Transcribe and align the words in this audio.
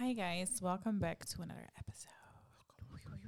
Hi 0.00 0.14
guys, 0.14 0.60
welcome 0.62 0.98
back 0.98 1.26
to 1.26 1.42
another 1.42 1.68
episode. 1.78 2.08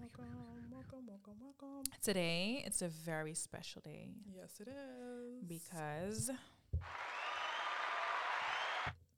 Welcome, 0.01 0.25
welcome, 0.71 1.07
welcome, 1.07 1.35
welcome. 1.39 1.83
Today 2.03 2.63
it's 2.67 2.81
a 2.81 2.89
very 2.89 3.35
special 3.35 3.83
day 3.85 4.09
Yes, 4.35 4.59
it 4.59 4.69
is. 4.69 5.45
because 5.47 6.31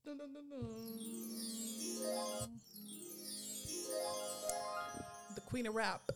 Dun, 0.05 0.19
dun, 0.19 0.33
dun. 0.35 0.51
The 5.37 5.41
queen 5.43 5.67
of 5.67 5.75
rap. 5.77 6.11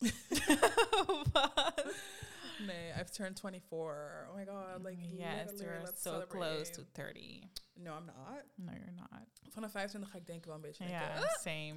Nee, 2.58 2.92
I've 2.92 3.10
turned 3.10 3.36
24. 3.40 4.26
Oh 4.30 4.34
my 4.36 4.44
god, 4.44 4.82
like 4.82 4.98
yes, 5.00 5.50
you're 5.60 5.86
so 5.96 6.26
close 6.26 6.70
to 6.72 6.82
30. 6.92 7.50
No, 7.74 7.96
I'm 7.96 8.04
not. 8.06 8.44
No, 8.56 8.72
you're 8.72 8.92
not. 8.94 9.26
Vanaf 9.50 9.70
25 9.70 10.10
ga 10.10 10.18
ik 10.18 10.26
denken 10.26 10.46
wel 10.46 10.56
een 10.56 10.62
beetje. 10.62 10.84
Yeah, 10.84 11.06
denken, 11.06 11.28
"Ah, 11.28 11.36
same. 11.40 11.76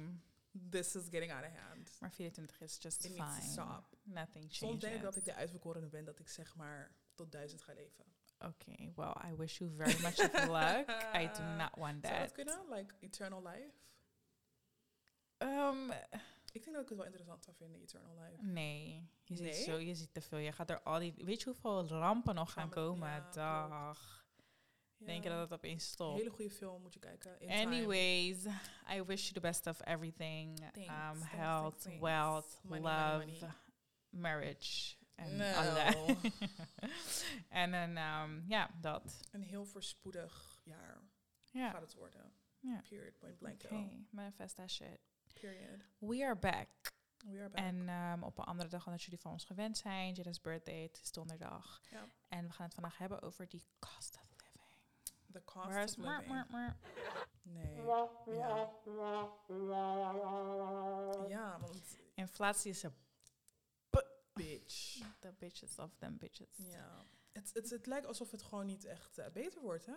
this 0.70 0.94
is 0.94 1.08
getting 1.10 1.32
out 1.32 1.44
of 1.44 1.52
hand. 1.52 1.96
Maar 2.00 2.10
24 2.12 2.60
is 2.60 2.78
just 2.80 3.04
It 3.04 3.12
fine. 3.12 3.40
stop. 3.42 3.84
Nothing 4.02 4.42
changes. 4.44 4.56
Soms 4.58 4.80
denk 4.80 4.94
ik 4.94 5.02
dat 5.02 5.16
ik 5.16 5.24
de 5.24 5.34
uitverkorene 5.34 5.86
ben, 5.88 6.04
dat 6.04 6.18
ik 6.18 6.28
zeg 6.28 6.54
maar 6.56 6.90
tot 7.14 7.32
duizend 7.32 7.62
ga 7.62 7.72
leven. 7.72 8.04
Okay, 8.38 8.92
well, 8.96 9.14
I 9.32 9.34
wish 9.36 9.58
you 9.58 9.70
very 9.70 10.00
much 10.02 10.18
of 10.18 10.32
luck. 10.48 10.88
I 11.22 11.30
do 11.36 11.42
not 11.56 11.76
want 11.76 12.06
Zou 12.06 12.18
dat 12.18 12.22
that. 12.22 12.32
kunnen? 12.32 12.68
Like 12.68 12.94
eternal 13.00 13.42
life? 13.42 13.72
Um, 15.38 15.92
Ik 16.52 16.62
denk 16.62 16.72
dat 16.74 16.82
ik 16.82 16.88
het 16.88 16.96
wel 16.96 17.06
interessant 17.06 17.44
zou 17.44 17.56
vinden, 17.56 17.80
eternal 17.80 18.18
life. 18.22 18.42
nee, 18.44 19.08
je 19.24 19.36
ziet, 19.36 19.54
zo, 19.54 19.76
je 19.78 19.94
ziet 19.94 20.12
te 20.14 20.20
veel. 20.20 20.38
Je 20.38 20.52
gaat 20.52 20.70
er 20.70 20.82
al 20.82 20.98
die... 20.98 21.14
Weet 21.16 21.38
je 21.42 21.44
hoeveel 21.48 21.86
rampen 21.88 22.34
nog 22.34 22.52
gaan 22.52 22.70
komen? 22.70 23.08
ja. 23.08 23.30
Dag. 23.30 24.18
Denk 24.96 25.22
je 25.24 25.28
Ja. 25.28 25.34
dat 25.34 25.50
het 25.50 25.58
opeens 25.58 25.82
Een 25.84 25.88
stopt? 25.90 26.18
hele 26.18 26.30
goede 26.30 26.50
film 26.50 26.82
moet 26.82 26.92
je 26.94 26.98
kijken. 27.00 27.40
In 27.40 27.48
Time. 27.48 27.64
Anyways, 27.64 28.44
I 28.94 29.02
wish 29.02 29.22
you 29.22 29.32
the 29.32 29.40
best 29.40 29.66
of 29.66 29.80
everything. 29.86 30.58
Thanks, 30.72 30.88
um, 30.88 31.22
health, 31.22 31.82
thanks, 31.82 32.00
wealth, 32.00 32.60
Money, 32.62 32.80
love, 32.82 33.16
money, 33.26 33.38
money. 33.40 33.54
marriage. 34.10 34.96
En 35.14 35.36
No. 35.36 35.44
en 37.48 37.70
dan, 37.70 37.96
um, 37.96 38.44
ja, 38.48 38.70
dat. 38.80 39.20
Een 39.30 39.42
heel 39.42 39.64
voorspoedig 39.64 40.60
jaar 40.64 41.02
Ja, 41.50 41.70
gaat 41.70 41.80
het 41.80 41.94
worden. 41.94 42.32
ja. 42.58 42.82
Period. 42.88 43.18
Point 43.18 43.38
blank. 43.38 43.62
Oké, 43.64 43.90
manifest 44.10 44.54
that 44.56 44.70
shit. 44.70 44.98
Period. 45.40 45.84
We 45.98 46.24
are 46.24 46.36
back. 46.36 46.68
We 47.24 47.38
are 47.38 47.48
back. 47.48 47.64
En 47.64 47.88
um, 47.88 48.22
op 48.22 48.38
een 48.38 48.44
andere 48.44 48.68
dag 48.68 48.84
dan 48.84 48.92
dat 48.92 49.02
jullie 49.02 49.20
van 49.20 49.32
ons 49.32 49.44
gewend 49.44 49.78
zijn. 49.78 50.14
Jada's 50.14 50.40
birthday, 50.40 50.82
het 50.82 51.00
is 51.02 51.12
donderdag. 51.12 51.80
Ja. 51.90 52.04
En 52.28 52.46
we 52.46 52.52
gaan 52.52 52.64
het 52.64 52.74
vandaag 52.74 52.98
hebben 52.98 53.22
over 53.22 53.48
die 53.48 53.64
cost 53.78 54.14
of 54.14 54.36
living. 54.36 54.76
The 55.32 55.44
cost 55.44 55.66
Waar 55.66 55.84
of 55.84 55.96
living. 55.96 56.28
maar, 56.28 56.46
maar. 56.50 56.76
Nee. 57.42 57.74
Ja. 57.76 58.70
ja, 61.28 61.58
want 61.60 61.98
Inflatie 62.14 62.70
is 62.70 62.82
een 62.82 62.94
bitch. 64.32 64.98
the 65.18 65.32
bitches 65.38 65.78
of 65.78 65.96
them 65.98 66.18
bitches. 66.18 66.56
Ja. 66.56 67.04
Het, 67.32 67.50
het, 67.54 67.70
het 67.70 67.86
lijkt 67.86 68.06
alsof 68.06 68.30
het 68.30 68.42
gewoon 68.42 68.66
niet 68.66 68.84
echt 68.84 69.18
eh, 69.18 69.30
beter 69.32 69.60
wordt, 69.60 69.86
hè? 69.86 69.96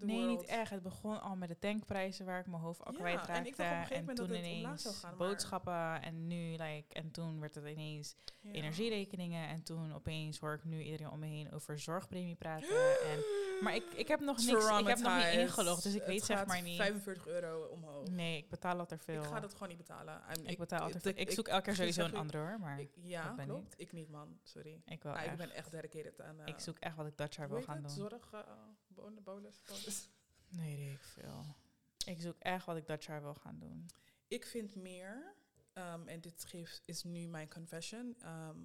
Nee, 0.00 0.16
world. 0.16 0.40
niet 0.40 0.48
echt. 0.48 0.70
Het 0.70 0.82
begon 0.82 1.20
al 1.20 1.36
met 1.36 1.48
de 1.48 1.58
tankprijzen 1.58 2.26
waar 2.26 2.40
ik 2.40 2.46
mijn 2.46 2.62
hoofd 2.62 2.84
al 2.84 2.92
Ja, 2.92 2.98
kwijtraakte. 2.98 3.32
en 3.32 3.46
ik 3.46 3.56
dacht 3.56 3.70
op 3.70 3.76
een 3.76 3.82
gegeven 3.82 4.00
moment 4.00 4.16
toen 4.18 4.26
dat 4.28 4.36
het 4.36 4.46
ineens 4.46 4.62
omlaag 4.64 4.80
zou 4.80 4.94
gaan, 4.94 5.16
maar- 5.16 5.28
boodschappen 5.28 6.02
en 6.02 6.26
nu, 6.26 6.50
like, 6.50 6.84
en 6.94 7.10
toen 7.10 7.40
werd 7.40 7.54
het 7.54 7.66
ineens 7.66 8.16
Ja. 8.40 8.52
energierekeningen. 8.52 9.48
En 9.48 9.62
toen 9.62 9.94
opeens 9.94 10.38
hoor 10.38 10.52
ik 10.54 10.64
nu 10.64 10.82
iedereen 10.82 11.10
om 11.10 11.18
me 11.18 11.26
heen 11.26 11.52
over 11.52 11.78
zorgpremie 11.78 12.34
praten. 12.34 12.68
en, 13.10 13.24
maar 13.62 13.74
ik, 13.74 13.84
ik 13.92 14.08
heb 14.08 14.20
nog 14.20 14.36
niks, 14.36 14.48
ik 14.80 14.86
heb 14.86 14.98
nog 14.98 15.16
niet 15.16 15.32
ingelogd, 15.34 15.82
dus 15.82 15.92
ik 15.94 15.98
Het 15.98 16.08
weet 16.08 16.24
zeg 16.24 16.46
maar 16.46 16.62
niet. 16.62 16.76
45 16.76 17.26
euro 17.26 17.64
omhoog. 17.66 18.08
Nee, 18.08 18.36
ik 18.36 18.48
betaal 18.48 18.78
altijd 18.78 19.04
veel. 19.04 19.22
Ik 19.22 19.28
ga 19.28 19.40
dat 19.40 19.52
gewoon 19.52 19.68
niet 19.68 19.76
betalen. 19.78 20.22
Ik 20.42 20.58
betaal 20.58 20.80
altijd 20.80 20.96
ik- 20.96 21.02
veel. 21.12 21.22
Ik 21.22 21.28
ik- 21.28 21.34
zoek 21.34 21.48
elke 21.48 21.62
keer 21.62 21.72
ik 21.72 21.78
sowieso 21.78 22.04
een 22.04 22.14
andere 22.14 22.38
hoor, 22.38 22.58
maar 22.60 22.80
ik- 22.80 22.96
ik, 22.96 23.02
ja, 23.04 23.26
dat 23.26 23.36
ben 23.36 23.46
klopt. 23.46 23.74
Ik 23.76 23.92
niet, 23.92 24.08
man. 24.08 24.38
Sorry. 24.42 24.82
wil 24.84 25.12
Ah, 25.12 25.20
ik 25.22 25.26
echt. 25.28 25.36
ben 25.36 25.50
echt 25.50 25.70
dedicated 25.70 26.20
aan... 26.20 26.40
eh, 26.40 26.46
ik 26.46 26.58
zoek 26.60 26.78
echt 26.78 26.96
wat 26.96 27.06
ik 27.06 27.16
dat 27.16 27.34
jaar 27.34 27.48
wil 27.48 27.62
gaan 27.62 27.80
doen. 27.82 27.90
Zorg, 27.90 28.32
eh, 28.32 28.40
bonus, 28.86 29.22
bonus, 29.22 29.62
bonus. 29.66 30.08
Nee, 30.58 30.76
weet 30.76 30.92
ik 30.92 31.02
veel. 31.02 31.44
Ik 32.06 32.20
zoek 32.20 32.36
echt 32.38 32.66
wat 32.66 32.76
ik 32.76 32.86
dat 32.86 33.04
jaar 33.04 33.22
wil 33.22 33.34
gaan 33.34 33.58
doen. 33.58 33.86
Ik 34.28 34.46
vind 34.46 34.74
meer, 34.74 35.34
ehm, 35.72 36.08
en 36.08 36.20
dit 36.20 36.44
geeft, 36.44 36.82
is 36.88 37.02
nu 37.02 37.26
mijn 37.28 37.48
confession. 37.48 38.16
ehm, 38.18 38.56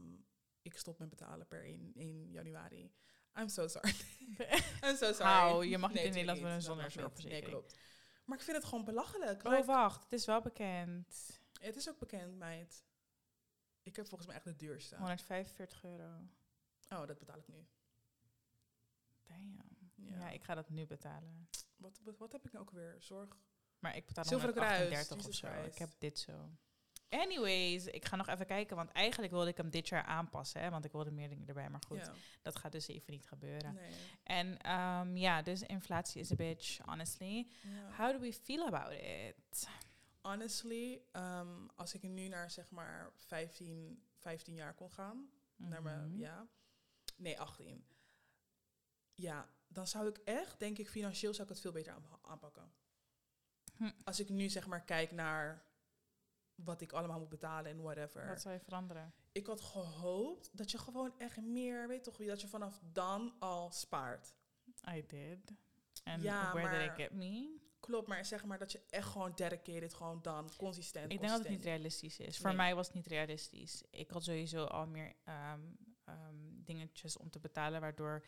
ik 0.62 0.78
stop 0.78 1.00
met 1.00 1.10
betalen 1.10 1.48
per 1.48 1.64
1, 1.66 1.92
1 1.96 2.32
januari. 2.32 2.92
I'm 3.40 3.50
so 3.50 3.68
sorry. 3.68 3.94
I'm 4.86 4.96
so 4.96 5.12
sorry. 5.14 5.32
Hou, 5.32 5.66
je 5.66 5.78
mag 5.78 5.94
niet 5.94 6.04
in 6.04 6.12
Nederland 6.14 6.42
mag 6.42 6.54
niet. 6.54 6.64
zorgverzekering. 6.64 7.30
Nee, 7.30 7.42
klopt. 7.42 7.78
Maar 8.26 8.38
ik 8.38 8.44
vind 8.44 8.58
het 8.58 8.66
gewoon 8.66 8.86
belachelijk. 8.86 9.44
Oh, 9.46 9.52
Like, 9.52 9.66
wacht. 9.66 10.04
Het 10.04 10.14
is 10.14 10.26
wel 10.26 10.42
bekend. 10.42 11.40
het 11.62 11.76
is 11.76 11.90
ook 11.90 12.00
bekend, 12.00 12.38
meid. 12.38 12.84
Ik 13.84 13.96
heb 13.96 14.08
volgens 14.08 14.28
mij 14.28 14.36
echt 14.38 14.46
de 14.46 14.56
duurste. 14.56 14.96
145 14.96 15.84
euro. 15.84 16.28
Oh, 16.90 17.08
dat 17.08 17.18
betaal 17.18 17.38
ik 17.38 17.48
nu. 17.48 17.68
Damn. 19.24 19.62
Ja. 19.96 20.18
Ja. 20.20 20.30
ik 20.30 20.44
ga 20.44 20.56
dat 20.56 20.70
nu 20.70 20.86
betalen. 20.88 21.48
Wat, 21.76 22.00
wat, 22.04 22.18
wat 22.18 22.32
heb 22.32 22.46
ik 22.46 22.52
nou 22.52 22.66
ook 22.66 22.72
weer? 22.72 22.96
Zorg. 23.00 23.38
Maar 23.80 23.96
ik 23.96 24.06
betaal 24.06 24.26
Zilveren 24.26 24.54
Kruis, 24.56 24.80
138 24.80 25.28
of 25.28 25.34
zo. 25.36 25.48
Christ. 25.48 25.72
Ik 25.74 25.78
heb 25.78 25.94
dit 25.98 26.20
zo. 26.20 26.50
Anyways, 27.10 27.86
ik 27.86 28.06
ga 28.06 28.16
nog 28.16 28.28
even 28.28 28.46
kijken, 28.46 28.76
want 28.76 28.92
eigenlijk 28.92 29.34
wilde 29.34 29.50
ik 29.50 29.58
hem 29.58 29.70
dit 29.70 29.88
jaar 29.88 30.04
aanpassen, 30.04 30.62
hè, 30.62 30.70
want 30.70 30.86
ik 30.86 30.92
wilde 30.92 31.12
meer 31.12 31.30
dingen 31.30 31.48
erbij, 31.48 31.70
maar 31.70 31.82
goed, 31.88 31.98
Ja. 31.98 32.14
dat 32.42 32.56
gaat 32.56 32.72
dus 32.72 32.88
even 32.88 33.14
niet 33.14 33.28
gebeuren. 33.28 33.74
Nee. 33.74 33.92
En 34.24 34.62
ehm, 34.62 35.18
ja, 35.18 35.42
dus 35.42 35.62
inflatie 35.62 36.22
is 36.22 36.32
a 36.32 36.36
bitch, 36.36 36.78
honestly. 36.86 37.48
Ja. 37.62 37.92
How 37.98 38.12
do 38.12 38.20
we 38.20 38.34
feel 38.34 38.66
about 38.68 38.92
it? 38.92 39.68
Honestly, 40.22 41.02
ehm, 41.12 41.68
als 41.76 41.94
ik 41.94 42.02
nu 42.04 42.28
naar 42.28 42.52
zeg 42.52 42.70
maar 42.70 43.12
15, 43.16 44.04
15 44.16 44.54
jaar 44.56 44.74
kon 44.74 44.92
gaan, 44.92 45.30
naar 45.56 45.82
mijn, 45.82 46.10
Mhm. 46.10 46.20
ja, 46.20 46.48
nee 47.18 47.40
18. 47.40 47.86
Ja, 49.16 49.50
dan 49.68 49.88
zou 49.88 50.08
ik 50.08 50.18
echt, 50.18 50.60
denk 50.60 50.78
ik, 50.78 50.90
financieel 50.90 51.32
zou 51.34 51.44
ik 51.44 51.50
het 51.54 51.62
veel 51.62 51.72
beter 51.72 51.94
aan- 51.94 52.20
aanpakken. 52.22 52.72
Hm. 53.78 53.92
Als 54.04 54.20
ik 54.20 54.30
nu 54.30 54.50
zeg 54.50 54.68
maar 54.68 54.82
kijk 54.84 55.12
naar 55.12 55.66
wat 56.64 56.82
ik 56.82 56.92
allemaal 56.92 57.20
moet 57.20 57.30
betalen 57.30 57.72
en 57.72 57.82
whatever. 57.82 58.28
Wat 58.28 58.42
zou 58.42 58.54
je 58.54 58.60
veranderen? 58.60 59.14
Ik 59.32 59.46
had 59.48 59.62
gehoopt 59.62 60.58
dat 60.58 60.72
je 60.72 60.78
gewoon 60.78 61.14
echt 61.20 61.42
meer, 61.42 61.88
weet 61.88 62.04
toch, 62.04 62.18
dat 62.18 62.42
je 62.42 62.48
vanaf 62.48 62.80
dan 62.92 63.34
al 63.40 63.72
spaart. 63.72 64.34
I 64.90 65.06
did. 65.08 65.54
And 66.04 66.22
Ja, 66.24 66.54
where 66.54 66.70
did 66.70 66.88
maar- 66.88 67.00
it 67.00 67.02
get 67.02 67.12
me? 67.12 67.66
Klopt, 67.80 68.08
maar 68.08 68.26
zeg 68.26 68.46
maar 68.46 68.58
dat 68.58 68.72
je 68.72 68.82
echt 68.90 69.08
gewoon 69.08 69.32
dedicated, 69.36 69.94
gewoon 69.94 70.22
dan 70.22 70.50
consistent. 70.58 71.12
Ik 71.12 71.20
denk 71.20 71.32
dat 71.32 71.40
het 71.40 71.50
niet 71.50 71.64
realistisch 71.64 72.20
is. 72.20 72.38
Voor 72.38 72.48
Nee. 72.48 72.56
mij 72.58 72.76
was 72.76 72.86
het 72.86 72.96
niet 72.96 73.08
realistisch. 73.08 73.84
Ik 73.90 74.10
had 74.12 74.24
sowieso 74.24 74.64
al 74.64 74.88
meer 74.88 75.14
ehm, 75.24 75.62
ehm, 76.06 76.36
dingetjes 76.64 77.18
om 77.18 77.30
te 77.30 77.40
betalen, 77.40 77.82
waardoor 77.82 78.26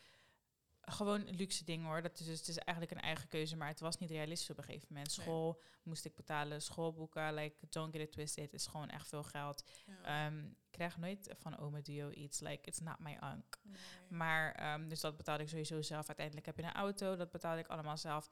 gewoon 0.92 1.24
luxe 1.24 1.64
dingen 1.64 1.86
hoor. 1.86 2.02
Dat 2.02 2.18
is 2.20 2.26
dus 2.26 2.38
het 2.38 2.48
is 2.48 2.58
eigenlijk 2.58 2.96
een 2.96 3.04
eigen 3.04 3.28
keuze, 3.28 3.56
maar 3.56 3.68
het 3.68 3.80
was 3.80 3.98
niet 3.98 4.10
realistisch 4.10 4.50
op 4.50 4.58
een 4.58 4.64
gegeven 4.64 4.86
moment. 4.90 5.16
Nee. 5.16 5.26
School 5.26 5.62
moest 5.82 6.04
ik 6.04 6.14
betalen, 6.14 6.62
schoolboeken, 6.62 7.34
like 7.34 7.66
don't 7.68 7.92
get 7.92 8.02
it 8.02 8.12
twisted, 8.12 8.52
is 8.52 8.66
gewoon 8.66 8.88
echt 8.88 9.08
veel 9.08 9.22
geld. 9.22 9.64
Ja. 9.86 10.26
Ehm, 10.26 10.44
ik 10.46 10.70
krijg 10.70 10.98
nooit 10.98 11.34
van 11.38 11.58
Ome 11.58 11.82
Duo 11.82 12.10
iets, 12.10 12.40
like 12.40 12.68
it's 12.68 12.80
not 12.80 12.98
my 12.98 13.18
unk. 13.22 13.58
Nee. 13.62 13.76
Maar, 14.08 14.52
ehm, 14.52 14.88
dus 14.88 15.00
dat 15.00 15.16
betaalde 15.16 15.42
ik 15.42 15.48
sowieso 15.48 15.82
zelf. 15.82 16.06
Uiteindelijk 16.06 16.46
heb 16.46 16.56
je 16.56 16.62
een 16.62 16.72
auto, 16.72 17.16
dat 17.16 17.30
betaalde 17.30 17.60
ik 17.60 17.68
allemaal 17.68 17.96
zelf. 17.96 18.30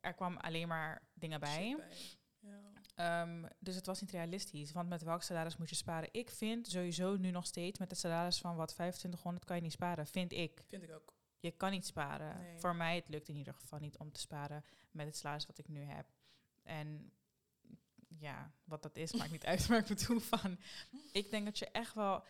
Er 0.00 0.14
kwam 0.14 0.36
alleen 0.36 0.68
maar 0.68 1.02
dingen 1.14 1.40
bij. 1.40 1.76
Ja. 2.40 2.58
Ehm, 2.94 3.44
dus 3.58 3.74
het 3.74 3.86
was 3.86 4.00
niet 4.00 4.10
realistisch. 4.10 4.72
Want 4.72 4.88
met 4.88 5.02
welk 5.02 5.22
salaris 5.22 5.56
moet 5.56 5.68
je 5.68 5.74
sparen? 5.74 6.08
Ik 6.12 6.30
vind 6.30 6.66
sowieso 6.66 7.16
nu 7.16 7.30
nog 7.30 7.46
steeds 7.46 7.78
met 7.78 7.90
het 7.90 7.98
salaris 7.98 8.38
van 8.38 8.56
wat 8.56 8.68
2500 8.68 9.44
kan 9.44 9.56
je 9.56 9.62
niet 9.62 9.72
sparen. 9.72 10.06
Vind 10.06 10.32
ik. 10.32 10.64
Vind 10.68 10.82
ik 10.82 10.90
ook. 10.90 11.15
Je 11.46 11.56
kan 11.56 11.70
niet 11.70 11.86
sparen. 11.86 12.38
Nee. 12.42 12.58
Voor 12.58 12.76
mij 12.76 12.94
het 12.96 13.08
lukt 13.08 13.28
in 13.28 13.36
ieder 13.36 13.54
geval 13.54 13.78
niet 13.78 13.98
om 13.98 14.12
te 14.12 14.20
sparen 14.20 14.64
met 14.90 15.06
het 15.06 15.16
salaris 15.16 15.46
wat 15.46 15.58
ik 15.58 15.68
nu 15.68 15.80
heb. 15.82 16.06
En 16.62 17.12
ja, 18.18 18.52
wat 18.64 18.82
dat 18.82 18.96
is 18.96 19.12
maakt 19.12 19.30
niet 19.30 19.44
uit. 19.44 19.66
Maar 19.68 19.78
ik 19.78 19.86
bedoel 19.86 20.20
van, 20.20 20.58
ik 21.12 21.30
denk 21.30 21.44
dat 21.44 21.58
je 21.58 21.66
echt 21.70 21.94
wel 21.94 22.24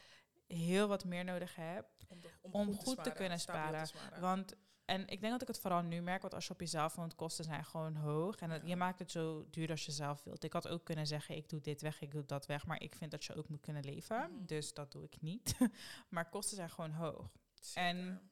heel 0.47 0.89
wat 0.89 1.05
meer 1.05 1.25
nodig 1.25 1.55
hebt 1.55 2.05
Om, 2.09 2.21
de- 2.21 2.31
Om 2.41 2.75
goed 2.75 2.85
te 2.85 2.91
sparen, 2.91 3.13
kunnen 3.15 3.41
sparen. 3.41 3.89
Want, 4.21 4.55
en 4.85 5.01
ik 5.09 5.21
denk 5.21 5.33
dat 5.33 5.43
ik 5.43 5.49
het 5.49 5.61
vooral 5.61 5.83
nu 5.83 6.01
merk, 6.01 6.21
want 6.23 6.35
als 6.35 6.47
je 6.47 6.53
op 6.53 6.61
jezelf 6.61 6.95
woont, 6.95 7.15
kosten 7.15 7.45
zijn 7.45 7.65
gewoon 7.65 7.95
hoog. 7.97 8.37
En 8.37 8.51
Ja. 8.51 8.61
je 8.65 8.77
maakt 8.77 8.99
het 8.99 9.11
zo 9.11 9.47
duur 9.51 9.71
als 9.71 9.85
je 9.87 9.93
zelf 9.93 10.23
wilt. 10.25 10.45
Ik 10.45 10.53
had 10.53 10.69
ook 10.69 10.85
kunnen 10.85 11.07
zeggen, 11.07 11.37
ik 11.37 11.49
doe 11.49 11.61
dit 11.61 11.81
weg, 11.81 12.01
ik 12.01 12.11
doe 12.11 12.25
dat 12.25 12.47
weg. 12.47 12.67
Maar 12.67 12.83
ik 12.83 12.95
vind 12.95 13.11
dat 13.11 13.25
je 13.25 13.35
ook 13.35 13.49
moet 13.49 13.61
kunnen 13.61 13.85
leven. 13.85 14.31
Mhm. 14.33 14.45
Dus 14.47 14.75
dat 14.75 14.93
doe 14.93 15.05
ik 15.05 15.21
niet. 15.21 15.57
maar 16.09 16.29
kosten 16.29 16.57
zijn 16.57 16.71
gewoon 16.71 16.91
hoog. 16.93 17.31
Zeker. 17.61 17.83
en- 17.83 18.31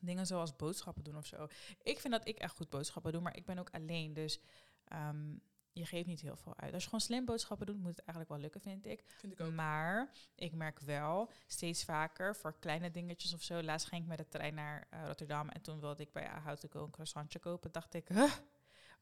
Dingen 0.00 0.26
zoals 0.26 0.56
boodschappen 0.56 1.04
doen 1.04 1.16
of 1.16 1.26
zo. 1.26 1.46
Ik 1.82 2.00
vind 2.00 2.12
dat 2.12 2.28
ik 2.28 2.38
echt 2.38 2.56
goed 2.56 2.68
boodschappen 2.68 3.12
doe, 3.12 3.20
maar 3.20 3.36
ik 3.36 3.44
ben 3.44 3.58
ook 3.58 3.70
alleen. 3.70 4.12
Dus 4.12 4.40
ehm, 4.84 5.34
je 5.72 5.86
geeft 5.86 6.06
niet 6.06 6.20
heel 6.20 6.36
veel 6.36 6.56
uit. 6.56 6.72
Als 6.72 6.82
je 6.82 6.88
gewoon 6.88 7.04
slim 7.04 7.24
boodschappen 7.24 7.66
doet, 7.66 7.78
moet 7.78 7.96
het 7.96 7.98
eigenlijk 7.98 8.28
wel 8.28 8.38
lukken, 8.38 8.60
vind 8.60 8.86
ik. 8.86 9.02
vind 9.06 9.32
ik 9.32 9.40
ook. 9.40 9.52
Maar 9.52 10.10
ik 10.34 10.54
merk 10.54 10.80
wel 10.80 11.30
steeds 11.46 11.84
vaker 11.84 12.36
voor 12.36 12.58
kleine 12.58 12.90
dingetjes 12.90 13.34
of 13.34 13.42
zo. 13.42 13.62
Laatst 13.62 13.86
ging 13.86 14.02
ik 14.02 14.08
met 14.08 14.18
de 14.18 14.28
trein 14.28 14.54
naar 14.54 14.86
eh, 14.90 15.06
Rotterdam 15.06 15.48
en 15.48 15.62
toen 15.62 15.80
wilde 15.80 16.02
ik 16.02 16.12
bij 16.12 16.30
Go 16.70 16.82
een 16.82 16.90
croissantje 16.90 17.38
kopen. 17.38 17.72
Dacht 17.72 17.94
ik, 17.94 18.08
huh, 18.08 18.32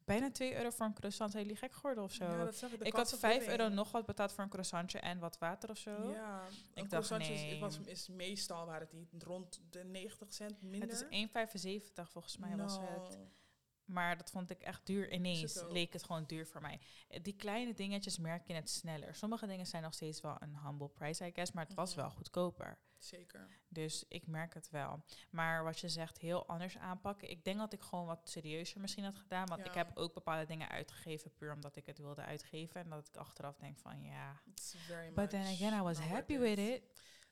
bijna 0.04 0.30
2 0.30 0.54
euro 0.56 0.70
voor 0.70 0.86
een 0.86 0.94
croissant. 0.94 1.30
Zijn 1.30 1.42
jullie 1.42 1.58
gek 1.58 1.72
geworden 1.72 2.04
of 2.04 2.12
zo? 2.12 2.24
Ja, 2.24 2.44
dat 2.44 2.56
zag 2.56 2.70
ik. 2.72 2.80
Ik 2.82 2.92
had 2.92 3.12
of 3.12 3.18
5 3.18 3.38
living. 3.40 3.58
euro 3.60 3.74
nog 3.74 3.90
wat 3.92 4.06
betaald 4.06 4.32
voor 4.32 4.44
een 4.44 4.50
croissantje 4.50 4.98
en 4.98 5.18
wat 5.18 5.38
water 5.38 5.70
of 5.70 5.78
zo. 5.78 6.10
Ja, 6.10 6.46
Ik 6.46 6.50
een 6.50 6.74
dacht, 6.74 6.88
croissantje 6.88 7.32
is- 7.34 7.40
nee. 7.42 7.60
was, 7.60 7.78
is 7.78 8.08
meestal 8.08 8.66
waren 8.66 8.88
die 8.90 9.08
rond 9.18 9.60
de 9.70 9.84
90 9.84 10.32
cent 10.34 10.62
minder. 10.62 10.88
Het 10.88 11.00
is 11.00 11.06
1,75 11.08 12.10
volgens 12.10 12.36
mij 12.36 12.56
was 12.56 12.78
het. 12.78 13.18
No. 13.18 13.28
Maar 13.84 14.16
dat 14.16 14.30
vond 14.30 14.50
ik 14.50 14.62
echt 14.62 14.86
duur. 14.86 15.12
Ineens 15.12 15.62
leek 15.68 15.92
het 15.92 16.04
gewoon 16.04 16.24
duur 16.26 16.46
voor 16.46 16.60
mij. 16.60 16.80
Die 17.22 17.36
kleine 17.36 17.74
dingetjes 17.74 18.18
merk 18.18 18.46
je 18.46 18.54
het 18.54 18.70
sneller. 18.70 19.14
Sommige 19.14 19.46
dingen 19.46 19.66
zijn 19.66 19.82
nog 19.82 19.94
steeds 19.94 20.20
wel 20.20 20.36
een 20.38 20.58
humble 20.64 20.88
price, 20.88 21.26
I 21.26 21.30
guess. 21.34 21.52
Maar 21.52 21.64
het 21.64 21.74
was 21.74 21.90
Mhm. 21.90 22.00
wel 22.00 22.10
goedkoper. 22.10 22.78
Zeker. 23.04 23.48
Dus 23.68 24.04
ik 24.08 24.26
merk 24.26 24.54
het 24.54 24.70
wel. 24.70 25.04
Maar 25.30 25.64
wat 25.64 25.78
je 25.80 25.88
zegt, 25.88 26.18
heel 26.18 26.46
anders 26.46 26.78
aanpakken. 26.78 27.30
Ik 27.30 27.44
denk 27.44 27.58
dat 27.58 27.72
ik 27.72 27.80
gewoon 27.82 28.06
wat 28.06 28.28
serieuzer 28.28 28.80
misschien 28.80 29.04
had 29.04 29.16
gedaan. 29.16 29.46
Want 29.46 29.60
Ja. 29.60 29.66
ik 29.68 29.74
heb 29.74 29.96
ook 29.96 30.14
bepaalde 30.14 30.46
dingen 30.46 30.68
uitgegeven 30.68 31.34
puur 31.34 31.52
omdat 31.52 31.76
ik 31.76 31.86
het 31.86 31.98
wilde 31.98 32.22
uitgeven. 32.22 32.80
En 32.80 32.88
dat 32.90 33.06
ik 33.08 33.16
achteraf 33.16 33.56
denk 33.56 33.78
van 33.78 34.02
ja. 34.02 34.40
But 35.14 35.30
then 35.30 35.46
again, 35.46 35.78
I 35.78 35.82
was 35.82 35.98
happy 35.98 36.38
with 36.38 36.58
it. 36.58 36.82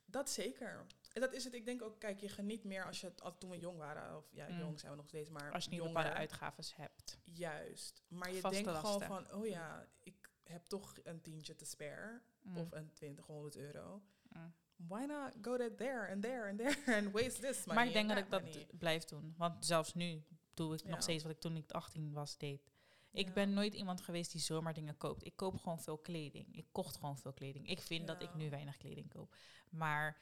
Dat 0.06 0.30
zeker. 0.30 0.86
En 1.12 1.20
dat 1.20 1.32
is 1.32 1.44
het. 1.44 1.54
Ik 1.54 1.64
denk 1.64 1.82
ook, 1.82 2.00
kijk, 2.00 2.20
je 2.20 2.28
geniet 2.28 2.64
meer 2.64 2.86
als 2.86 3.00
je 3.00 3.06
het 3.06 3.22
al 3.22 3.38
toen 3.38 3.50
we 3.50 3.58
jong 3.58 3.78
waren. 3.78 4.16
Of 4.16 4.24
ja, 4.32 4.48
Mm. 4.48 4.58
jong 4.58 4.80
zijn 4.80 4.90
we 4.92 4.96
nog 4.98 5.06
steeds, 5.08 5.28
maar 5.30 5.52
Als 5.52 5.64
je 5.64 5.70
niet 5.70 5.78
jonger. 5.78 5.94
bepaalde 5.94 6.16
uitgaven 6.16 6.64
hebt. 6.76 7.18
Juist. 7.24 8.02
Maar 8.08 8.32
je 8.32 8.40
Vaste 8.40 8.62
denkt 8.62 8.78
gewoon 8.80 9.02
van, 9.02 9.32
oh 9.32 9.46
ja, 9.46 9.86
ik 10.02 10.30
heb 10.42 10.64
toch 10.66 10.94
een 11.02 11.20
tientje 11.20 11.54
te 11.56 11.64
spare. 11.64 12.20
Mm. 12.42 12.56
Of 12.56 12.72
een 12.72 12.92
2000 12.92 13.56
euro. 13.56 14.02
Mm. 14.28 14.54
Why 14.88 15.04
not 15.04 15.32
go 15.42 15.56
to 15.56 15.74
there 15.74 16.10
and 16.10 16.22
there 16.22 16.48
and 16.48 16.58
there 16.58 16.76
and 16.98 17.12
waste 17.12 17.40
this 17.40 17.58
money 17.64 17.74
Maar 17.74 17.86
ik 17.86 17.92
denk 17.92 18.08
dat 18.08 18.18
ik 18.18 18.30
dat 18.30 18.42
money? 18.42 18.66
blijf 18.78 19.04
doen. 19.04 19.34
Want 19.36 19.66
zelfs 19.66 19.94
nu 19.94 20.24
doe 20.54 20.74
ik 20.74 20.80
Ja. 20.82 20.88
nog 20.90 21.02
steeds 21.02 21.22
wat 21.22 21.32
ik 21.32 21.40
toen 21.40 21.56
ik 21.56 21.70
18 21.72 22.12
was 22.12 22.38
deed. 22.38 22.70
Ik 23.10 23.26
Ja. 23.26 23.32
ben 23.32 23.52
nooit 23.52 23.74
iemand 23.74 24.00
geweest 24.00 24.32
die 24.32 24.40
zomaar 24.40 24.74
dingen 24.74 24.96
koopt. 24.96 25.24
Ik 25.24 25.36
koop 25.36 25.56
gewoon 25.56 25.80
veel 25.80 25.98
kleding. 25.98 26.56
Ik 26.56 26.66
kocht 26.72 26.96
gewoon 26.96 27.18
veel 27.18 27.32
kleding. 27.32 27.68
Ik 27.68 27.80
vind 27.80 28.06
dat 28.06 28.22
ik 28.22 28.34
nu 28.34 28.50
weinig 28.50 28.76
kleding 28.76 29.08
koop. 29.12 29.34
Maar 29.70 30.16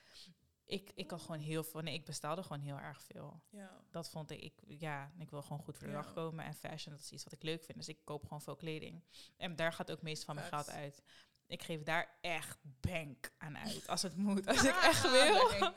ik, 0.65 0.91
ik 0.95 1.11
had 1.11 1.21
gewoon 1.23 1.41
heel 1.41 1.65
veel. 1.65 1.81
Nee, 1.81 1.95
ik 1.95 2.05
bestelde 2.05 2.43
gewoon 2.43 2.61
heel 2.61 2.79
erg 2.79 3.03
veel. 3.03 3.43
Ja. 3.51 3.85
Dat 3.91 4.11
vond 4.11 4.31
ik, 4.31 4.41
ik 4.43 4.55
ja, 4.67 5.13
ik 5.19 5.31
wil 5.31 5.43
gewoon 5.43 5.59
goed 5.63 5.77
voor 5.79 5.87
de 5.87 5.93
dag 5.93 6.13
komen. 6.13 6.45
En 6.45 6.55
fashion, 6.55 6.95
dat 6.95 7.05
is 7.05 7.11
iets 7.13 7.25
wat 7.25 7.33
ik 7.33 7.43
leuk 7.43 7.65
vind. 7.65 7.79
Dus 7.79 7.89
ik 7.89 7.99
koop 8.05 8.23
gewoon 8.23 8.43
veel 8.43 8.57
kleding. 8.57 9.03
En 9.37 9.57
daar 9.57 9.73
gaat 9.73 9.91
ook 9.91 9.97
het 9.97 10.05
meeste 10.05 10.25
van 10.25 10.35
mijn 10.35 10.47
geld 10.49 10.71
uit. 10.71 11.03
Ik 11.51 11.63
geef 11.63 11.83
daar 11.83 12.19
echt 12.21 12.59
bank 12.81 13.31
aan 13.39 13.59
uit. 13.59 13.87
Als 13.89 14.03
het 14.03 14.17
moet. 14.17 14.47
Als 14.47 14.65
ik 14.65 14.75
echt 14.91 15.11
wil. 15.11 15.71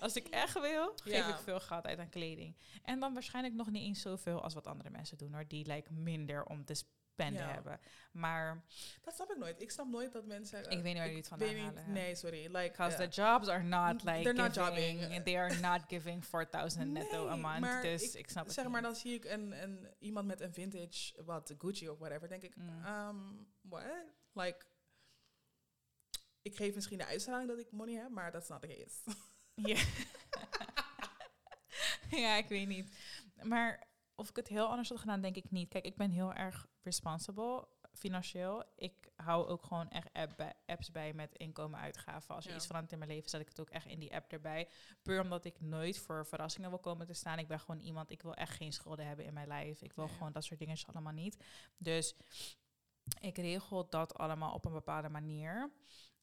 Als 0.00 0.16
ik 0.16 0.26
echt 0.28 0.60
wil, 0.60 0.92
geef 1.02 1.12
Ja. 1.14 1.28
ik 1.28 1.36
veel 1.44 1.60
geld 1.60 1.86
uit 1.86 1.98
aan 1.98 2.08
kleding. 2.08 2.56
En 2.82 3.00
dan 3.00 3.12
waarschijnlijk 3.12 3.54
nog 3.54 3.70
niet 3.70 3.82
eens 3.82 4.00
zoveel 4.00 4.42
als 4.42 4.54
wat 4.54 4.66
andere 4.66 4.90
mensen 4.90 5.18
doen 5.18 5.32
hoor. 5.34 5.44
Die 5.48 5.66
lijken 5.66 6.02
minder 6.02 6.44
om 6.44 6.64
te 6.64 6.74
spenden 6.74 7.42
Ja. 7.46 7.52
hebben. 7.52 7.80
Maar 8.12 8.64
Dat 9.02 9.14
snap 9.14 9.30
ik 9.30 9.36
nooit. 9.38 9.60
Ik 9.60 9.70
snap 9.70 9.86
nooit 9.86 10.12
dat 10.12 10.26
mensen... 10.26 10.58
Ik 10.58 10.68
weet 10.68 10.82
niet 10.84 10.94
waar 10.94 11.02
jullie 11.04 11.16
het 11.20 11.28
vandaan 11.28 11.54
niet- 11.54 11.64
halen. 11.64 11.92
Nee, 11.92 12.14
sorry. 12.14 12.46
Like, 12.56 12.68
because 12.70 12.96
eh, 12.96 13.08
the 13.08 13.20
jobs 13.20 13.48
are 13.48 13.62
not 13.62 14.02
like 14.04 14.22
They're 14.22 14.32
not 14.32 14.52
giving, 14.58 15.00
jobbing. 15.00 15.22
they 15.24 15.38
are 15.38 15.60
not 15.60 15.80
giving 15.88 16.24
4000 16.24 16.90
netto 16.92 17.28
a 17.28 17.36
month. 17.36 17.60
maar 17.60 17.82
Dus 17.82 18.14
ik, 18.14 18.30
snap 18.30 18.44
het 18.44 18.54
Zeg 18.54 18.64
niet. 18.64 18.72
maar, 18.72 18.82
dan 18.82 18.94
zie 18.94 19.14
ik 19.14 19.24
een, 19.24 19.62
een, 19.62 19.88
iemand 19.98 20.26
met 20.26 20.40
een 20.40 20.52
vintage, 20.52 21.22
wat 21.24 21.54
Gucci 21.58 21.88
of 21.88 21.98
whatever, 21.98 22.28
denk 22.28 22.42
ik, 22.42 22.56
Mm. 22.56 22.84
um, 22.86 23.46
what? 23.62 23.84
Like, 24.32 24.64
ik 26.42 26.56
geef 26.56 26.74
misschien 26.74 26.98
de 26.98 27.06
uitstraling 27.06 27.48
dat 27.48 27.58
ik 27.58 27.70
money 27.72 27.94
heb, 27.94 28.10
maar 28.10 28.32
that's 28.32 28.48
not 28.48 28.60
the 28.60 28.66
case. 28.66 29.00
Ja. 29.54 29.84
ja, 32.10 32.36
ik 32.36 32.48
weet 32.48 32.68
niet. 32.68 32.96
Maar 33.42 33.86
of 34.14 34.28
ik 34.28 34.36
het 34.36 34.48
heel 34.48 34.66
anders 34.66 34.88
had 34.88 34.98
gedaan, 34.98 35.20
denk 35.20 35.36
ik 35.36 35.50
niet. 35.50 35.68
Kijk, 35.68 35.84
ik 35.84 35.96
ben 35.96 36.10
heel 36.10 36.32
erg 36.32 36.66
responsible 36.82 37.68
financieel. 37.92 38.64
Ik 38.76 39.10
hou 39.16 39.46
ook 39.46 39.62
gewoon 39.62 39.88
echt 39.90 40.12
app 40.12 40.36
bij, 40.36 40.52
apps 40.66 40.90
bij 40.90 41.12
met 41.12 41.34
inkomen 41.34 41.80
uitgaven. 41.80 42.34
Als 42.34 42.44
er 42.44 42.50
Ja. 42.50 42.56
iets 42.56 42.66
verandert 42.66 42.92
in 42.92 42.98
mijn 42.98 43.10
leven, 43.10 43.30
zet 43.30 43.40
ik 43.40 43.48
het 43.48 43.60
ook 43.60 43.70
echt 43.70 43.86
in 43.86 43.98
die 43.98 44.14
app 44.14 44.32
erbij. 44.32 44.68
Puur 45.02 45.20
omdat 45.20 45.44
ik 45.44 45.60
nooit 45.60 45.98
voor 45.98 46.26
verrassingen 46.26 46.70
wil 46.70 46.78
komen 46.78 47.06
te 47.06 47.14
staan. 47.14 47.38
Ik 47.38 47.48
ben 47.48 47.60
gewoon 47.60 47.80
iemand, 47.80 48.10
ik 48.10 48.22
wil 48.22 48.34
echt 48.34 48.56
geen 48.56 48.72
schulden 48.72 49.06
hebben 49.06 49.24
in 49.24 49.34
mijn 49.34 49.48
leven. 49.48 49.86
Ik 49.86 49.92
wil 49.92 50.06
ja. 50.06 50.12
gewoon 50.12 50.32
dat 50.32 50.44
soort 50.44 50.58
dingen 50.58 50.76
allemaal 50.86 51.12
niet. 51.12 51.44
Dus 51.76 52.14
ik 53.20 53.36
regel 53.36 53.88
dat 53.88 54.14
allemaal 54.14 54.54
op 54.54 54.64
een 54.64 54.72
bepaalde 54.72 55.08
manier. 55.08 55.72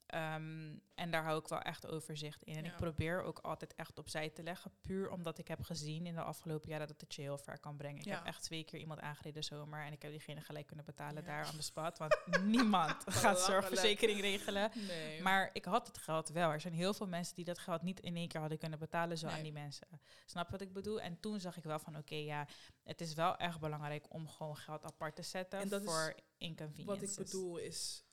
Ehm, 0.09 0.77
en 0.95 1.11
daar 1.11 1.23
hou 1.23 1.39
ik 1.39 1.47
wel 1.47 1.59
echt 1.61 1.87
overzicht 1.87 2.43
in. 2.43 2.55
En 2.55 2.63
Ja. 2.63 2.69
ik 2.71 2.75
probeer 2.77 3.21
ook 3.23 3.39
altijd 3.39 3.75
echt 3.75 3.97
opzij 3.97 4.29
te 4.29 4.43
leggen. 4.43 4.71
Puur 4.81 5.11
omdat 5.11 5.37
ik 5.37 5.47
heb 5.47 5.63
gezien 5.63 6.05
in 6.05 6.15
de 6.15 6.21
afgelopen 6.21 6.69
jaren 6.69 6.87
dat 6.87 7.01
het 7.01 7.15
je 7.15 7.21
heel 7.21 7.37
ver 7.37 7.59
kan 7.59 7.77
brengen. 7.77 7.99
Ik 7.99 8.05
Ja. 8.05 8.15
heb 8.15 8.25
echt 8.25 8.43
twee 8.43 8.63
keer 8.63 8.79
iemand 8.79 8.99
aangereden 8.99 9.43
zomer. 9.43 9.83
En 9.85 9.91
ik 9.93 10.01
heb 10.01 10.11
diegene 10.11 10.41
gelijk 10.41 10.67
kunnen 10.67 10.85
betalen 10.85 11.21
Ja. 11.23 11.27
daar 11.27 11.45
aan 11.45 11.55
de 11.55 11.61
spot. 11.61 11.97
Want 11.97 12.17
niemand 12.43 12.95
gaat 13.05 13.39
zorgverzekering 13.39 14.21
regelen. 14.21 14.71
Nee. 14.87 15.21
Maar 15.21 15.49
ik 15.53 15.65
had 15.65 15.87
het 15.87 15.97
geld 15.97 16.29
wel. 16.29 16.51
Er 16.51 16.61
zijn 16.61 16.73
heel 16.73 16.93
veel 16.93 17.07
mensen 17.07 17.35
die 17.35 17.45
dat 17.45 17.59
geld 17.59 17.81
niet 17.81 17.99
in 17.99 18.15
één 18.15 18.27
keer 18.27 18.39
hadden 18.39 18.57
kunnen 18.57 18.79
betalen, 18.79 19.17
zo 19.17 19.27
aan 19.27 19.43
die 19.43 19.51
mensen. 19.51 19.87
Snap 20.25 20.49
wat 20.49 20.61
ik 20.61 20.73
bedoel? 20.73 21.01
En 21.01 21.19
toen 21.19 21.39
zag 21.39 21.57
ik 21.57 21.63
wel 21.63 21.79
van, 21.79 21.97
oké, 21.97 22.15
ja, 22.15 22.47
het 22.83 23.01
is 23.01 23.13
wel 23.13 23.35
echt 23.37 23.59
belangrijk 23.59 24.05
om 24.13 24.27
gewoon 24.27 24.57
geld 24.57 24.83
apart 24.83 25.15
te 25.15 25.23
zetten 25.23 25.69
voor 25.69 26.05
wat 26.05 26.21
inconveniences. 26.37 27.17
ik 27.17 27.23
bedoel 27.25 27.57
is 27.57 28.03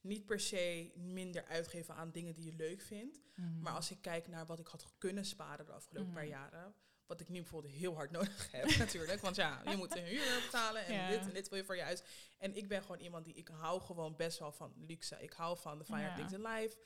niet 0.00 0.26
per 0.26 0.40
se 0.40 0.92
minder 0.94 1.44
uitgeven 1.44 1.94
aan 1.94 2.10
dingen 2.10 2.34
die 2.34 2.44
je 2.44 2.52
leuk 2.56 2.80
vindt. 2.80 3.20
Mhm. 3.34 3.60
Maar 3.60 3.72
als 3.72 3.90
ik 3.90 3.98
kijk 4.00 4.28
naar 4.28 4.46
wat 4.46 4.58
ik 4.58 4.66
had 4.66 4.84
kunnen 4.98 5.24
sparen 5.24 5.66
de 5.66 5.72
afgelopen 5.72 6.08
Mhm. 6.10 6.18
paar 6.18 6.26
jaren. 6.28 6.74
Wat 7.06 7.20
ik 7.20 7.28
nu 7.28 7.40
bijvoorbeeld 7.40 7.74
heel 7.74 7.94
hard 7.94 8.10
nodig 8.20 8.50
heb 8.52 8.76
natuurlijk. 8.76 9.20
Want 9.20 9.36
ja, 9.36 9.62
je 9.70 9.76
moet 9.76 9.96
een 9.96 10.04
huur 10.04 10.40
betalen 10.44 10.84
en 10.86 10.94
Ja. 10.94 11.08
dit 11.08 11.20
en 11.20 11.32
dit 11.32 11.48
wil 11.48 11.58
je 11.58 11.64
voor 11.64 11.76
je 11.76 11.82
huis. 11.82 12.02
En 12.38 12.56
ik 12.56 12.68
ben 12.68 12.82
gewoon 12.82 13.00
iemand 13.00 13.24
die, 13.24 13.34
ik 13.34 13.48
hou 13.48 13.80
gewoon 13.80 14.16
best 14.16 14.38
wel 14.38 14.52
van 14.52 14.72
luxe. 14.76 15.16
Ik 15.22 15.32
hou 15.32 15.58
van 15.58 15.78
de 15.78 15.84
finer 15.84 16.00
Ja. 16.02 16.14
things 16.14 16.32
in 16.32 16.42
life. 16.42 16.78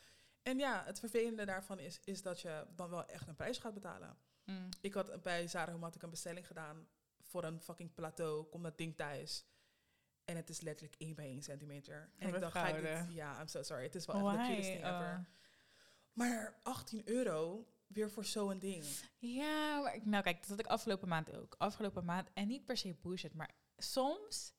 En 0.42 0.58
ja, 0.58 0.84
het 0.84 0.98
vervelende 0.98 1.44
daarvan 1.44 1.78
is, 1.78 2.00
is 2.04 2.22
dat 2.22 2.40
je 2.40 2.66
dan 2.76 2.90
wel 2.90 3.06
echt 3.06 3.28
een 3.28 3.36
prijs 3.36 3.58
gaat 3.58 3.74
betalen. 3.74 4.18
Mm. 4.44 4.68
Ik 4.80 4.94
had 4.94 5.22
bij 5.22 5.48
Zara 5.48 5.72
Home 5.72 5.84
had 5.84 5.94
ik 5.94 6.02
een 6.02 6.10
bestelling 6.10 6.46
gedaan 6.46 6.88
voor 7.22 7.44
een 7.44 7.60
fucking 7.60 7.94
plateau. 7.94 8.44
Kom 8.48 8.62
dat 8.62 8.78
ding 8.78 8.96
thuis. 8.96 9.44
En 10.26 10.36
het 10.36 10.48
is 10.48 10.60
letterlijk 10.60 10.94
1 11.00 11.14
bij 11.14 11.24
1 11.26 11.42
centimeter. 11.42 12.08
En 12.18 12.26
Wat 12.26 12.34
ik 12.34 12.40
dacht, 12.40 12.52
ga 12.56 12.68
ik 12.68 12.82
dit... 13.06 13.14
Ja, 13.14 13.40
I'm 13.40 13.46
so 13.48 13.62
sorry. 13.62 13.82
Het 13.82 13.94
is 13.94 14.06
wel 14.06 14.30
echt 14.30 14.38
de 14.40 14.46
cutest 14.48 14.68
thing 14.70 14.84
ever. 14.84 15.14
Oh. 15.18 15.34
Maar 16.12 16.58
18 16.62 17.02
euro 17.08 17.66
weer 17.86 18.10
voor 18.10 18.24
zo'n 18.24 18.58
ding. 18.58 18.84
Ja, 19.18 19.80
maar 19.80 19.94
ik- 19.94 20.04
nou 20.06 20.22
kijk, 20.22 20.40
dat 20.40 20.48
had 20.48 20.58
ik 20.58 20.66
afgelopen 20.66 21.08
maand 21.08 21.36
ook. 21.36 21.54
Afgelopen 21.58 22.04
maand, 22.04 22.28
en 22.34 22.46
niet 22.48 22.64
per 22.64 22.76
se 22.76 22.94
bullshit, 23.02 23.34
maar 23.34 23.50
soms, 23.76 24.52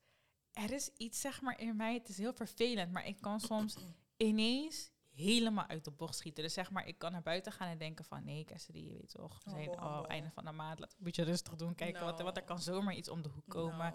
er 0.53 0.71
is 0.71 0.89
iets 0.97 1.21
zeg 1.21 1.41
maar 1.41 1.59
in 1.59 1.75
mij, 1.75 1.93
het 1.93 2.09
is 2.09 2.17
heel 2.17 2.33
vervelend, 2.33 2.91
maar 2.91 3.05
ik 3.07 3.21
kan 3.21 3.39
soms 3.39 3.75
ineens 4.17 4.91
helemaal 5.09 5.67
uit 5.67 5.83
de 5.83 5.91
bocht 5.91 6.15
schieten. 6.15 6.43
Dus 6.43 6.53
zeg 6.53 6.71
maar, 6.71 6.88
ik 6.88 6.97
kan 6.97 7.12
naar 7.12 7.21
buiten 7.21 7.51
gaan 7.51 7.67
en 7.67 7.77
denken 7.77 8.05
van, 8.05 8.24
nee, 8.24 8.43
Cassidy, 8.43 8.79
je 8.79 8.93
weet 8.93 9.09
toch, 9.09 9.43
we 9.43 9.50
Oh, 9.51 9.55
zijn 9.57 9.69
oh, 9.69 9.81
al 9.81 10.01
oh. 10.03 10.09
einde 10.09 10.31
van 10.31 10.45
de 10.45 10.51
maand, 10.51 10.79
laten 10.79 10.91
we 10.97 10.97
een 11.00 11.03
beetje 11.05 11.24
rustig 11.24 11.55
doen, 11.55 11.75
kijken 11.75 12.03
wat, 12.05 12.19
er- 12.19 12.25
wat 12.25 12.38
er 12.38 12.43
kan 12.43 12.59
zomaar 12.62 12.93
iets 12.95 13.09
om 13.09 13.21
de 13.21 13.29
hoek 13.29 13.47
komen. 13.47 13.93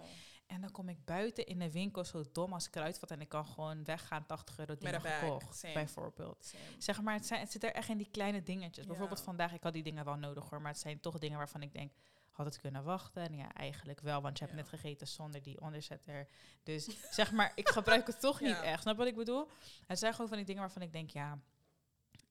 En 0.53 0.61
dan 0.61 0.71
kom 0.71 0.89
ik 0.89 1.05
buiten 1.05 1.45
in 1.45 1.59
de 1.59 1.71
winkel 1.71 2.03
zo 2.03 2.23
dom 2.31 2.53
als 2.53 2.69
kruidvat 2.69 3.11
en 3.11 3.21
ik 3.21 3.29
kan 3.29 3.45
gewoon 3.45 3.83
weggaan, 3.83 4.25
80 4.25 4.59
euro 4.59 4.77
dingen 4.77 5.01
gekocht, 5.01 5.55
same. 5.55 5.73
bijvoorbeeld. 5.73 6.45
same. 6.45 6.63
Zeg 6.77 7.01
maar, 7.01 7.13
het, 7.13 7.25
zijn, 7.25 7.39
het 7.39 7.51
zit 7.51 7.63
er 7.63 7.73
echt 7.73 7.89
in 7.89 7.97
die 7.97 8.09
kleine 8.11 8.43
dingetjes. 8.43 8.83
Ja. 8.83 8.89
Bijvoorbeeld 8.89 9.21
vandaag, 9.21 9.53
ik 9.53 9.63
had 9.63 9.73
die 9.73 9.83
dingen 9.83 10.05
wel 10.05 10.15
nodig 10.15 10.49
hoor, 10.49 10.61
maar 10.61 10.71
het 10.71 10.79
zijn 10.81 10.99
toch 10.99 11.17
dingen 11.19 11.37
waarvan 11.37 11.61
ik 11.61 11.73
denk, 11.73 11.91
had 12.31 12.45
het 12.45 12.59
kunnen 12.59 12.83
wachten? 12.83 13.23
En 13.23 13.35
ja, 13.35 13.53
eigenlijk 13.53 13.99
wel, 14.01 14.21
want 14.21 14.37
je 14.37 14.43
hebt 14.45 14.55
Ja. 14.57 14.63
net 14.63 14.69
gegeten 14.71 15.07
zonder 15.07 15.41
die 15.41 15.61
onderzetter. 15.61 16.27
Dus 16.63 16.97
zeg 17.19 17.31
maar, 17.31 17.51
ik 17.55 17.69
gebruik 17.69 18.07
het 18.07 18.19
toch 18.19 18.41
niet 18.41 18.61
echt. 18.61 18.81
Snap 18.81 18.97
wat 18.97 19.07
ik 19.07 19.15
bedoel? 19.15 19.49
Het 19.87 19.99
zijn 19.99 20.11
gewoon 20.13 20.27
van 20.27 20.37
die 20.37 20.45
dingen 20.45 20.61
waarvan 20.61 20.81
ik 20.81 20.91
denk, 20.91 21.09
ja, 21.09 21.39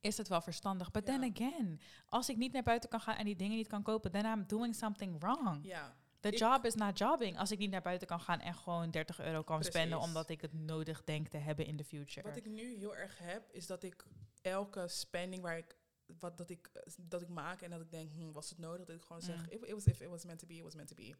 is 0.00 0.16
het 0.16 0.28
wel 0.28 0.40
verstandig? 0.40 0.90
But 0.90 1.04
then 1.04 1.30
again, 1.34 1.80
als 2.08 2.28
ik 2.28 2.36
niet 2.36 2.52
naar 2.52 2.62
buiten 2.62 2.88
kan 2.90 3.00
gaan 3.00 3.16
en 3.16 3.24
die 3.24 3.36
dingen 3.36 3.56
niet 3.56 3.68
kan 3.68 3.82
kopen, 3.82 4.10
then 4.10 4.24
I'm 4.24 4.44
doing 4.46 4.74
something 4.74 5.20
wrong. 5.20 5.58
Ja, 5.62 5.94
Ik- 6.30 6.38
job 6.38 6.64
is 6.64 6.74
not 6.74 6.98
jobbing. 6.98 7.38
Als 7.38 7.50
ik 7.50 7.58
niet 7.58 7.70
naar 7.70 7.82
buiten 7.82 8.06
kan 8.06 8.20
gaan 8.20 8.40
en 8.40 8.54
gewoon 8.54 8.90
30 8.90 9.20
euro 9.20 9.42
kan 9.42 9.64
spenden 9.64 9.90
Precies. 9.90 10.06
omdat 10.06 10.28
ik 10.28 10.40
het 10.40 10.52
nodig 10.52 11.04
denk 11.04 11.28
te 11.28 11.36
hebben 11.36 11.66
in 11.66 11.76
de 11.76 11.84
future. 11.84 12.28
wat 12.28 12.36
ik 12.36 12.46
nu 12.46 12.76
heel 12.76 12.96
erg 12.96 13.18
heb, 13.18 13.50
is 13.52 13.66
dat 13.66 13.82
ik 13.82 14.04
elke 14.42 14.88
spending 14.88 15.42
waar 15.42 15.56
ik 15.58 15.76
wat 16.18 16.38
dat 16.38 16.50
ik 16.50 16.70
dat 16.96 17.22
ik 17.22 17.28
maak 17.28 17.62
en 17.62 17.70
dat 17.70 17.80
ik 17.80 17.90
denk, 17.90 18.12
hm, 18.12 18.32
was 18.32 18.48
het 18.50 18.58
nodig? 18.58 18.86
Dat 18.86 18.96
ik 18.96 19.02
gewoon 19.02 19.22
zeg, 19.22 19.36
Mm. 19.36 19.44
it, 19.50 19.62
it 19.64 19.72
was 19.72 19.84
if 19.84 20.00
it 20.00 20.08
was 20.08 20.24
meant 20.24 20.38
to 20.38 20.46
be, 20.46 20.54
it 20.54 20.62
was 20.62 20.74
meant 20.74 20.88
to 20.88 20.94
be. 20.94 21.14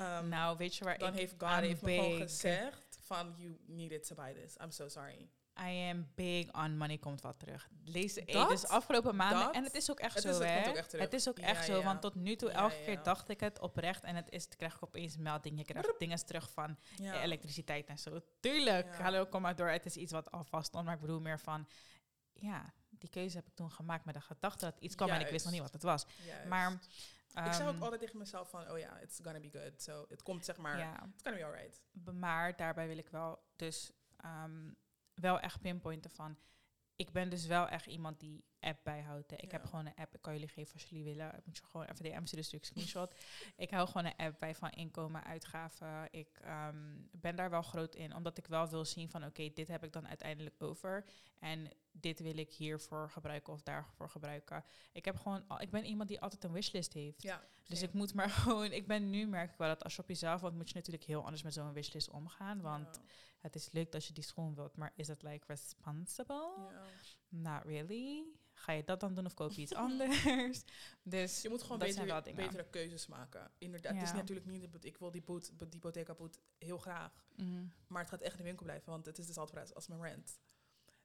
Um, 0.00 0.28
nou, 0.28 0.56
weet 0.56 0.76
je 0.76 0.84
waar 0.84 0.98
dan 0.98 1.12
ik 1.12 1.18
heeft 1.18 1.34
God 1.38 1.50
heeft 1.50 1.82
me 1.82 1.94
gewoon 1.94 2.20
gezegd 2.20 2.98
van 3.00 3.34
you 3.36 3.58
needed 3.66 4.06
to 4.06 4.14
buy 4.14 4.32
this. 4.34 4.54
I'm 4.62 4.70
so 4.70 4.88
sorry. 4.88 5.28
I 5.60 5.88
am 5.90 6.08
big 6.14 6.52
on 6.52 6.76
money 6.76 6.98
komt 6.98 7.20
wat 7.20 7.38
terug. 7.38 7.68
Lees 7.84 8.14
hey, 8.14 8.24
Dat? 8.24 8.48
dus 8.48 8.66
afgelopen 8.66 9.16
maanden. 9.16 9.38
Dat? 9.44 9.54
En 9.54 9.64
het 9.64 9.74
is 9.74 9.90
ook 9.90 9.98
echt 10.00 10.14
Het 10.14 10.22
zo, 10.22 10.28
is- 10.28 10.36
het 10.38 10.46
hè? 10.48 10.54
komt 10.54 10.68
ook 10.68 10.74
echt. 10.76 10.92
Het 10.92 11.12
is 11.12 11.28
ook 11.28 11.38
Ja, 11.38 11.44
echt 11.44 11.64
zo, 11.64 11.76
ja. 11.78 11.84
want 11.84 12.00
tot 12.00 12.14
nu 12.14 12.36
toe, 12.36 12.50
elke 12.50 12.74
ja. 12.74 12.84
keer 12.84 13.02
dacht 13.02 13.28
ik 13.28 13.40
het 13.40 13.58
oprecht. 13.60 14.04
En 14.04 14.16
het 14.16 14.30
is, 14.30 14.48
krijg 14.48 14.74
ik 14.74 14.82
opeens 14.82 15.16
melding. 15.16 15.58
Je 15.58 15.64
krijgt 15.64 15.98
dingen 15.98 16.26
terug 16.26 16.50
van 16.50 16.78
elektriciteit 16.98 17.86
en 17.86 17.98
zo. 17.98 18.20
Tuurlijk, 18.40 18.94
hallo, 18.96 19.26
kom 19.26 19.42
maar 19.42 19.56
door. 19.56 19.68
Het 19.68 19.86
is 19.86 19.96
iets 19.96 20.12
wat 20.12 20.30
alvast 20.30 20.66
stond, 20.66 20.84
maar 20.84 20.94
ik 20.94 21.00
bedoel 21.00 21.20
meer 21.20 21.40
van... 21.40 21.68
Ja, 22.32 22.72
die 22.90 23.08
keuze 23.10 23.36
heb 23.36 23.46
ik 23.46 23.54
toen 23.54 23.70
gemaakt 23.70 24.04
met 24.04 24.14
de 24.14 24.20
gedachte 24.20 24.64
dat 24.64 24.78
iets 24.80 24.94
kwam 24.94 25.08
en 25.08 25.20
ik 25.20 25.28
wist 25.28 25.44
nog 25.44 25.52
niet 25.52 25.62
wat 25.62 25.72
het 25.72 25.82
was. 25.82 26.06
Juist. 26.26 26.48
Maar 26.48 26.72
ik 26.72 27.52
zeg 27.52 27.66
ook 27.66 27.74
Ehm, 27.74 27.82
altijd 27.82 28.00
tegen 28.00 28.18
mezelf 28.18 28.50
van, 28.50 28.70
oh 28.70 28.78
ja, 28.78 28.98
it's 28.98 29.18
gonna 29.22 29.40
be 29.40 29.50
good. 29.50 29.82
So, 29.82 30.04
het 30.08 30.22
komt 30.22 30.44
zeg 30.44 30.56
maar, 30.56 30.78
it's 31.12 31.22
gonna 31.22 31.38
be 31.38 31.44
alright. 31.44 31.82
Maar 32.12 32.56
daarbij 32.56 32.86
wil 32.86 32.98
ik 32.98 33.08
wel 33.08 33.42
dus 33.56 33.92
ehm, 34.16 34.68
wel 35.14 35.40
echt 35.40 35.60
pinpointen 35.60 36.10
van... 36.10 36.38
Ik 36.96 37.12
ben 37.12 37.30
dus 37.30 37.46
wel 37.46 37.68
echt 37.68 37.86
iemand 37.86 38.20
die 38.20 38.44
app 38.64 38.80
bijhoudt. 38.84 39.30
hè. 39.30 39.36
Ik 39.36 39.50
heb 39.50 39.64
gewoon 39.64 39.86
een 39.86 39.94
app, 39.94 40.14
ik 40.14 40.22
kan 40.22 40.32
jullie 40.32 40.48
geven 40.48 40.72
als 40.74 40.84
jullie 40.84 41.04
willen. 41.04 41.34
Ik 41.36 41.46
moet 41.46 41.56
je 41.56 41.62
gewoon 41.64 41.86
even 41.86 42.04
DM's 42.04 42.26
sturen, 42.26 42.44
stuur 42.44 42.58
ik 42.58 42.64
screenshot. 42.64 43.14
ik 43.56 43.70
hou 43.70 43.86
gewoon 43.86 44.04
een 44.04 44.16
app 44.26 44.38
bij 44.38 44.54
van 44.54 44.70
inkomen, 44.70 45.24
uitgaven. 45.24 46.08
Ik 46.10 46.38
ehm, 46.42 46.96
ben 47.10 47.36
daar 47.36 47.50
wel 47.50 47.62
groot 47.62 47.94
in, 47.94 48.14
omdat 48.14 48.38
ik 48.38 48.46
wel 48.46 48.68
wil 48.68 48.84
zien 48.84 49.10
van... 49.10 49.24
Oké, 49.24 49.50
dit 49.54 49.68
heb 49.68 49.84
ik 49.84 49.92
dan 49.92 50.08
uiteindelijk 50.08 50.62
over. 50.62 51.04
En 51.40 51.70
dit 51.92 52.20
wil 52.20 52.36
ik 52.36 52.52
hiervoor 52.52 53.10
gebruiken 53.10 53.52
of 53.52 53.62
daarvoor 53.62 54.10
gebruiken. 54.10 54.64
Ik, 54.92 55.04
heb 55.04 55.16
gewoon, 55.16 55.44
al- 55.48 55.60
ik 55.60 55.70
ben 55.70 55.84
iemand 55.84 56.08
die 56.08 56.20
altijd 56.20 56.44
een 56.44 56.52
wishlist 56.52 56.92
heeft. 56.92 57.22
Ja, 57.22 57.42
Dus 57.66 57.82
ik 57.82 57.92
moet 57.92 58.14
maar 58.14 58.30
gewoon, 58.44 58.72
ik 58.72 58.86
ben 58.86 59.10
nu 59.10 59.26
merk 59.26 59.50
ik 59.52 59.58
wel 59.58 59.68
dat 59.68 59.84
als 59.84 59.96
je 59.96 60.02
op 60.02 60.08
jezelf 60.08 60.40
woont, 60.40 60.54
moet 60.54 60.68
je 60.68 60.74
natuurlijk 60.74 61.04
heel 61.04 61.24
anders 61.24 61.42
met 61.42 61.52
zo'n 61.52 61.72
wishlist 61.72 62.10
omgaan. 62.10 62.60
Want 62.60 62.96
Ja. 62.96 63.02
het 63.40 63.54
is 63.54 63.68
leuk 63.72 63.92
dat 63.92 64.04
je 64.06 64.12
die 64.12 64.22
schoen 64.24 64.54
wilt, 64.54 64.76
maar 64.76 64.92
is 64.96 65.06
dat 65.06 65.22
like 65.22 65.44
responsible? 65.46 66.50
Ja. 66.70 66.82
Not 67.28 67.64
really. 67.64 68.24
Ga 68.64 68.72
je 68.72 68.84
dat 68.84 69.00
dan 69.00 69.14
doen 69.14 69.26
of 69.26 69.34
koop 69.34 69.50
je 69.52 69.60
iets 69.62 69.74
anders? 69.84 70.24
Dus 71.02 71.42
Je 71.42 71.48
moet 71.48 71.62
gewoon 71.62 71.78
betere, 71.78 72.22
betere 72.34 72.64
keuzes 72.70 73.06
maken. 73.06 73.50
Inderdaad, 73.58 73.94
het 73.94 74.02
is 74.02 74.12
natuurlijk 74.12 74.46
niet, 74.46 74.84
ik 74.84 74.98
wil 74.98 75.10
die, 75.10 75.22
boet, 75.22 75.52
die 75.70 75.80
boteca 75.80 76.14
boet 76.14 76.38
heel 76.58 76.78
graag. 76.78 77.26
Mhm. 77.36 77.64
Maar 77.86 78.00
het 78.00 78.10
gaat 78.10 78.20
echt 78.20 78.32
in 78.32 78.38
de 78.38 78.44
winkel 78.44 78.64
blijven, 78.64 78.90
want 78.90 79.06
het 79.06 79.18
is 79.18 79.26
dezelfde 79.26 79.52
prijs 79.52 79.74
als 79.74 79.86
mijn 79.88 80.02
rent. 80.02 80.38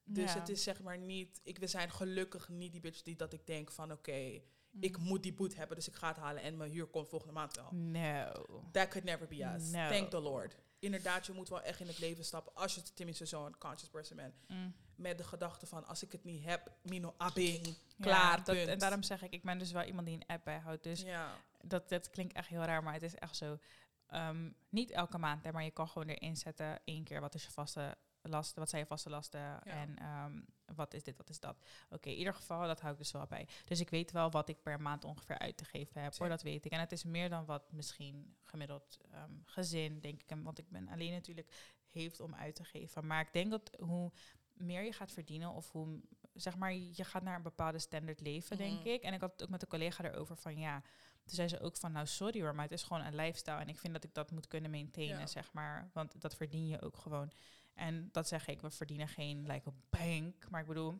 Dus 0.04 0.32
Ja. 0.32 0.38
het 0.38 0.48
is 0.48 0.62
zeg 0.62 0.82
maar 0.82 0.98
niet, 0.98 1.40
ik, 1.42 1.58
we 1.58 1.66
zijn 1.66 1.90
gelukkig 1.90 2.48
niet 2.48 2.72
die 2.72 2.80
bitch 2.80 3.02
die 3.02 3.16
dat 3.16 3.32
ik 3.32 3.46
denk 3.46 3.70
van 3.70 3.92
oké, 3.92 4.40
Mhm. 4.70 4.82
ik 4.84 4.98
moet 4.98 5.22
die 5.22 5.34
boet 5.34 5.56
hebben, 5.56 5.76
dus 5.76 5.88
ik 5.88 5.94
ga 5.94 6.08
het 6.08 6.16
halen 6.16 6.42
en 6.42 6.56
mijn 6.56 6.70
huur 6.70 6.86
komt 6.86 7.08
volgende 7.08 7.34
maand 7.34 7.56
wel. 7.56 7.72
No. 7.72 8.32
That 8.72 8.88
could 8.88 9.04
never 9.04 9.26
be 9.28 9.44
us. 9.54 9.70
No. 9.70 9.88
Thank 9.88 10.10
the 10.10 10.20
Lord. 10.20 10.56
Inderdaad, 10.80 11.26
je 11.26 11.32
moet 11.32 11.48
wel 11.48 11.62
echt 11.62 11.80
in 11.80 11.86
het 11.86 11.98
leven 11.98 12.24
stappen 12.24 12.54
als 12.54 12.74
je 12.74 12.82
tenminste 12.94 13.26
zo'n 13.26 13.58
conscious 13.58 13.90
person 13.90 14.16
bent. 14.16 14.34
Mm. 14.46 14.74
Met 14.94 15.18
de 15.18 15.24
gedachte 15.24 15.66
van 15.66 15.86
als 15.86 16.02
ik 16.02 16.12
het 16.12 16.24
niet 16.24 16.44
heb, 16.44 16.70
mino 16.82 17.14
abing, 17.16 17.66
Ja, 17.66 17.72
klaar, 18.00 18.44
dat, 18.44 18.56
en 18.56 18.78
daarom 18.78 19.02
zeg 19.02 19.22
ik, 19.22 19.32
ik 19.32 19.42
ben 19.42 19.58
dus 19.58 19.72
wel 19.72 19.82
iemand 19.82 20.06
die 20.06 20.16
een 20.16 20.26
app 20.26 20.44
bijhoudt. 20.44 20.82
Dus 20.82 21.00
ja. 21.02 21.36
dat, 21.62 21.88
dat 21.88 22.10
klinkt 22.10 22.32
echt 22.32 22.48
heel 22.48 22.62
raar, 22.62 22.82
maar 22.82 22.92
het 22.92 23.02
is 23.02 23.14
echt 23.14 23.36
zo. 23.36 23.58
Ehm, 24.06 24.50
niet 24.68 24.90
elke 24.90 25.18
maand, 25.18 25.44
hè, 25.44 25.52
maar 25.52 25.64
je 25.64 25.70
kan 25.70 25.88
gewoon 25.88 26.08
erin 26.08 26.36
zetten 26.36 26.80
één 26.84 27.04
keer 27.04 27.20
wat 27.20 27.34
is 27.34 27.44
je 27.44 27.50
vaste 27.50 27.96
lasten, 28.22 28.58
wat 28.58 28.68
zijn 28.68 28.82
je 28.82 28.88
vaste 28.88 29.10
lasten 29.10 29.62
en 29.62 29.98
ehm, 29.98 30.40
wat 30.74 30.94
is 30.94 31.02
dit, 31.02 31.16
wat 31.16 31.28
is 31.28 31.40
dat. 31.40 31.64
Oké, 31.90 32.08
in 32.08 32.16
ieder 32.16 32.34
geval, 32.34 32.66
dat 32.66 32.80
hou 32.80 32.92
ik 32.92 32.98
dus 32.98 33.10
wel 33.12 33.26
bij. 33.26 33.48
Dus 33.64 33.80
ik 33.80 33.90
weet 33.90 34.10
wel 34.12 34.30
wat 34.30 34.48
ik 34.48 34.62
per 34.62 34.80
maand 34.80 35.04
ongeveer 35.04 35.38
uit 35.38 35.56
te 35.56 35.64
geven 35.64 36.02
heb, 36.02 36.16
hoor, 36.16 36.28
dat 36.28 36.42
weet 36.42 36.64
ik. 36.64 36.72
En 36.72 36.80
het 36.80 36.92
is 36.92 37.04
meer 37.04 37.28
dan 37.28 37.44
wat 37.44 37.72
misschien 37.72 38.36
gemiddeld 38.44 38.98
ehm, 39.10 39.32
gezin, 39.44 40.00
denk 40.00 40.22
ik, 40.22 40.30
en 40.30 40.42
want 40.42 40.58
ik 40.58 40.68
ben 40.68 40.88
alleen 40.88 41.12
natuurlijk, 41.12 41.72
heeft 41.90 42.20
om 42.20 42.34
uit 42.34 42.54
te 42.54 42.64
geven. 42.64 43.06
Maar 43.06 43.20
ik 43.20 43.32
denk 43.32 43.50
dat 43.50 43.70
hoe 43.80 44.12
meer 44.52 44.82
je 44.82 44.92
gaat 44.92 45.12
verdienen 45.12 45.50
of 45.50 45.70
hoe, 45.72 46.00
zeg 46.34 46.56
maar, 46.56 46.74
je 46.74 47.04
gaat 47.04 47.22
naar 47.22 47.36
een 47.36 47.42
bepaalde 47.42 47.78
standaard 47.78 48.20
leven, 48.20 48.56
denk 48.56 48.78
Mhm. 48.78 48.88
ik. 48.88 49.02
En 49.02 49.12
ik 49.14 49.20
had 49.20 49.32
het 49.32 49.42
ook 49.42 49.48
met 49.48 49.62
een 49.62 49.68
collega 49.68 50.04
erover 50.04 50.36
van, 50.36 50.58
ja, 50.58 50.80
toen 51.24 51.34
zei 51.34 51.48
ze 51.48 51.60
ook 51.60 51.76
van, 51.76 51.92
nou 51.92 52.06
sorry 52.06 52.40
hoor, 52.42 52.54
maar 52.54 52.64
het 52.64 52.72
is 52.72 52.82
gewoon 52.82 53.04
een 53.04 53.14
lifestyle. 53.14 53.56
En 53.56 53.68
ik 53.68 53.78
vind 53.78 53.92
dat 53.92 54.04
ik 54.04 54.14
dat 54.14 54.30
moet 54.30 54.46
kunnen 54.46 54.70
maintainen, 54.70 55.18
Ja. 55.18 55.26
zeg 55.26 55.52
maar. 55.52 55.90
Want 55.92 56.20
dat 56.20 56.36
verdien 56.36 56.66
je 56.66 56.82
ook 56.82 56.96
gewoon. 56.96 57.30
En 57.74 58.08
dat 58.12 58.28
zeg 58.28 58.46
ik, 58.48 58.60
we 58.60 58.70
verdienen 58.70 59.08
geen 59.08 59.46
like 59.46 59.72
bank. 59.90 60.50
Maar 60.50 60.60
ik 60.60 60.66
bedoel, 60.66 60.98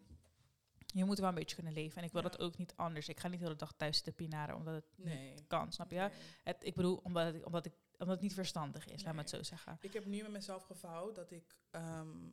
je 0.87 1.05
moet 1.05 1.19
wel 1.19 1.29
een 1.29 1.35
beetje 1.35 1.55
kunnen 1.55 1.73
leven. 1.73 1.99
En 1.99 2.05
ik 2.05 2.13
wil 2.13 2.23
Ja. 2.23 2.29
dat 2.29 2.41
ook 2.41 2.57
niet 2.59 2.73
anders. 2.77 3.09
Ik 3.09 3.21
ga 3.21 3.29
niet 3.29 3.39
de 3.39 3.45
hele 3.45 3.59
dag 3.59 3.73
thuis 3.77 4.01
te 4.01 4.13
pinaren, 4.13 4.57
omdat 4.57 4.75
het 4.75 4.85
niet 4.97 5.47
kan, 5.47 5.73
snap 5.73 5.91
je? 5.91 5.97
Nee. 5.99 6.11
Het, 6.45 6.65
ik 6.65 6.75
bedoel, 6.75 6.97
omdat, 6.97 7.35
het, 7.35 7.45
omdat, 7.45 7.67
ik, 7.67 7.73
omdat 7.93 8.09
het 8.15 8.21
niet 8.21 8.35
verstandig 8.35 8.87
is, 8.87 9.03
laat 9.05 9.15
me 9.15 9.21
het 9.21 9.31
zo 9.31 9.43
zeggen. 9.43 9.79
Ik 9.81 9.93
heb 9.93 10.05
nu 10.05 10.23
met 10.23 10.31
mezelf 10.33 10.63
gevouwd 10.63 11.15
dat 11.15 11.31
ik 11.31 11.61
ehm, 11.71 12.29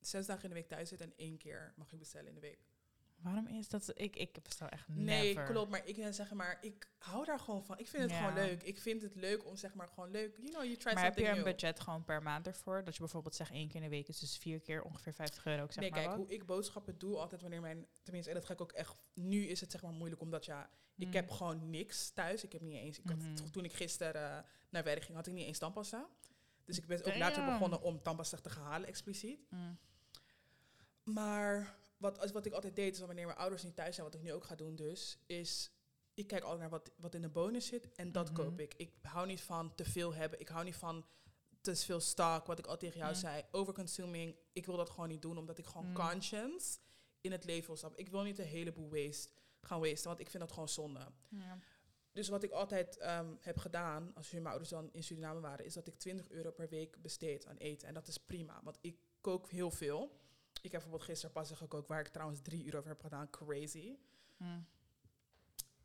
zes 0.00 0.26
dagen 0.26 0.42
in 0.42 0.48
de 0.48 0.54
week 0.54 0.68
thuis 0.68 0.88
zit 0.88 1.00
en 1.00 1.12
één 1.16 1.38
keer 1.38 1.72
mag 1.76 1.92
ik 1.92 1.98
bestellen 1.98 2.28
in 2.28 2.34
de 2.34 2.40
week. 2.40 2.70
Waarom 3.22 3.46
is 3.46 3.68
dat? 3.68 3.90
Ik, 3.94 4.16
ik 4.16 4.42
bestel 4.42 4.68
echt 4.68 4.88
Nee, 4.88 5.34
never. 5.34 5.52
klopt. 5.52 5.70
Maar 5.70 5.86
ik 5.86 5.96
wil 5.96 6.12
zeggen, 6.12 6.36
maar 6.36 6.58
ik 6.60 6.88
hou 6.98 7.24
daar 7.24 7.38
gewoon 7.38 7.64
van. 7.64 7.78
Ik 7.78 7.88
vind 7.88 8.02
het 8.02 8.10
Ja. 8.10 8.18
gewoon 8.18 8.34
leuk. 8.34 8.62
Ik 8.62 8.78
vind 8.78 9.02
het 9.02 9.14
leuk 9.14 9.46
om 9.46 9.56
zeg 9.56 9.74
maar 9.74 9.88
gewoon 9.88 10.10
leuk. 10.10 10.36
You 10.36 10.48
know, 10.50 10.62
you 10.64 10.76
try 10.76 10.92
Maar 10.94 11.02
heb 11.04 11.18
je 11.18 11.28
een 11.28 11.34
new. 11.34 11.44
budget 11.44 11.80
gewoon 11.80 12.04
per 12.04 12.22
maand 12.22 12.46
ervoor? 12.46 12.84
Dat 12.84 12.94
je 12.94 13.00
bijvoorbeeld 13.00 13.34
zegt 13.34 13.50
één 13.50 13.66
keer 13.68 13.76
in 13.76 13.82
de 13.82 13.88
week 13.88 14.08
is 14.08 14.18
dus 14.18 14.36
vier 14.38 14.60
keer 14.60 14.82
ongeveer 14.82 15.12
50 15.14 15.46
euro. 15.46 15.64
Ik 15.64 15.72
zeg 15.72 15.82
nee, 15.82 15.90
maar 15.90 15.98
kijk, 16.00 16.10
wat. 16.10 16.20
hoe 16.26 16.34
ik 16.34 16.46
boodschappen 16.46 16.98
doe, 16.98 17.16
altijd 17.18 17.40
wanneer 17.40 17.60
mijn... 17.60 17.86
Tenminste, 18.02 18.30
en 18.30 18.36
dat 18.36 18.46
ga 18.46 18.52
ik 18.52 18.60
ook 18.60 18.72
echt... 18.72 18.94
Nu 19.14 19.46
is 19.46 19.60
het 19.60 19.70
zeg 19.70 19.82
maar 19.82 19.92
moeilijk, 19.92 20.20
omdat 20.20 20.44
ja, 20.44 20.70
ik 20.96 21.06
Mm. 21.06 21.12
heb 21.14 21.30
gewoon 21.30 21.70
niks 21.70 22.10
thuis. 22.10 22.44
Ik 22.44 22.52
heb 22.52 22.60
niet 22.60 22.76
eens... 22.76 22.98
Ik 22.98 23.08
had, 23.08 23.16
Mhm. 23.18 23.50
Toen 23.50 23.64
ik 23.64 23.72
gisteren 23.72 24.36
eh, 24.36 24.44
naar 24.70 24.84
werk 24.84 25.02
ging, 25.02 25.16
had 25.16 25.26
ik 25.26 25.32
niet 25.32 25.46
eens 25.46 25.58
tandpasta. 25.58 26.06
Dus 26.64 26.78
ik 26.78 26.86
ben 26.86 27.04
ook 27.04 27.16
later 27.16 27.44
begonnen 27.44 27.82
om 27.82 28.02
tandpasta 28.02 28.36
te 28.36 28.50
gaan 28.50 28.64
halen, 28.64 28.88
expliciet. 28.88 29.40
Mm. 29.50 29.78
Maar 31.02 31.76
wat, 32.02 32.30
wat 32.30 32.46
ik 32.46 32.52
altijd 32.52 32.76
deed, 32.76 32.92
is 32.92 32.98
dat 32.98 33.06
wanneer 33.06 33.26
mijn 33.26 33.38
ouders 33.38 33.62
niet 33.62 33.76
thuis 33.76 33.94
zijn, 33.94 34.06
wat 34.06 34.14
ik 34.16 34.22
nu 34.22 34.32
ook 34.32 34.44
ga 34.44 34.54
doen 34.54 34.76
dus, 34.76 35.18
is 35.26 35.70
ik 36.14 36.26
kijk 36.26 36.42
altijd 36.42 36.60
naar 36.60 36.70
wat, 36.70 36.90
wat 36.96 37.14
in 37.14 37.20
de 37.22 37.28
bonus 37.28 37.66
zit 37.66 37.92
en 37.92 38.12
dat 38.12 38.26
Mhm. 38.32 38.34
koop 38.42 38.60
ik. 38.60 38.74
Ik 38.76 38.92
hou 39.02 39.26
niet 39.26 39.40
van 39.40 39.74
te 39.74 39.84
veel 39.84 40.14
hebben. 40.14 40.40
Ik 40.40 40.48
hou 40.48 40.64
niet 40.64 40.76
van 40.76 41.06
te 41.60 41.76
veel 41.76 42.00
stock, 42.00 42.46
wat 42.46 42.58
ik 42.58 42.66
al 42.66 42.76
tegen 42.76 42.98
jou 42.98 43.12
Mm. 43.12 43.18
zei. 43.18 43.42
Overconsuming, 43.50 44.36
ik 44.52 44.66
wil 44.66 44.76
dat 44.76 44.90
gewoon 44.90 45.08
niet 45.08 45.22
doen, 45.22 45.38
omdat 45.38 45.58
ik 45.58 45.66
gewoon 45.66 45.86
Mm. 45.88 45.94
conscience 45.94 46.78
in 47.20 47.32
het 47.32 47.44
leven 47.44 47.66
wil 47.66 47.76
stappen. 47.76 47.98
Ik 48.00 48.08
wil 48.08 48.22
niet 48.22 48.38
een 48.38 48.44
heleboel 48.44 48.90
waste 48.90 49.28
gaan 49.60 49.80
wasten, 49.80 50.08
want 50.08 50.20
ik 50.20 50.30
vind 50.30 50.42
dat 50.42 50.52
gewoon 50.52 50.68
zonde. 50.68 51.06
Ja. 51.28 51.58
Dus 52.12 52.28
wat 52.28 52.42
ik 52.42 52.50
altijd 52.50 52.96
ehm, 52.98 53.34
heb 53.40 53.58
gedaan, 53.58 54.12
als 54.14 54.30
mijn 54.30 54.46
ouders 54.46 54.70
dan 54.70 54.92
in 54.92 55.02
Suriname 55.02 55.40
waren, 55.40 55.64
is 55.64 55.74
dat 55.74 55.86
ik 55.86 55.98
20 55.98 56.30
euro 56.30 56.50
per 56.50 56.68
week 56.68 57.02
besteed 57.02 57.46
aan 57.46 57.56
eten. 57.56 57.88
En 57.88 57.94
dat 57.94 58.08
is 58.08 58.18
prima, 58.18 58.60
want 58.62 58.78
ik 58.80 58.96
kook 59.20 59.50
heel 59.50 59.70
veel. 59.70 60.20
Ik 60.62 60.70
heb 60.72 60.80
bijvoorbeeld 60.80 61.02
gisteren 61.10 61.34
pas 61.34 61.50
gekookt, 61.50 61.88
waar 61.88 62.00
ik 62.00 62.08
trouwens 62.08 62.40
3 62.42 62.64
euro 62.64 62.80
voor 62.80 62.90
heb 62.90 63.00
gedaan. 63.00 63.30
Crazy. 63.30 63.96
Mm. 64.36 64.66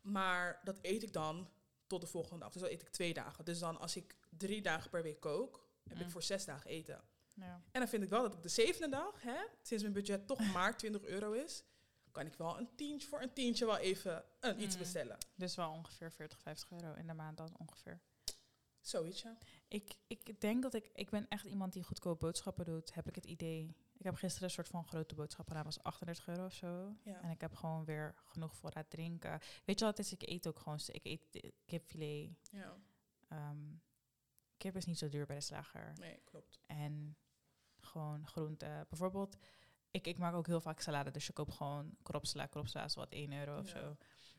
Maar 0.02 0.60
dat 0.64 0.80
eet 0.82 1.04
ik 1.04 1.14
dan 1.14 1.50
tot 1.88 2.02
de 2.02 2.08
volgende 2.08 2.40
dag. 2.40 2.52
Dus 2.52 2.62
dat 2.62 2.72
eet 2.72 2.82
ik 2.82 2.90
twee 2.90 3.14
dagen. 3.14 3.46
Dus 3.46 3.60
dan 3.60 3.80
als 3.80 3.96
ik 3.96 4.16
drie 4.30 4.62
dagen 4.62 4.90
per 4.90 5.04
week 5.04 5.20
kook, 5.20 5.68
heb 5.88 5.98
ik 5.98 6.04
Mm. 6.06 6.12
voor 6.12 6.24
zes 6.24 6.46
dagen 6.46 6.70
eten. 6.70 7.02
Ja. 7.36 7.62
En 7.72 7.80
dan 7.80 7.88
vind 7.88 8.04
ik 8.04 8.10
wel 8.10 8.22
dat 8.22 8.36
op 8.36 8.42
de 8.44 8.50
zevende 8.50 8.90
dag, 8.90 9.22
hè, 9.22 9.44
sinds 9.62 9.84
mijn 9.84 9.96
budget 9.96 10.28
toch 10.28 10.40
maar 10.54 10.78
20 10.78 11.04
euro 11.04 11.32
is, 11.32 11.64
kan 12.12 12.26
ik 12.26 12.34
wel 12.36 12.58
een 12.60 12.76
tientje 12.76 13.08
voor 13.08 13.22
een 13.22 13.34
tientje 13.34 13.66
wel 13.66 13.78
even 13.78 14.24
een 14.40 14.62
iets 14.62 14.74
Mm. 14.76 14.82
bestellen. 14.82 15.18
Dus 15.36 15.56
wel 15.56 15.72
ongeveer 15.72 16.12
40, 16.12 16.40
50 16.42 16.72
euro 16.72 16.94
in 16.94 17.08
de 17.08 17.14
maand 17.14 17.38
dan 17.38 17.56
ongeveer. 17.58 18.02
Zoiets, 18.82 19.22
ja. 19.22 19.38
Ik, 19.68 19.94
ik 20.08 20.42
denk 20.42 20.62
dat 20.64 20.74
ik... 20.74 20.90
Ik 20.94 21.10
ben 21.10 21.28
echt 21.28 21.46
iemand 21.46 21.74
die 21.74 21.84
goedkoop 21.84 22.20
boodschappen 22.20 22.66
doet, 22.66 22.94
heb 22.94 23.08
ik 23.08 23.16
het 23.16 23.26
idee. 23.26 23.76
Ik 24.08 24.14
heb 24.14 24.22
gisteren 24.22 24.48
een 24.48 24.54
soort 24.56 24.68
van 24.68 24.84
grote 24.88 25.16
boodschap 25.16 25.48
gedaan, 25.48 25.64
was 25.64 25.84
38 25.84 26.28
euro 26.28 26.46
of 26.46 26.54
zo. 26.54 26.96
ja. 27.04 27.22
En 27.22 27.30
ik 27.30 27.42
heb 27.42 27.54
gewoon 27.56 27.86
weer 27.86 28.16
genoeg 28.26 28.56
voorraad 28.56 28.90
drinken. 28.90 29.40
Weet 29.66 29.80
je 29.80 29.86
wat 29.86 29.98
het 29.98 30.06
is? 30.06 30.12
Ik 30.14 30.30
eet 30.30 30.48
ook 30.48 30.60
gewoon... 30.60 30.80
Ik 30.86 31.06
eet 31.06 31.52
kipfilet. 31.66 32.30
ja. 32.52 32.76
Ehm, 33.28 33.74
kip 34.58 34.76
is 34.76 34.86
niet 34.86 34.98
zo 34.98 35.10
duur 35.10 35.26
bij 35.26 35.36
de 35.36 35.42
slager. 35.42 35.94
Nee, 36.00 36.22
klopt. 36.24 36.60
En 36.66 37.18
gewoon 37.80 38.28
groenten. 38.28 38.86
Bijvoorbeeld, 38.90 39.38
ik, 39.92 40.08
ik 40.08 40.18
maak 40.18 40.34
ook 40.34 40.48
heel 40.48 40.62
vaak 40.62 40.80
salade. 40.80 41.12
Dus 41.12 41.28
je 41.28 41.34
koopt 41.34 41.54
gewoon 41.54 41.96
kropsla. 42.02 42.46
Kropsla 42.46 42.84
is 42.84 42.96
wat 42.96 43.10
1 43.12 43.32
euro 43.34 43.60
of 43.60 43.72
Ja. 43.72 43.80
zo. 43.80 43.98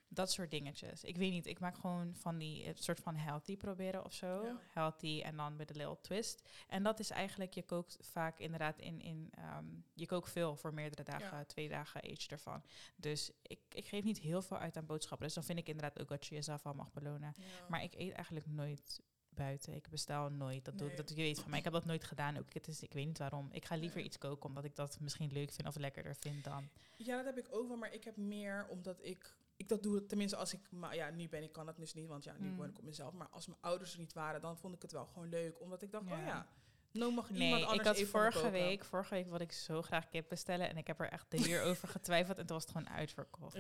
Dat 0.08 0.32
soort 0.32 0.50
dingetjes. 0.50 1.04
Ik 1.04 1.16
weet 1.16 1.32
niet, 1.32 1.46
ik 1.46 1.60
maak 1.60 1.76
gewoon 1.76 2.14
van 2.14 2.38
die 2.38 2.66
het 2.66 2.82
soort 2.82 3.00
van 3.00 3.16
healthy 3.16 3.56
proberen 3.56 4.04
of 4.04 4.12
zo. 4.12 4.44
Ja. 4.44 4.60
Healthy 4.72 5.22
en 5.24 5.36
dan 5.36 5.56
met 5.56 5.70
een 5.70 5.76
little 5.76 6.00
twist. 6.00 6.48
En 6.68 6.82
dat 6.82 7.00
is 7.00 7.10
eigenlijk, 7.10 7.54
je 7.54 7.62
kookt 7.62 7.98
vaak 8.00 8.38
inderdaad 8.38 8.78
in, 8.78 9.00
in 9.00 9.28
ehm, 9.30 9.66
je 9.94 10.06
kookt 10.06 10.30
veel 10.30 10.56
voor 10.56 10.74
meerdere 10.74 11.02
dagen. 11.02 11.38
Ja. 11.38 11.44
Twee 11.44 11.68
dagen 11.68 12.10
eet 12.10 12.22
je 12.22 12.30
ervan. 12.30 12.62
Dus 12.96 13.30
ik, 13.42 13.60
ik 13.68 13.88
geef 13.88 14.04
niet 14.04 14.18
heel 14.18 14.42
veel 14.42 14.58
uit 14.58 14.76
aan 14.76 14.86
boodschappen. 14.86 15.26
Dus 15.26 15.34
dan 15.34 15.44
vind 15.44 15.58
ik 15.58 15.68
inderdaad 15.68 16.00
ook 16.00 16.08
dat 16.08 16.26
je 16.26 16.34
jezelf 16.34 16.66
al 16.66 16.74
mag 16.74 16.92
belonen. 16.92 17.34
Ja. 17.36 17.44
Maar 17.68 17.82
ik 17.82 17.94
eet 17.94 18.12
eigenlijk 18.12 18.46
nooit 18.46 19.00
buiten. 19.38 19.74
Ik 19.74 19.88
bestel 19.90 20.30
nooit. 20.30 20.64
Dat, 20.64 20.78
doe 20.78 20.90
ik, 20.90 20.96
dat 20.96 21.08
je 21.08 21.14
weet 21.14 21.40
van 21.40 21.50
mij. 21.50 21.58
Ik 21.58 21.64
heb 21.64 21.72
dat 21.72 21.84
nooit 21.84 22.04
gedaan. 22.04 22.36
Ook, 22.36 22.52
het 22.52 22.68
is, 22.68 22.82
ik 22.82 22.92
weet 22.92 23.06
niet 23.06 23.18
waarom. 23.18 23.48
Ik 23.52 23.64
ga 23.64 23.76
liever 23.76 24.00
iets 24.00 24.18
koken 24.18 24.48
omdat 24.48 24.64
ik 24.64 24.76
dat 24.76 25.00
misschien 25.00 25.32
leuk 25.32 25.52
vind 25.52 25.68
of 25.68 25.76
lekkerder 25.76 26.16
vind 26.16 26.44
dan. 26.44 26.68
Ja, 26.96 27.16
dat 27.16 27.24
heb 27.24 27.38
ik 27.38 27.54
ook 27.54 27.68
wel, 27.68 27.76
maar 27.76 27.92
ik 27.92 28.04
heb 28.04 28.16
meer 28.16 28.66
omdat 28.68 29.04
ik. 29.04 29.36
Ik 29.58 29.68
dat 29.68 29.82
doe, 29.82 30.06
tenminste 30.06 30.36
als 30.36 30.52
ik, 30.54 30.70
maar 30.70 30.94
ja, 30.94 31.10
nu 31.10 31.28
ben 31.28 31.42
ik, 31.42 31.52
kan 31.52 31.66
dat 31.66 31.76
dus 31.76 31.94
niet, 31.94 32.08
want 32.08 32.24
ja, 32.24 32.34
nu 32.38 32.48
Mm. 32.48 32.56
woon 32.56 32.68
ik 32.68 32.78
op 32.78 32.84
mezelf. 32.84 33.12
Maar 33.14 33.28
als 33.28 33.46
mijn 33.46 33.58
ouders 33.60 33.92
er 33.92 33.98
niet 33.98 34.12
waren, 34.12 34.40
dan 34.40 34.58
vond 34.58 34.74
ik 34.74 34.82
het 34.82 34.92
wel 34.92 35.06
gewoon 35.06 35.28
leuk, 35.28 35.60
omdat 35.60 35.82
ik 35.82 35.90
dacht, 35.90 36.08
Ja. 36.08 36.16
oh 36.18 36.26
ja, 36.26 36.46
nou 36.92 37.12
mag 37.12 37.30
iemand 37.30 37.50
Nee, 37.50 37.64
anders 37.64 37.78
ik 37.78 37.84
had 37.84 38.08
vorige 38.10 38.50
week, 38.50 38.84
vorige 38.84 39.14
week 39.14 39.26
wilde 39.28 39.44
ik 39.44 39.52
zo 39.52 39.82
graag 39.82 40.08
kip 40.08 40.28
bestellen 40.28 40.68
en 40.68 40.76
ik 40.76 40.86
heb 40.86 41.00
er 41.00 41.08
echt 41.08 41.30
drie 41.30 41.48
uur 41.48 41.62
over 41.62 41.88
getwijfeld 41.98 42.38
en 42.38 42.46
toen 42.46 42.56
was 42.56 42.64
het 42.66 42.72
gewoon 42.76 42.88
uitverkocht. 42.90 43.54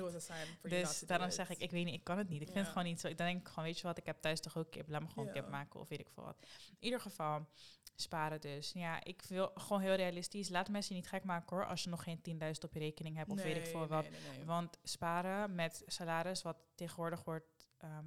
Dus 0.62 0.98
daarom 1.00 1.30
zeg 1.30 1.50
ik, 1.50 1.58
ik 1.58 1.70
weet 1.70 1.84
niet, 1.84 1.94
ik 1.94 2.04
kan 2.04 2.18
het 2.18 2.28
niet. 2.28 2.40
Ik 2.40 2.46
vind 2.46 2.58
het 2.58 2.68
gewoon 2.68 2.84
niet 2.84 3.00
zo. 3.00 3.08
Dan 3.14 3.26
denk 3.26 3.40
ik 3.40 3.48
gewoon, 3.48 3.64
weet 3.64 3.78
je 3.78 3.86
wat, 3.86 3.98
ik 3.98 4.06
heb 4.06 4.20
thuis 4.20 4.40
toch 4.40 4.56
ook 4.56 4.70
kip. 4.70 4.88
Laat 4.88 5.00
me 5.00 5.08
gewoon 5.08 5.26
Ja. 5.26 5.32
kip 5.32 5.48
maken 5.48 5.80
of 5.80 5.88
weet 5.88 6.00
ik 6.00 6.08
veel 6.14 6.24
wat. 6.24 6.36
In 6.70 6.76
ieder 6.78 7.00
geval, 7.00 7.46
sparen 7.94 8.40
dus. 8.40 8.72
Ja, 8.72 9.04
ik 9.04 9.22
wil 9.28 9.50
gewoon 9.54 9.80
heel 9.82 9.94
realistisch. 9.94 10.48
Laat 10.48 10.68
mensen 10.68 10.94
je 10.94 11.00
niet 11.00 11.10
gek 11.10 11.24
maken 11.24 11.56
hoor, 11.56 11.66
als 11.66 11.82
je 11.82 11.90
nog 11.90 12.02
geen 12.02 12.20
10.000 12.22 12.64
op 12.64 12.72
je 12.72 12.78
rekening 12.78 13.16
hebt 13.16 13.30
of 13.30 13.42
weet 13.42 13.56
ik 13.56 13.66
veel 13.66 13.86
wat. 13.86 14.02
nee, 14.02 14.10
nee, 14.10 14.36
nee. 14.36 14.44
Want 14.46 14.78
sparen 14.82 15.54
met 15.54 15.82
salaris, 15.86 16.42
wat 16.42 16.56
tegenwoordig 16.74 17.24
wordt, 17.24 17.66
ehm, 17.78 18.06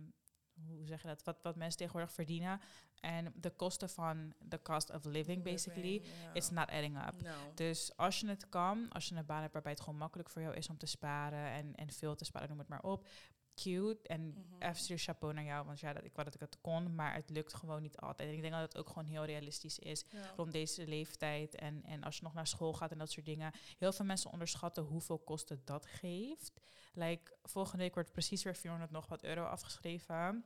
hoe 0.67 0.87
zeg 0.87 1.01
je 1.01 1.07
dat? 1.07 1.23
Wat, 1.23 1.39
wat 1.41 1.55
mensen 1.55 1.77
tegenwoordig 1.77 2.11
verdienen. 2.11 2.61
En 2.99 3.33
de 3.35 3.49
kosten 3.49 3.89
van 3.89 4.33
de 4.39 4.61
cost 4.61 4.91
of 4.91 5.05
living, 5.05 5.43
basically, 5.43 5.91
Living, 5.91 6.33
it's 6.33 6.49
not 6.49 6.69
adding 6.69 7.07
up. 7.07 7.21
No. 7.21 7.31
Dus 7.55 7.91
als 7.95 8.19
je 8.19 8.27
het 8.27 8.49
kan, 8.49 8.89
als 8.89 9.07
je 9.07 9.15
een 9.15 9.25
baan 9.25 9.41
hebt 9.41 9.53
waarbij 9.53 9.71
het 9.71 9.81
gewoon 9.81 9.99
makkelijk 9.99 10.29
voor 10.29 10.41
jou 10.41 10.55
is 10.55 10.69
om 10.69 10.77
te 10.77 10.85
sparen 10.85 11.51
en, 11.51 11.75
en 11.75 11.91
veel 11.91 12.15
te 12.15 12.25
sparen, 12.25 12.49
noem 12.49 12.59
het 12.59 12.67
maar 12.67 12.83
op. 12.83 13.07
Cute. 13.55 14.07
En 14.07 14.45
even 14.59 14.75
serieus 14.75 15.03
chapeau 15.03 15.33
naar 15.33 15.43
jou, 15.43 15.65
want 15.65 15.79
ja, 15.79 15.93
dat, 15.93 16.03
ik 16.03 16.11
wou 16.13 16.25
dat 16.25 16.33
ik 16.35 16.39
het 16.41 16.61
kon, 16.61 16.95
maar 16.95 17.13
het 17.13 17.29
lukt 17.29 17.53
gewoon 17.53 17.81
niet 17.81 17.97
altijd. 17.97 18.29
En 18.29 18.35
ik 18.35 18.41
denk 18.41 18.53
dat 18.53 18.61
het 18.61 18.77
ook 18.77 18.87
gewoon 18.87 19.05
heel 19.05 19.25
realistisch 19.25 19.79
is 19.79 20.05
Ja. 20.09 20.33
rond 20.35 20.51
deze 20.51 20.87
leeftijd. 20.87 21.55
En, 21.55 21.83
en 21.83 22.03
als 22.03 22.15
je 22.17 22.23
nog 22.23 22.33
naar 22.33 22.47
school 22.47 22.73
gaat 22.73 22.91
en 22.91 22.97
dat 22.97 23.11
soort 23.11 23.25
dingen. 23.25 23.51
Heel 23.77 23.91
veel 23.91 24.05
mensen 24.05 24.31
onderschatten 24.31 24.83
hoeveel 24.83 25.19
kosten 25.19 25.61
dat 25.65 25.85
geeft. 25.85 26.51
Like, 26.93 27.37
volgende 27.43 27.83
week 27.83 27.93
wordt 27.93 28.11
precies 28.11 28.43
weer 28.43 28.55
400 28.55 28.91
nog 28.91 29.07
wat 29.07 29.23
euro 29.23 29.43
afgeschreven. 29.43 30.45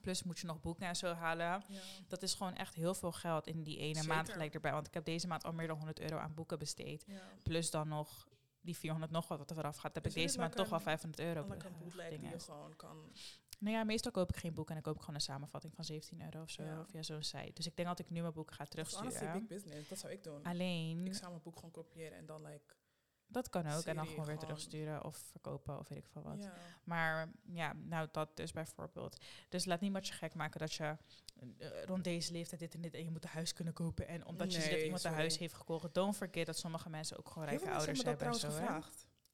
Plus 0.00 0.22
moet 0.22 0.38
je 0.38 0.46
nog 0.46 0.60
boeken 0.60 0.86
en 0.86 0.96
zo 0.96 1.12
halen. 1.12 1.64
Ja. 1.68 1.80
Dat 2.08 2.22
is 2.22 2.34
gewoon 2.34 2.54
echt 2.54 2.74
heel 2.74 2.94
veel 2.94 3.12
geld 3.12 3.46
in 3.46 3.62
die 3.62 3.78
ene 3.78 4.02
maand 4.02 4.28
gelijk 4.30 4.54
erbij. 4.54 4.72
Want 4.72 4.86
ik 4.86 4.94
heb 4.94 5.04
deze 5.04 5.26
maand 5.26 5.44
al 5.44 5.52
meer 5.52 5.66
dan 5.66 5.76
100 5.76 6.00
euro 6.00 6.16
aan 6.16 6.34
boeken 6.34 6.58
besteed. 6.58 7.04
Ja. 7.06 7.20
Plus 7.42 7.70
dan 7.70 7.88
nog 7.88 8.28
die 8.64 8.76
400 8.76 9.12
nog 9.12 9.28
wat 9.28 9.38
wat 9.38 9.50
er 9.50 9.56
vanaf 9.56 9.76
gaat. 9.76 9.94
Heb 9.94 10.06
ik 10.06 10.14
deze 10.14 10.38
maand 10.38 10.56
toch 10.56 10.68
wel 10.68 10.78
een- 10.78 10.84
500 10.84 11.22
euro. 11.22 11.46
Bootleg 11.82 12.08
die 12.08 12.28
je 12.28 12.38
gewoon 12.40 12.76
kan... 12.76 13.12
Nou 13.58 13.76
ja, 13.76 13.84
meestal 13.84 14.10
koop 14.12 14.28
ik 14.28 14.36
geen 14.36 14.54
boek 14.54 14.68
en 14.68 14.74
dan 14.74 14.82
koop 14.82 14.94
ik 14.94 15.00
gewoon 15.00 15.14
een 15.14 15.20
samenvatting 15.20 15.74
van 15.74 15.84
17 15.84 16.22
euro 16.22 16.42
of 16.42 16.50
zo. 16.50 16.62
Ja. 16.62 16.84
Via 16.86 17.02
zo'n 17.02 17.22
site. 17.22 17.50
Dus 17.54 17.66
ik 17.66 17.76
denk 17.76 17.88
dat 17.88 17.98
ik 17.98 18.10
nu 18.10 18.20
mijn 18.20 18.32
boeken 18.32 18.54
ga 18.54 18.64
Dat 18.64 18.78
is 18.86 18.90
terugsturen. 18.92 19.32
big 19.32 19.46
business. 19.48 19.88
Dat 19.88 19.98
zou 19.98 20.12
ik 20.12 20.22
doen. 20.24 20.42
Alleen, 20.42 21.06
Ik 21.06 21.14
zou 21.14 21.30
mijn 21.30 21.42
boek 21.42 21.54
gewoon 21.54 21.70
kopiëren 21.70 22.18
en 22.18 22.26
dan 22.26 22.42
like... 22.42 22.74
dat 23.26 23.48
kan 23.48 23.66
ook. 23.66 23.82
En 23.84 23.96
dan 23.96 24.06
gewoon 24.06 24.14
weer 24.24 24.24
gewoon- 24.24 24.38
terugsturen 24.38 25.04
of 25.04 25.16
verkopen 25.16 25.78
of 25.78 25.88
weet 25.88 25.98
ik 25.98 26.06
veel 26.06 26.22
wat. 26.22 26.42
Ja. 26.42 26.52
Maar 26.84 27.28
ja, 27.44 27.72
nou 27.72 28.08
dat 28.12 28.36
dus 28.36 28.52
bijvoorbeeld. 28.52 29.24
Dus 29.48 29.64
laat 29.64 29.80
niemand 29.80 30.06
je 30.06 30.12
gek 30.14 30.34
maken 30.34 30.60
dat 30.60 30.72
je 30.74 30.96
eh, 31.58 31.82
rond 31.84 32.04
deze 32.04 32.32
leeftijd 32.32 32.60
dit 32.60 32.74
en 32.74 32.80
dit 32.80 32.94
en 32.94 33.04
je 33.04 33.10
moet 33.10 33.24
een 33.24 33.30
huis 33.30 33.52
kunnen 33.52 33.74
kopen. 33.74 34.08
En 34.08 34.26
omdat 34.26 34.52
je 34.52 34.60
ziet 34.60 34.70
dat 34.70 34.80
iemand 34.80 35.04
een 35.04 35.12
huis 35.12 35.38
heeft 35.38 35.54
gekocht, 35.54 35.94
don't 35.94 36.16
forget 36.16 36.46
dat 36.46 36.58
sommige 36.58 36.90
mensen 36.90 37.18
ook 37.18 37.28
gewoon 37.28 37.48
rijke 37.48 37.70
ouders 37.70 38.02
hebben 38.02 38.26
dat 38.32 38.42
en 38.44 38.50
zo, 38.50 38.58
hè? 38.58 38.78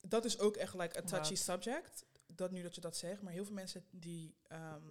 Dat 0.00 0.24
is 0.24 0.38
ook 0.38 0.56
echt 0.56 0.74
like 0.74 0.98
a 0.98 1.02
touchy 1.02 1.34
subject. 1.34 2.04
Dat 2.26 2.50
nu 2.50 2.62
dat 2.62 2.74
je 2.74 2.80
dat 2.80 2.96
zegt. 2.96 3.22
Maar 3.22 3.32
heel 3.32 3.44
veel 3.44 3.54
mensen 3.54 3.84
die... 3.90 4.34
ehm, 4.48 4.82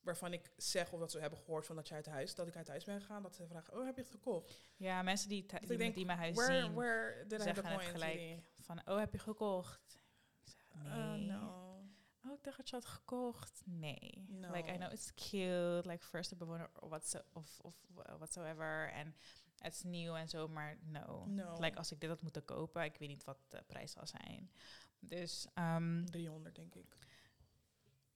waarvan 0.00 0.32
ik 0.32 0.52
zeg 0.56 0.92
of 0.92 1.00
dat 1.00 1.10
ze 1.10 1.18
hebben 1.18 1.38
gehoord 1.38 1.66
van 1.66 1.76
dat 1.76 1.88
je 1.88 1.94
uit 1.94 2.06
huis... 2.06 2.34
Dat 2.34 2.46
ik 2.46 2.56
uit 2.56 2.68
huis 2.68 2.84
ben 2.84 3.00
gegaan. 3.00 3.22
Dat 3.22 3.34
ze 3.34 3.46
vragen, 3.46 3.78
oh, 3.78 3.84
heb 3.84 3.96
je 3.96 4.02
het 4.02 4.10
gekocht? 4.10 4.66
Ja, 4.76 5.02
mensen 5.02 5.28
die, 5.28 5.46
die, 5.66 5.76
denk, 5.76 5.94
die 5.94 6.06
mijn 6.06 6.18
huis 6.18 6.36
Where, 6.36 6.60
zien, 6.60 6.74
where 6.74 7.26
did 7.26 7.42
zeggen 7.42 7.66
het 7.66 7.82
gelijk. 7.82 8.42
van, 8.60 8.80
oh 8.84 8.98
heb 8.98 9.12
je 9.12 9.18
gekocht? 9.18 9.98
Zeg, 10.44 10.82
nee. 10.82 11.28
Uh, 11.28 11.34
no. 11.34 11.60
Oh, 12.24 12.32
ik 12.32 12.44
dacht 12.44 12.56
dat 12.56 12.68
je 12.68 12.74
had 12.74 12.84
gekocht. 12.84 13.62
Nee. 13.64 14.24
No. 14.28 14.50
Like, 14.50 14.72
I 14.72 14.76
know 14.76 14.92
it's 14.92 15.14
cute. 15.14 15.82
Like, 15.84 16.04
first 16.04 16.38
bewoner 16.38 16.70
whatso 16.74 17.20
of, 17.32 17.60
of 17.60 17.74
whatsoever. 18.18 18.90
En 18.92 19.16
het 19.58 19.74
is 19.74 19.82
nieuw 19.82 20.16
en 20.16 20.28
zo, 20.28 20.48
maar 20.48 20.78
no. 20.82 21.24
No. 21.26 21.56
Like, 21.58 21.78
als 21.78 21.92
ik 21.92 22.00
dit 22.00 22.08
had 22.08 22.22
moeten 22.22 22.44
kopen, 22.44 22.84
ik 22.84 22.96
weet 22.96 23.08
niet 23.08 23.24
wat 23.24 23.38
de 23.48 23.62
prijs 23.66 23.92
zal 23.92 24.06
zijn. 24.06 24.50
Dus, 24.98 25.46
ehm, 25.54 26.04
300, 26.04 26.54
denk 26.54 26.74
ik. 26.74 26.96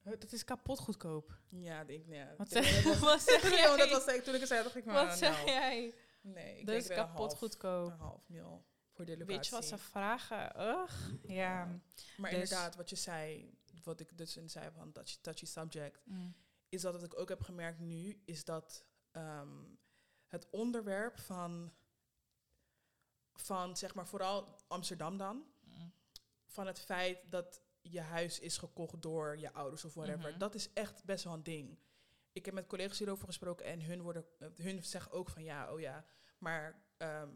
Dat 0.04 0.32
is 0.32 0.44
kapot 0.44 0.78
goedkoop. 0.78 1.38
Ja, 1.48 1.84
denk 1.84 2.04
ik. 2.04 2.12
Ja. 2.14 2.34
Wat 2.36 2.50
Ja, 2.50 2.62
zeg, 2.62 2.82
dat 2.84 2.98
was- 2.98 3.00
wat 3.12 3.22
zeg 3.22 3.42
Ja, 3.50 3.56
jij? 3.56 3.76
dat 3.76 3.90
was 3.90 4.04
toen 4.24 4.34
ik 4.34 4.40
het 4.40 4.48
zei, 4.48 4.62
dacht 4.62 4.76
ik, 4.76 4.84
maar 4.84 5.06
wat 5.06 5.18
zeg 5.18 5.36
nou, 5.36 5.48
jij? 5.48 5.94
Nee, 6.20 6.58
ik 6.58 6.66
Dat 6.66 6.74
is 6.76 6.86
kapot 6.88 7.16
half- 7.16 7.38
goedkoop. 7.38 7.90
Een 7.90 7.98
half 7.98 8.28
mil 8.28 8.64
voor 8.90 9.04
de 9.04 9.10
locatie. 9.12 9.34
Weet 9.36 9.46
je 9.46 9.50
wat 9.52 9.64
ze 9.64 9.78
vragen? 9.78 10.60
Ugh. 10.60 11.12
Ja. 11.22 11.64
Maar 12.16 12.30
Dus- 12.30 12.40
inderdaad, 12.40 12.76
wat 12.76 12.90
je 12.90 12.96
zei, 12.96 13.54
wat 13.82 14.00
ik 14.00 14.18
dus 14.18 14.36
in 14.36 14.50
zei 14.50 14.70
van 14.70 14.92
touchy, 14.92 15.16
touchy 15.20 15.46
subject, 15.46 16.06
Mm. 16.06 16.34
is 16.68 16.80
dat 16.82 16.92
wat 16.92 17.02
ik 17.02 17.18
ook 17.18 17.28
heb 17.28 17.42
gemerkt 17.42 17.78
nu, 17.78 18.22
is 18.24 18.44
dat 18.44 18.84
ehm, 19.10 19.64
het 20.26 20.50
onderwerp 20.50 21.18
van, 21.18 21.72
van 23.34 23.76
zeg 23.76 23.94
maar 23.94 24.06
vooral 24.06 24.56
Amsterdam 24.68 25.16
dan, 25.16 25.44
Mm. 25.60 25.92
van 26.46 26.66
het 26.66 26.80
feit 26.80 27.18
dat 27.30 27.62
je 27.90 28.00
huis 28.00 28.40
is 28.40 28.58
gekocht 28.58 29.02
door 29.02 29.38
je 29.38 29.52
ouders 29.52 29.84
of 29.84 29.94
whatever, 29.94 30.30
Mhm. 30.30 30.38
dat 30.38 30.54
is 30.54 30.72
echt 30.72 31.04
best 31.04 31.24
wel 31.24 31.32
een 31.32 31.42
ding. 31.42 31.78
Ik 32.32 32.44
heb 32.44 32.54
met 32.54 32.66
collega's 32.66 32.98
hierover 32.98 33.26
gesproken 33.26 33.66
en 33.66 33.82
hun, 33.82 34.02
worden, 34.02 34.24
eh, 34.38 34.48
hun 34.56 34.84
zeggen 34.84 35.12
ook 35.12 35.28
van 35.30 35.42
ja, 35.44 35.72
oh 35.72 35.80
ja, 35.80 36.04
maar 36.38 36.82
ehm, 36.96 37.28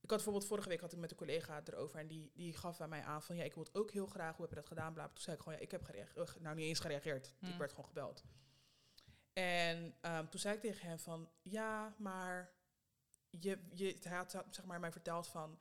ik 0.00 0.10
had 0.10 0.18
bijvoorbeeld 0.18 0.46
vorige 0.46 0.68
week 0.68 0.80
had 0.80 0.92
ik 0.92 0.98
met 0.98 1.10
een 1.10 1.16
collega 1.16 1.62
erover 1.64 1.98
en 1.98 2.06
die, 2.06 2.30
die 2.34 2.52
gaf 2.56 2.80
aan 2.80 2.88
mij 2.88 3.02
aan 3.02 3.22
van 3.22 3.36
ja, 3.36 3.44
ik 3.44 3.54
wil 3.54 3.64
het 3.64 3.74
ook 3.74 3.90
heel 3.90 4.06
graag, 4.06 4.32
hoe 4.36 4.40
heb 4.40 4.50
je 4.54 4.60
dat 4.60 4.66
gedaan? 4.68 4.92
Bla. 4.92 5.06
Toen 5.08 5.22
zei 5.22 5.36
ik 5.36 5.42
gewoon 5.42 5.58
ja, 5.58 5.64
ik 5.64 5.70
heb 5.70 5.82
gereageerd, 5.82 6.40
nou 6.40 6.56
niet 6.56 6.66
eens 6.66 6.80
gereageerd, 6.80 7.26
ik 7.40 7.48
Mm. 7.52 7.58
werd 7.58 7.70
gewoon 7.70 7.86
gebeld. 7.86 8.24
En 9.32 9.94
ehm, 10.00 10.26
toen 10.28 10.40
zei 10.40 10.54
ik 10.54 10.60
tegen 10.60 10.88
hem 10.88 10.98
van 10.98 11.30
ja, 11.42 11.94
maar 11.98 12.52
je, 13.30 13.58
je, 13.72 13.96
hij 14.02 14.16
had 14.16 14.30
zeg 14.50 14.64
maar 14.64 14.80
mij 14.80 14.92
verteld 14.92 15.26
van 15.28 15.58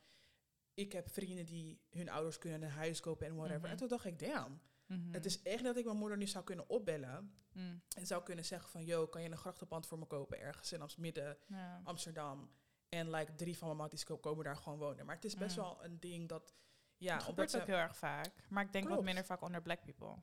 ik 0.74 0.92
heb 0.92 1.10
vrienden 1.10 1.46
die 1.46 1.82
hun 1.90 2.10
ouders 2.10 2.38
kunnen 2.38 2.62
een 2.62 2.70
huis 2.70 3.00
kopen 3.00 3.28
en 3.28 3.36
whatever. 3.36 3.62
Mhm. 3.62 3.70
En 3.72 3.78
toen 3.78 3.88
dacht 3.88 4.06
ik, 4.06 4.20
damn, 4.20 4.62
Mhm. 4.86 5.14
het 5.14 5.26
is 5.26 5.42
echt 5.42 5.64
dat 5.64 5.78
ik 5.78 5.86
mijn 5.86 5.98
moeder 5.98 6.18
nu 6.18 6.28
zou 6.28 6.44
kunnen 6.44 6.70
opbellen 6.70 7.34
Mm. 7.54 7.82
en 7.98 8.08
zou 8.08 8.24
kunnen 8.24 8.46
zeggen 8.46 8.70
van, 8.70 8.86
yo, 8.86 9.08
kan 9.08 9.22
je 9.22 9.30
een 9.32 9.38
grachtenpand 9.38 9.88
voor 9.88 10.00
me 10.00 10.06
kopen 10.06 10.40
ergens 10.40 10.72
in 10.72 10.82
Amst- 10.82 10.98
midden 10.98 11.38
Ja. 11.48 11.82
Amsterdam? 11.84 12.52
En 12.90 13.10
like 13.10 13.36
drie 13.36 13.58
van 13.58 13.68
mijn 13.68 13.80
matties 13.80 14.04
ko- 14.04 14.18
komen 14.18 14.44
daar 14.44 14.56
gewoon 14.58 14.78
wonen. 14.80 15.06
Maar 15.06 15.16
het 15.16 15.26
is 15.26 15.36
best 15.36 15.56
Mm. 15.58 15.64
wel 15.64 15.84
een 15.84 16.00
ding 16.00 16.30
dat, 16.30 16.54
ja, 16.98 17.14
het 17.14 17.24
gebeurt 17.24 17.56
ook 17.56 17.68
heel 17.68 17.76
erg 17.76 17.98
vaak. 17.98 18.34
Maar 18.50 18.64
ik 18.64 18.72
denk 18.72 18.90
wat 18.90 19.04
minder 19.04 19.26
vaak 19.26 19.42
onder 19.42 19.62
black 19.62 19.84
people. 19.84 20.16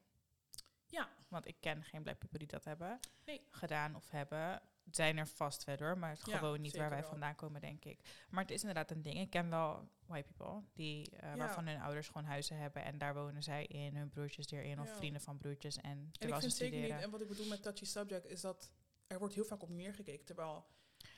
Ja. 0.87 1.09
Want 1.29 1.47
ik 1.47 1.57
ken 1.61 1.85
geen 1.85 2.03
black 2.03 2.19
people 2.19 2.39
die 2.39 2.47
dat 2.49 2.65
hebben 2.65 2.99
Nee. 3.25 3.47
gedaan 3.51 3.95
of 3.95 4.11
hebben. 4.11 4.63
Zijn 4.91 5.19
er 5.19 5.27
vast 5.27 5.65
verder, 5.65 5.99
maar 5.99 6.11
het 6.11 6.27
Ja, 6.27 6.39
gewoon 6.39 6.61
niet 6.61 6.77
waar 6.77 6.91
wij 6.91 7.01
wel. 7.01 7.09
vandaan 7.09 7.35
komen, 7.35 7.61
denk 7.61 7.85
ik. 7.85 8.01
Maar 8.31 8.43
het 8.43 8.51
is 8.53 8.61
inderdaad 8.61 8.91
een 8.91 9.03
ding. 9.03 9.19
Ik 9.19 9.31
ken 9.31 9.51
wel 9.51 9.89
white 10.07 10.29
people 10.33 10.63
die, 10.75 11.13
Ja. 11.21 11.37
waarvan 11.37 11.67
hun 11.67 11.81
ouders 11.81 12.07
gewoon 12.07 12.25
huizen 12.25 12.57
hebben 12.59 12.85
en 12.85 12.99
daar 12.99 13.15
wonen 13.15 13.43
zij 13.43 13.65
in, 13.67 13.97
hun 13.97 14.09
broertjes 14.11 14.51
erin 14.51 14.81
of 14.81 14.97
vrienden 14.97 15.21
van 15.21 15.39
broertjes 15.39 15.77
en 15.77 15.91
En 15.91 16.07
ik 16.13 16.19
terwijl 16.19 16.41
ze 16.41 16.47
vind 16.47 16.59
zeker 16.59 16.73
studeren. 16.75 16.97
niet, 16.97 17.05
en 17.05 17.11
wat 17.11 17.21
ik 17.21 17.29
bedoel 17.29 17.47
met 17.47 17.63
touchy 17.63 17.85
subject, 17.85 18.27
is 18.27 18.41
dat 18.41 18.71
er 19.07 19.19
wordt 19.19 19.35
heel 19.35 19.45
vaak 19.45 19.63
op 19.63 19.69
neergekeken. 19.69 20.25
Terwijl, 20.27 20.67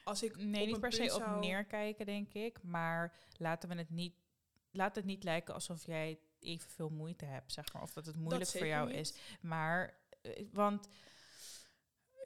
als 0.05 0.23
ik 0.23 0.37
Nee, 0.37 0.63
op 0.63 0.69
niet 0.69 0.81
per 0.81 0.93
se 0.93 1.15
op 1.15 1.41
neerkijken, 1.41 2.07
denk 2.07 2.33
ik. 2.35 2.63
Maar 2.63 3.15
laten 3.37 3.69
we 3.69 3.75
het 3.75 3.91
niet, 3.91 4.15
laat 4.71 4.95
het 4.95 5.05
niet 5.05 5.25
lijken 5.25 5.55
alsof 5.55 5.87
jij 5.87 6.19
evenveel 6.41 6.89
moeite 6.89 7.25
hebt, 7.25 7.53
zeg 7.53 7.73
maar. 7.73 7.83
Of 7.83 7.93
dat 7.93 8.07
het 8.07 8.17
moeilijk 8.17 8.51
voor 8.51 8.67
jou 8.67 8.89
niet. 8.89 8.97
is. 8.97 9.15
Maar, 9.41 9.95
eh, 10.23 10.45
want 10.53 10.89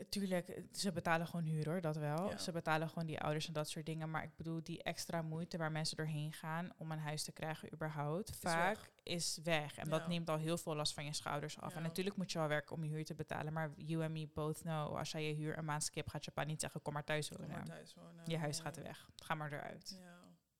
Tuurlijk, 0.08 0.62
ze 0.72 0.92
betalen 0.92 1.26
gewoon 1.26 1.44
huur 1.44 1.64
hoor, 1.68 1.80
dat 1.80 1.96
wel. 1.96 2.30
Ja. 2.30 2.38
Ze 2.38 2.52
betalen 2.52 2.88
gewoon 2.88 3.06
die 3.06 3.20
ouders 3.20 3.46
en 3.46 3.52
dat 3.52 3.68
soort 3.68 3.86
dingen. 3.86 4.10
Maar 4.10 4.22
ik 4.22 4.36
bedoel, 4.36 4.62
die 4.62 4.82
extra 4.82 5.22
moeite 5.22 5.58
waar 5.58 5.72
mensen 5.72 5.96
doorheen 5.96 6.32
gaan 6.32 6.72
om 6.76 6.90
een 6.92 6.98
huis 6.98 7.22
te 7.22 7.32
krijgen 7.32 7.72
überhaupt, 7.72 8.36
vaak 8.36 8.76
weg. 8.76 8.90
is 9.02 9.38
weg. 9.42 9.76
En 9.76 9.84
Ja. 9.84 9.98
dat 9.98 10.08
neemt 10.08 10.30
al 10.30 10.36
heel 10.38 10.58
veel 10.58 10.74
last 10.74 10.94
van 10.94 11.04
je 11.04 11.12
schouders 11.12 11.58
af. 11.60 11.70
Ja. 11.70 11.76
En 11.76 11.82
natuurlijk 11.82 12.16
moet 12.16 12.32
je 12.32 12.38
wel 12.38 12.48
werken 12.48 12.76
om 12.76 12.84
je 12.84 12.90
huur 12.90 13.04
te 13.04 13.14
betalen. 13.14 13.52
Maar 13.52 13.72
you 13.76 14.02
and 14.02 14.12
me 14.12 14.28
both 14.34 14.60
know, 14.60 14.96
als 14.96 15.10
jij 15.10 15.28
je 15.28 15.34
huur 15.34 15.58
een 15.58 15.64
maand 15.64 15.82
skip, 15.84 16.08
gaat 16.08 16.24
je 16.24 16.30
pa 16.30 16.44
niet 16.44 16.60
zeggen, 16.60 16.82
kom 16.82 16.92
maar 16.92 17.04
thuis 17.04 17.28
wonen. 17.28 17.48
maar 17.48 17.64
thuis 17.64 17.94
wonen. 17.94 18.22
Je 18.26 18.38
huis 18.38 18.60
gaat 18.60 18.76
weg. 18.82 19.08
Ga 19.16 19.34
maar 19.34 19.52
eruit. 19.52 19.98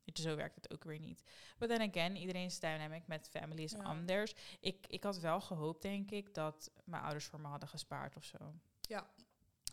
Je, 0.05 0.23
zo 0.23 0.37
werkt 0.37 0.55
het 0.55 0.73
ook 0.73 0.85
weer 0.85 0.99
niet. 0.99 1.23
But 1.59 1.69
then 1.69 1.89
again, 1.91 2.17
iedereen's 2.17 2.61
dynamic 2.61 3.07
met 3.07 3.29
family 3.29 3.63
is 3.63 3.75
anders. 3.79 4.35
Ik, 4.61 4.87
ik 4.87 5.03
had 5.03 5.19
wel 5.21 5.41
gehoopt, 5.41 5.83
denk 5.83 6.11
ik, 6.11 6.35
dat 6.35 6.71
mijn 6.85 7.03
ouders 7.03 7.25
voor 7.25 7.41
me 7.41 7.47
hadden 7.49 7.69
gespaard 7.69 8.17
of 8.17 8.25
zo. 8.25 8.55
Ja. 8.81 9.07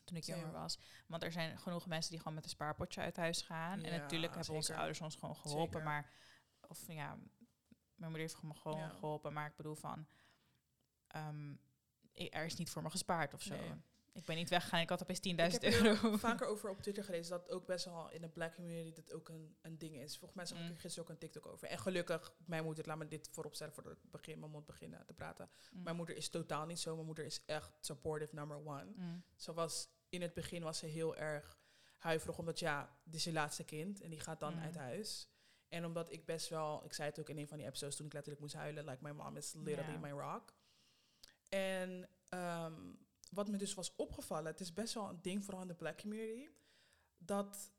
Toen 0.04 0.18
ik 0.18 0.24
jonger 0.24 0.52
was. 0.52 0.80
Want 1.08 1.24
er 1.24 1.32
zijn 1.32 1.58
genoeg 1.58 1.86
mensen 1.88 2.10
die 2.12 2.20
gewoon 2.20 2.34
met 2.34 2.44
een 2.44 2.50
spaarpotje 2.50 3.02
uit 3.02 3.18
huis 3.18 3.42
gaan. 3.42 3.84
en 3.84 3.92
natuurlijk 4.00 4.36
hebben 4.36 4.56
onze 4.56 4.76
ouders 4.76 5.02
ons 5.02 5.16
gewoon 5.16 5.36
geholpen. 5.36 5.66
Zeker. 5.72 5.84
Maar, 5.84 6.10
of 6.68 6.88
ja, 6.88 7.16
mijn 7.96 8.12
moeder 8.12 8.20
heeft 8.20 8.44
me 8.44 8.54
gewoon 8.54 8.80
Ja. 8.80 8.90
geholpen. 8.90 9.34
Maar 9.34 9.48
ik 9.48 9.56
bedoel 9.56 9.76
van, 9.76 10.08
ehm, 11.08 11.54
er 12.14 12.46
is 12.46 12.56
niet 12.56 12.70
voor 12.70 12.82
me 12.84 12.90
gespaard 12.90 13.34
of 13.34 13.42
zo. 13.42 13.56
Nee. 13.56 13.74
Ik 14.14 14.26
ben 14.26 14.36
niet 14.36 14.50
weggegaan, 14.50 14.80
ik 14.82 14.90
had 14.90 15.02
opeens 15.02 15.20
10.000 15.20 15.24
Ik 15.24 15.38
heb 15.52 15.64
er 15.64 15.86
euro. 15.86 16.18
vaker 16.28 16.48
over 16.48 16.70
op 16.70 16.82
Twitter 16.82 17.04
gelezen 17.04 17.32
dat 17.40 17.50
ook 17.50 17.66
best 17.66 17.86
wel 17.86 18.10
in 18.12 18.22
de 18.22 18.30
black 18.30 18.56
community 18.56 18.94
dat 18.94 19.14
ook 19.14 19.30
een, 19.30 19.56
een 19.62 19.78
ding 19.78 19.96
is. 19.96 20.18
Volgens 20.18 20.34
mij 20.34 20.46
zag 20.46 20.58
ik 20.58 20.64
Mm. 20.64 20.70
er 20.72 20.80
gisteren 20.80 21.04
ook 21.08 21.14
een 21.14 21.20
TikTok 21.20 21.46
over. 21.46 21.68
En 21.68 21.78
gelukkig, 21.80 22.34
mijn 22.46 22.64
moeder, 22.64 22.88
laat 22.88 22.98
me 22.98 23.08
dit 23.08 23.30
vooropstellen 23.32 23.74
voordat 23.74 23.94
ik 23.94 24.12
begin, 24.12 24.40
mijn 24.40 24.52
mond 24.52 24.66
beginnen 24.66 25.06
te 25.06 25.14
praten. 25.14 25.50
Mm. 25.72 25.84
Mijn 25.84 25.96
moeder 25.96 26.16
is 26.16 26.30
totaal 26.30 26.66
niet 26.66 26.80
zo. 26.80 26.94
Mijn 26.94 27.06
moeder 27.06 27.26
is 27.26 27.46
echt 27.46 27.72
supportive 27.80 28.36
number 28.36 28.58
one. 28.58 28.92
Mm. 28.96 29.24
Ze 29.36 29.54
was, 29.54 29.88
in 30.10 30.22
het 30.22 30.34
begin 30.34 30.64
was 30.64 30.78
ze 30.78 30.86
heel 30.86 31.16
erg 31.16 31.58
huiverig, 31.98 32.38
omdat 32.38 32.60
ja, 32.60 32.98
dit 33.04 33.16
is 33.16 33.24
je 33.24 33.32
laatste 33.34 33.64
kind 33.64 34.02
en 34.02 34.10
die 34.10 34.20
gaat 34.20 34.40
dan 34.40 34.54
Mm. 34.54 34.62
uit 34.62 34.76
huis. 34.76 35.28
En 35.68 35.86
omdat 35.86 36.12
ik 36.12 36.26
best 36.26 36.50
wel, 36.50 36.86
ik 36.86 36.94
zei 36.94 37.10
het 37.10 37.20
ook 37.20 37.30
in 37.30 37.38
een 37.38 37.48
van 37.48 37.58
die 37.58 37.68
episodes 37.68 37.96
toen 37.96 38.06
ik 38.06 38.14
letterlijk 38.14 38.42
moest 38.44 38.56
huilen, 38.56 38.86
like 38.86 39.04
my 39.04 39.12
mom 39.12 39.38
is 39.38 39.54
literally 39.54 39.98
my 40.00 40.10
rock. 40.12 40.54
En 41.50 42.10
ehm, 42.30 42.94
wat 43.34 43.48
me 43.48 43.58
dus 43.58 43.74
was 43.74 43.96
opgevallen, 43.96 44.52
het 44.52 44.60
is 44.60 44.74
best 44.74 44.94
wel 44.94 45.10
een 45.10 45.22
ding 45.22 45.44
vooral 45.46 45.62
in 45.62 45.68
de 45.68 45.74
black 45.76 45.98
community, 46.02 46.50
dat 47.18 47.72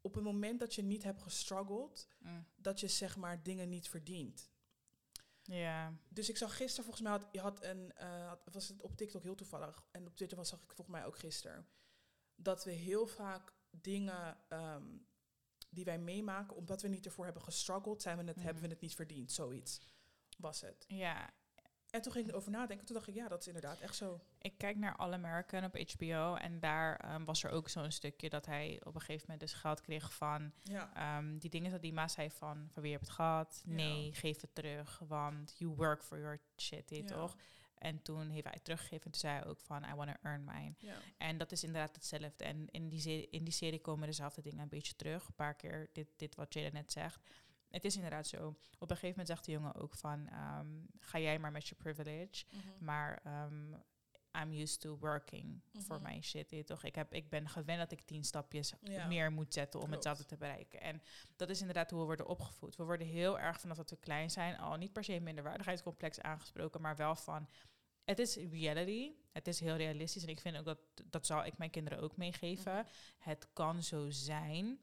op 0.00 0.14
het 0.14 0.24
moment 0.24 0.60
dat 0.60 0.74
je 0.74 0.82
niet 0.82 1.02
hebt 1.02 1.22
gestruggeld, 1.22 2.08
Mm. 2.18 2.46
dat 2.56 2.80
je 2.80 2.88
zeg 2.88 3.16
maar 3.16 3.42
dingen 3.42 3.68
niet 3.68 3.88
verdient. 3.88 4.50
Ja. 5.42 5.98
Dus 6.08 6.28
ik 6.28 6.36
zag 6.36 6.56
gisteren, 6.56 6.84
volgens 6.84 7.02
mij 7.08 7.12
had, 7.12 7.28
je 7.32 7.40
had 7.40 7.62
een, 7.62 7.92
eh, 7.92 8.32
was 8.52 8.68
het 8.68 8.82
op 8.82 8.96
TikTok 8.96 9.22
heel 9.22 9.34
toevallig. 9.34 9.86
En 9.90 10.06
op 10.06 10.16
Twitter 10.16 10.36
was, 10.36 10.48
zag 10.48 10.58
ik 10.62 10.72
volgens 10.72 10.96
mij 10.96 11.04
ook 11.06 11.18
gisteren. 11.18 11.68
Dat 12.34 12.64
we 12.64 12.70
heel 12.70 13.06
vaak 13.06 13.52
dingen 13.70 14.38
ehm, 14.48 14.96
die 15.70 15.84
wij 15.84 15.98
meemaken, 15.98 16.56
omdat 16.56 16.82
we 16.82 16.88
niet 16.88 17.04
ervoor 17.06 17.24
hebben 17.24 17.42
gestruggeld, 17.42 18.02
zijn 18.02 18.18
we 18.18 18.24
het, 18.24 18.36
Mhm. 18.36 18.44
hebben 18.44 18.62
we 18.62 18.68
het 18.68 18.80
niet 18.80 18.94
verdiend. 18.94 19.32
Zoiets 19.32 19.80
was 20.38 20.60
het. 20.60 20.84
Ja, 20.88 21.34
En 21.94 22.02
toen 22.02 22.12
ging 22.12 22.24
ik 22.24 22.30
erover 22.30 22.50
nadenken. 22.50 22.86
Toen 22.86 22.94
dacht 22.96 23.08
ik, 23.08 23.14
ja, 23.14 23.28
dat 23.28 23.40
is 23.40 23.46
inderdaad 23.46 23.80
echt 23.80 23.94
zo. 23.96 24.20
ik 24.38 24.58
kijk 24.58 24.76
naar 24.76 24.96
All 24.96 25.12
American 25.12 25.64
op 25.64 25.76
HBO 25.92 26.34
en 26.34 26.60
daar 26.60 26.96
ehm, 26.96 27.24
was 27.24 27.42
er 27.44 27.50
ook 27.50 27.68
zo'n 27.68 27.90
stukje 27.90 28.28
dat 28.28 28.46
hij 28.46 28.80
op 28.84 28.94
een 28.94 29.00
gegeven 29.00 29.22
moment 29.22 29.40
dus 29.40 29.52
geld 29.52 29.80
kreeg 29.80 30.12
van 30.14 30.52
Ja, 30.62 30.94
ehm, 30.94 31.38
die 31.38 31.50
dingen 31.50 31.70
dat 31.70 31.82
die 31.82 31.92
ma 31.92 32.08
zei 32.08 32.30
van 32.30 32.68
van 32.72 32.82
wie 32.82 32.92
heb 32.92 33.00
je 33.00 33.06
het 33.06 33.14
gehad? 33.16 33.62
Ja. 33.66 33.72
Nee, 33.74 34.12
geef 34.14 34.40
het 34.40 34.54
terug, 34.54 34.98
want 35.06 35.54
you 35.58 35.74
work 35.74 36.02
for 36.02 36.18
your 36.18 36.40
shit, 36.56 36.90
Ja. 36.90 37.04
toch? 37.04 37.36
En 37.78 38.02
toen 38.02 38.30
heeft 38.30 38.44
hij 38.48 38.60
teruggegeven 38.62 39.04
en 39.04 39.10
toen 39.10 39.20
zei 39.20 39.34
hij 39.38 39.46
ook 39.46 39.60
van 39.60 39.84
I 39.84 39.94
want 39.94 40.10
to 40.10 40.16
earn 40.22 40.44
mine. 40.44 40.74
ja. 40.78 40.94
En 41.18 41.38
dat 41.38 41.52
is 41.52 41.64
inderdaad 41.64 41.94
hetzelfde. 41.94 42.44
En 42.44 42.66
in 42.70 42.88
die, 42.88 43.00
serie, 43.00 43.28
in 43.30 43.44
die 43.44 43.52
serie 43.52 43.80
komen 43.80 44.06
dezelfde 44.06 44.42
dingen 44.42 44.58
een 44.58 44.68
beetje 44.68 44.96
terug. 44.96 45.26
Een 45.26 45.34
paar 45.34 45.54
keer 45.54 45.90
dit, 45.92 46.08
dit 46.16 46.34
wat 46.34 46.54
Jada 46.54 46.68
net 46.72 46.92
zegt. 46.92 47.20
Het 47.74 47.84
is 47.84 47.94
inderdaad 47.94 48.26
zo. 48.26 48.46
Op 48.78 48.90
een 48.90 48.96
gegeven 48.96 49.08
moment 49.08 49.26
zegt 49.28 49.44
de 49.44 49.52
jongen 49.52 49.74
ook 49.74 49.94
van... 49.94 50.28
ehm, 50.28 50.66
ga 50.98 51.18
jij 51.18 51.38
maar 51.38 51.52
met 51.52 51.68
je 51.68 51.74
privilege. 51.74 52.44
Mhm. 52.50 52.84
Maar 52.84 53.20
ehm, 53.24 53.72
I'm 54.42 54.52
used 54.52 54.80
to 54.80 54.98
working 54.98 55.60
for 55.78 56.00
Mhm. 56.00 56.12
my 56.12 56.22
shit. 56.22 56.50
je 56.50 56.64
toch? 56.64 56.84
Ik, 56.84 56.94
heb, 56.94 57.12
ik 57.12 57.28
ben 57.28 57.48
gewend 57.48 57.78
dat 57.78 57.92
ik 57.92 58.00
tien 58.02 58.24
stapjes 58.24 58.72
Ja. 58.82 59.06
meer 59.06 59.32
moet 59.32 59.52
zetten 59.54 59.80
om 59.80 59.86
Klopt. 59.86 59.94
hetzelfde 60.04 60.24
te 60.24 60.36
bereiken. 60.36 60.80
En 60.80 61.02
dat 61.36 61.48
is 61.50 61.60
inderdaad 61.60 61.90
hoe 61.90 62.00
we 62.00 62.06
worden 62.06 62.26
opgevoed. 62.26 62.76
We 62.76 62.84
worden 62.84 63.06
heel 63.06 63.38
erg 63.38 63.60
vanaf 63.60 63.76
dat 63.76 63.90
we 63.90 63.96
klein 63.96 64.30
zijn... 64.30 64.58
al 64.58 64.76
niet 64.76 64.92
per 64.92 65.04
se 65.04 65.20
minderwaardigheidscomplex 65.20 66.20
aangesproken... 66.20 66.80
maar 66.80 66.96
wel 66.96 67.16
van... 67.16 67.48
Het 68.04 68.18
is 68.18 68.36
reality. 68.36 69.12
Het 69.32 69.46
is 69.46 69.60
heel 69.60 69.76
realistisch. 69.76 70.22
En 70.22 70.28
ik 70.28 70.40
vind 70.40 70.56
ook 70.56 70.64
dat... 70.64 70.78
dat 71.04 71.26
zal 71.26 71.44
ik 71.44 71.58
mijn 71.58 71.70
kinderen 71.70 72.00
ook 72.00 72.16
meegeven. 72.16 72.74
Mhm. 72.74 72.84
Het 73.18 73.48
kan 73.52 73.82
zo 73.82 74.10
zijn... 74.10 74.78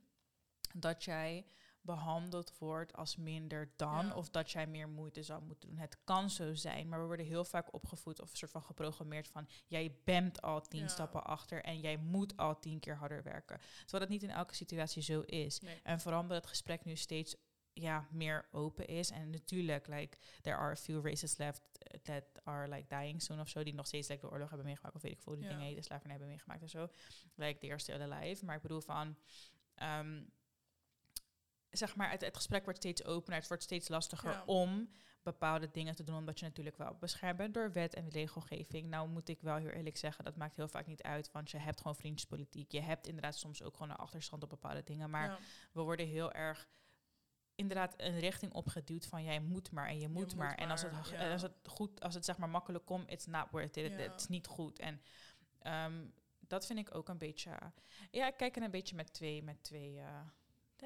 dat 0.73 1.03
jij 1.03 1.45
behandeld 1.81 2.57
wordt 2.57 2.93
als 2.93 3.15
minder 3.15 3.71
dan... 3.75 4.05
Ja. 4.05 4.15
of 4.15 4.29
dat 4.29 4.51
jij 4.51 4.67
meer 4.67 4.89
moeite 4.89 5.23
zou 5.23 5.41
moeten 5.43 5.69
doen. 5.69 5.77
Het 5.77 5.97
kan 6.03 6.29
zo 6.29 6.53
zijn, 6.53 6.89
maar 6.89 6.99
we 6.99 7.05
worden 7.05 7.25
heel 7.25 7.45
vaak 7.45 7.73
opgevoed... 7.73 8.21
of 8.21 8.31
een 8.31 8.37
soort 8.37 8.51
van 8.51 8.63
geprogrammeerd 8.63 9.27
van... 9.27 9.47
jij 9.67 9.95
bent 10.03 10.41
al 10.41 10.61
tien 10.61 10.81
Ja. 10.81 10.87
stappen 10.87 11.23
achter... 11.23 11.63
en 11.63 11.79
jij 11.79 11.97
moet 11.97 12.37
al 12.37 12.59
tien 12.59 12.79
keer 12.79 12.95
harder 12.97 13.23
werken. 13.23 13.59
Terwijl 13.79 13.99
dat 14.03 14.09
niet 14.09 14.23
in 14.23 14.29
elke 14.35 14.55
situatie 14.55 15.01
zo 15.01 15.21
is. 15.21 15.59
Nee. 15.59 15.79
En 15.83 15.99
vooral 15.99 16.21
omdat 16.21 16.37
het 16.37 16.47
gesprek 16.47 16.85
nu 16.85 16.95
steeds 16.95 17.35
ja, 17.73 18.07
meer 18.11 18.47
open 18.51 18.87
is. 18.87 19.09
En 19.09 19.29
natuurlijk, 19.29 19.87
like, 19.87 20.17
there 20.41 20.55
are 20.55 20.71
a 20.71 20.75
few 20.75 21.05
races 21.05 21.37
left 21.37 21.61
that 22.03 22.23
are 22.43 22.67
like 22.67 22.95
dying 22.95 23.21
soon 23.21 23.39
of 23.39 23.49
zo. 23.49 23.63
Die 23.63 23.73
nog 23.73 23.87
steeds 23.87 24.07
like, 24.07 24.21
de 24.21 24.31
oorlog 24.31 24.47
hebben 24.47 24.67
meegemaakt. 24.67 24.95
Of 24.95 25.01
weet 25.01 25.11
ik 25.11 25.21
veel, 25.21 25.35
die 25.35 25.43
Ja. 25.43 25.57
dingen, 25.57 25.75
de 25.75 25.81
slavernij 25.81 26.11
hebben 26.11 26.27
meegemaakt 26.29 26.61
en 26.61 26.69
zo. 26.69 26.89
Like, 27.35 27.59
they 27.59 27.69
are 27.69 27.79
still 27.79 28.01
alive. 28.01 28.45
Maar 28.45 28.55
ik 28.55 28.61
bedoel 28.61 28.81
van... 28.81 29.17
ehm, 29.75 30.23
zeg 31.71 31.95
maar, 31.95 32.11
het, 32.11 32.21
het 32.21 32.35
gesprek 32.35 32.63
wordt 32.63 32.79
steeds 32.79 33.03
opener. 33.03 33.39
Het 33.39 33.47
wordt 33.47 33.63
steeds 33.63 33.87
lastiger 33.87 34.31
Ja. 34.31 34.43
om 34.45 34.89
bepaalde 35.23 35.69
dingen 35.71 35.95
te 35.95 36.03
doen. 36.03 36.15
Omdat 36.15 36.39
je 36.39 36.45
natuurlijk 36.45 36.77
wel 36.77 36.95
beschermd 36.99 37.37
bent 37.37 37.53
door 37.53 37.71
wet 37.71 37.93
en 37.93 38.09
regelgeving. 38.09 38.87
Nou 38.89 39.09
moet 39.09 39.29
ik 39.29 39.41
wel 39.41 39.55
heel 39.55 39.69
eerlijk 39.69 39.97
zeggen, 39.97 40.23
dat 40.23 40.35
maakt 40.35 40.55
heel 40.55 40.67
vaak 40.67 40.87
niet 40.87 41.03
uit. 41.03 41.31
Want 41.31 41.51
je 41.51 41.57
hebt 41.57 41.77
gewoon 41.81 41.95
vriendjespolitiek. 41.95 42.71
Je 42.71 42.81
hebt 42.81 43.07
inderdaad 43.07 43.35
soms 43.35 43.63
ook 43.63 43.73
gewoon 43.73 43.89
een 43.89 43.95
achterstand 43.95 44.43
op 44.43 44.49
bepaalde 44.49 44.83
dingen. 44.83 45.09
Maar 45.09 45.29
Ja. 45.29 45.37
we 45.71 45.81
worden 45.81 46.07
heel 46.07 46.31
erg 46.31 46.67
inderdaad 47.55 47.93
een 47.97 48.19
richting 48.19 48.53
opgeduwd 48.53 49.05
van 49.05 49.23
jij 49.23 49.39
moet 49.39 49.71
maar 49.71 49.87
en 49.87 49.99
je 49.99 50.07
moet, 50.07 50.23
moet 50.25 50.35
maar. 50.35 50.55
En 50.55 50.69
als 50.71 50.81
het, 50.81 51.09
ja. 51.09 51.31
als 51.31 51.41
het 51.41 51.53
goed, 51.63 52.01
als 52.01 52.13
het 52.13 52.25
zeg 52.25 52.37
maar 52.37 52.49
makkelijk 52.49 52.85
komt, 52.85 53.09
it's 53.11 53.25
not 53.25 53.47
worth 53.51 53.77
it. 53.77 53.95
Het 53.97 54.19
is 54.21 54.27
niet 54.27 54.47
goed. 54.47 54.79
En 54.79 55.01
ehm, 55.59 56.05
dat 56.39 56.65
vind 56.65 56.79
ik 56.79 56.95
ook 56.95 57.09
een 57.09 57.17
beetje. 57.17 57.51
ja, 58.11 58.27
ik 58.27 58.37
kijk 58.37 58.55
er 58.55 58.63
een 58.63 58.71
beetje 58.71 58.95
met 58.95 59.13
twee, 59.13 59.43
met 59.43 59.63
twee. 59.63 59.99
eh, 59.99 60.19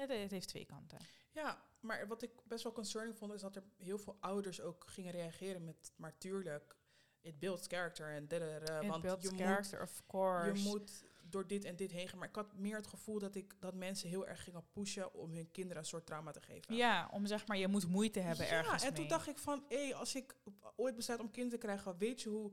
het, 0.00 0.10
het 0.10 0.30
heeft 0.30 0.48
twee 0.48 0.64
kanten. 0.64 0.98
Ja, 1.30 1.62
maar 1.80 2.06
wat 2.06 2.22
ik 2.22 2.30
best 2.44 2.62
wel 2.62 2.72
concerning 2.72 3.16
vond, 3.16 3.32
is 3.32 3.40
dat 3.40 3.56
er 3.56 3.64
heel 3.76 3.98
veel 3.98 4.16
ouders 4.20 4.60
ook 4.60 4.84
gingen 4.86 5.12
reageren 5.12 5.64
met, 5.64 5.92
maar 5.96 6.18
tuurlijk, 6.18 6.76
it 7.20 7.38
builds 7.38 7.66
character 7.66 8.14
en 8.14 8.28
dadada, 8.28 8.86
want 8.86 9.02
builds 9.02 9.24
je 9.24 9.30
moet, 9.30 9.40
character, 9.40 9.82
of 9.82 10.06
course. 10.06 10.62
je 10.62 10.68
moet 10.68 11.04
door 11.22 11.46
dit 11.46 11.64
en 11.64 11.76
dit 11.76 11.90
heen 11.90 12.08
gaan. 12.08 12.18
Maar 12.18 12.28
ik 12.28 12.34
had 12.34 12.56
meer 12.56 12.76
het 12.76 12.86
gevoel 12.86 13.18
dat, 13.18 13.34
ik, 13.34 13.54
dat 13.60 13.74
mensen 13.74 14.08
heel 14.08 14.26
erg 14.26 14.44
gingen 14.44 14.64
pushen 14.72 15.14
om 15.14 15.32
hun 15.32 15.50
kinderen 15.50 15.82
een 15.82 15.88
soort 15.88 16.06
trauma 16.06 16.30
te 16.30 16.40
geven. 16.40 16.74
ja, 16.74 17.08
om 17.12 17.26
zeg 17.26 17.46
maar, 17.46 17.56
je 17.56 17.68
moet 17.68 17.88
moeite 17.88 18.20
hebben 18.20 18.46
ja, 18.46 18.52
ergens 18.52 18.82
en 18.82 18.94
toen 18.94 19.08
dacht 19.08 19.28
ik 19.28 19.38
van, 19.38 19.64
hé, 19.68 19.94
als 19.94 20.14
ik 20.14 20.36
ooit 20.76 20.94
besluit 20.96 21.20
om 21.20 21.30
kinderen 21.30 21.60
te 21.60 21.66
krijgen, 21.66 21.98
weet 21.98 22.22
je 22.22 22.28
hoe 22.28 22.52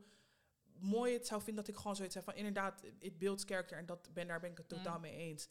mooi 0.80 1.14
het 1.14 1.28
zou 1.28 1.42
vinden 1.42 1.64
dat 1.64 1.74
ik 1.74 1.80
gewoon 1.80 1.96
zoiets 1.96 2.16
heb 2.16 2.24
van, 2.24 2.36
inderdaad, 2.36 2.84
it 3.00 3.18
builds 3.18 3.44
character 3.44 3.78
en 3.78 3.86
dat 3.86 4.10
ben, 4.14 4.28
daar 4.28 4.40
ben 4.40 4.52
ik 4.52 4.58
het 4.58 4.68
totaal 4.68 4.96
Mm. 4.96 5.02
mee 5.02 5.16
eens. 5.16 5.50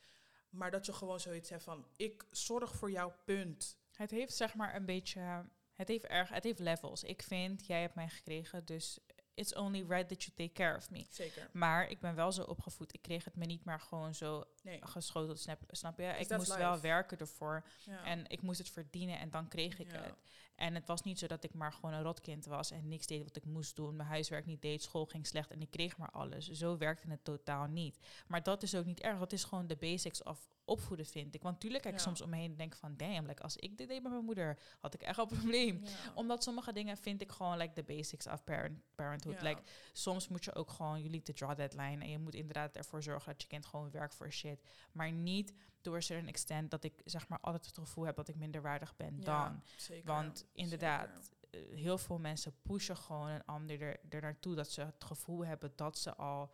Maar 0.53 0.71
dat 0.71 0.87
je 0.87 0.93
gewoon 0.93 1.21
zoiets 1.21 1.51
hebt 1.51 1.63
van, 1.63 1.87
ik 1.97 2.25
zorg 2.31 2.75
voor 2.75 2.91
jouw 2.91 3.15
punt. 3.25 3.77
Het 3.93 4.11
heeft 4.11 4.35
zeg 4.35 4.55
maar 4.55 4.75
een 4.75 4.85
beetje. 4.85 5.47
Het 5.73 5.89
heeft 5.89 6.07
erg. 6.07 6.29
Het 6.29 6.45
heeft 6.45 6.59
levels. 6.59 7.03
Ik 7.03 7.23
vind, 7.23 7.67
jij 7.67 7.81
hebt 7.81 7.95
mij 7.95 8.09
gekregen, 8.09 8.65
dus 8.65 8.99
it's 9.35 9.55
only 9.55 9.85
right 9.89 10.09
that 10.09 10.23
you 10.23 10.35
take 10.37 10.53
care 10.53 10.77
of 10.77 10.91
me. 10.91 11.07
Zeker. 11.09 11.49
Maar 11.53 11.89
ik 11.89 12.01
ben 12.01 12.15
wel 12.15 12.33
zo 12.33 12.43
opgevoed. 12.43 12.95
Ik 12.95 13.03
kreeg 13.03 13.25
het 13.25 13.37
me 13.37 13.45
niet 13.45 13.65
maar 13.65 13.81
gewoon 13.81 14.15
zo 14.15 14.45
Nee. 14.63 14.79
geschoteld, 14.87 15.39
snap, 15.39 15.61
snap 15.69 15.99
je? 15.99 16.05
Ik 16.07 16.27
that's 16.27 16.37
moest 16.49 16.57
wel 16.59 16.81
werken 16.81 17.19
ervoor. 17.19 17.65
Ja. 17.85 18.05
En 18.05 18.25
ik 18.29 18.43
moest 18.43 18.59
het 18.59 18.71
verdienen 18.71 19.19
en 19.19 19.31
dan 19.31 19.49
kreeg 19.49 19.79
ik 19.79 19.93
Ja. 19.93 20.03
het. 20.03 20.15
En 20.55 20.75
het 20.75 20.87
was 20.87 21.03
niet 21.03 21.19
zo 21.19 21.27
dat 21.27 21.45
ik 21.45 21.55
maar 21.55 21.73
gewoon 21.73 21.93
een 21.93 22.03
rotkind 22.03 22.45
was 22.45 22.71
en 22.71 22.89
niks 22.89 23.07
deed 23.07 23.23
wat 23.23 23.37
ik 23.37 23.45
moest 23.45 23.77
doen. 23.77 23.97
Mijn 23.97 24.09
huiswerk 24.09 24.47
niet 24.47 24.63
deed, 24.63 24.83
school 24.83 25.07
ging 25.07 25.27
slecht 25.27 25.51
en 25.51 25.61
ik 25.61 25.71
kreeg 25.71 25.97
maar 25.97 26.11
alles. 26.11 26.49
Zo 26.51 26.77
werkte 26.77 27.11
het 27.11 27.25
totaal 27.25 27.67
niet. 27.67 27.99
Maar 28.27 28.43
dat 28.43 28.63
is 28.63 28.75
ook 28.75 28.85
niet 28.85 29.01
erg. 29.01 29.19
Dat 29.19 29.33
is 29.33 29.45
gewoon 29.45 29.67
de 29.67 29.77
basics 29.77 30.23
of 30.23 30.49
opvoeden, 30.73 31.07
vind 31.07 31.35
ik. 31.35 31.43
Want 31.43 31.61
tuurlijk 31.61 31.83
kijk 31.83 31.95
ik 31.95 32.01
Ja. 32.01 32.07
soms 32.07 32.21
omheen 32.21 32.51
en 32.51 32.57
denk 32.57 32.75
van... 32.77 32.97
damn, 32.97 33.27
like, 33.27 33.43
als 33.43 33.57
ik 33.57 33.77
dit 33.79 33.89
deed 33.89 34.03
met 34.03 34.13
mijn 34.13 34.25
moeder, 34.25 34.59
had 34.79 34.95
ik 34.95 35.03
echt 35.03 35.19
een 35.19 35.27
probleem. 35.27 35.81
Ja. 35.85 35.91
Omdat 36.15 36.43
sommige 36.43 36.73
dingen 36.73 36.97
vind 36.97 37.21
ik 37.21 37.31
gewoon 37.33 37.57
like 37.57 37.73
the 37.73 37.83
basics 37.83 38.27
of 38.27 38.45
parent, 38.45 38.79
parenthood. 38.95 39.41
Ja. 39.41 39.49
Like, 39.49 39.63
soms 39.93 40.29
moet 40.29 40.45
je 40.45 40.55
ook 40.55 40.71
gewoon, 40.71 41.11
need 41.11 41.25
to 41.25 41.33
draw 41.33 41.55
that 41.59 41.75
line. 41.75 42.05
En 42.05 42.11
je 42.11 42.19
moet 42.19 42.35
inderdaad 42.35 42.77
ervoor 42.77 43.03
zorgen 43.03 43.33
dat 43.33 43.43
je 43.43 43.49
kind 43.49 43.67
gewoon 43.67 43.91
werkt 43.91 44.15
voor 44.15 44.33
shit. 44.33 44.63
Maar 44.93 45.13
niet 45.13 45.53
door 45.81 45.95
een 45.97 46.03
certain 46.03 46.29
extent 46.29 46.71
dat 46.71 46.85
ik 46.85 47.01
zeg 47.05 47.29
maar 47.29 47.39
altijd 47.41 47.67
het 47.67 47.79
gevoel 47.79 48.05
heb 48.05 48.17
dat 48.17 48.29
ik 48.29 48.37
minderwaardig 48.37 48.97
ben 48.97 49.17
Ja, 49.19 49.23
dan. 49.49 49.63
zeker. 49.77 50.07
Want 50.07 50.47
inderdaad, 50.53 51.31
Zeker. 51.51 51.71
eh, 51.71 51.79
heel 51.79 51.99
veel 51.99 52.19
mensen 52.19 52.55
pushen 52.63 52.97
gewoon 52.97 53.29
een 53.29 53.45
ander 53.45 53.81
er, 53.83 54.01
er 54.09 54.21
naartoe 54.21 54.55
dat 54.55 54.71
ze 54.71 54.81
het 54.81 55.05
gevoel 55.05 55.45
hebben 55.47 55.73
dat 55.77 55.99
ze 55.99 56.15
al 56.15 56.51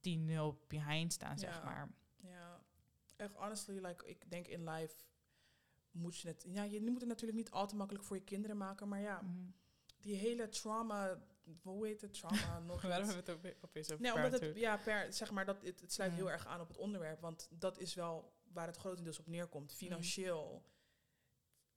10-0 0.00 0.58
behind 0.68 1.12
staan, 1.12 1.38
zeg 1.38 1.64
maar. 1.64 1.88
Echt 3.16 3.34
honestly, 3.34 3.84
like, 3.86 4.06
ik 4.06 4.30
denk 4.30 4.46
in 4.46 4.68
life 4.70 4.94
moet 5.90 6.18
je 6.18 6.28
het... 6.28 6.44
Ja, 6.48 6.62
je 6.62 6.80
moet 6.80 7.00
het 7.00 7.08
natuurlijk 7.08 7.38
niet 7.38 7.50
al 7.50 7.66
te 7.68 7.76
makkelijk 7.76 8.04
voor 8.04 8.16
je 8.16 8.24
kinderen 8.24 8.56
maken, 8.56 8.88
maar 8.88 9.00
ja, 9.00 9.20
Mhm. 9.22 9.46
die 10.00 10.14
hele 10.16 10.48
trauma... 10.48 11.18
Hoe 11.62 11.86
heet 11.86 12.00
het? 12.00 12.14
Trauma 12.14 12.58
nog 12.66 12.82
Waarom 12.82 13.08
hebben 13.08 13.24
we 13.42 13.48
het 13.48 13.56
opeens 13.60 13.90
over 13.90 14.02
Nee, 14.02 14.14
omdat 14.14 14.40
het, 14.40 14.56
ja, 14.56 14.76
per, 14.76 15.12
zeg 15.12 15.30
maar, 15.30 15.44
dat, 15.44 15.62
het, 15.62 15.80
het 15.80 15.92
sluit 15.92 16.12
heel 16.12 16.30
erg 16.30 16.46
aan 16.46 16.60
op 16.60 16.68
het 16.68 16.76
onderwerp, 16.76 17.20
want 17.20 17.48
dat 17.50 17.78
is 17.78 17.94
wel 17.94 18.32
waar 18.52 18.66
het 18.66 18.76
grotendeels 18.76 19.18
op 19.18 19.26
neerkomt. 19.26 19.72
Financieel, 19.72 20.64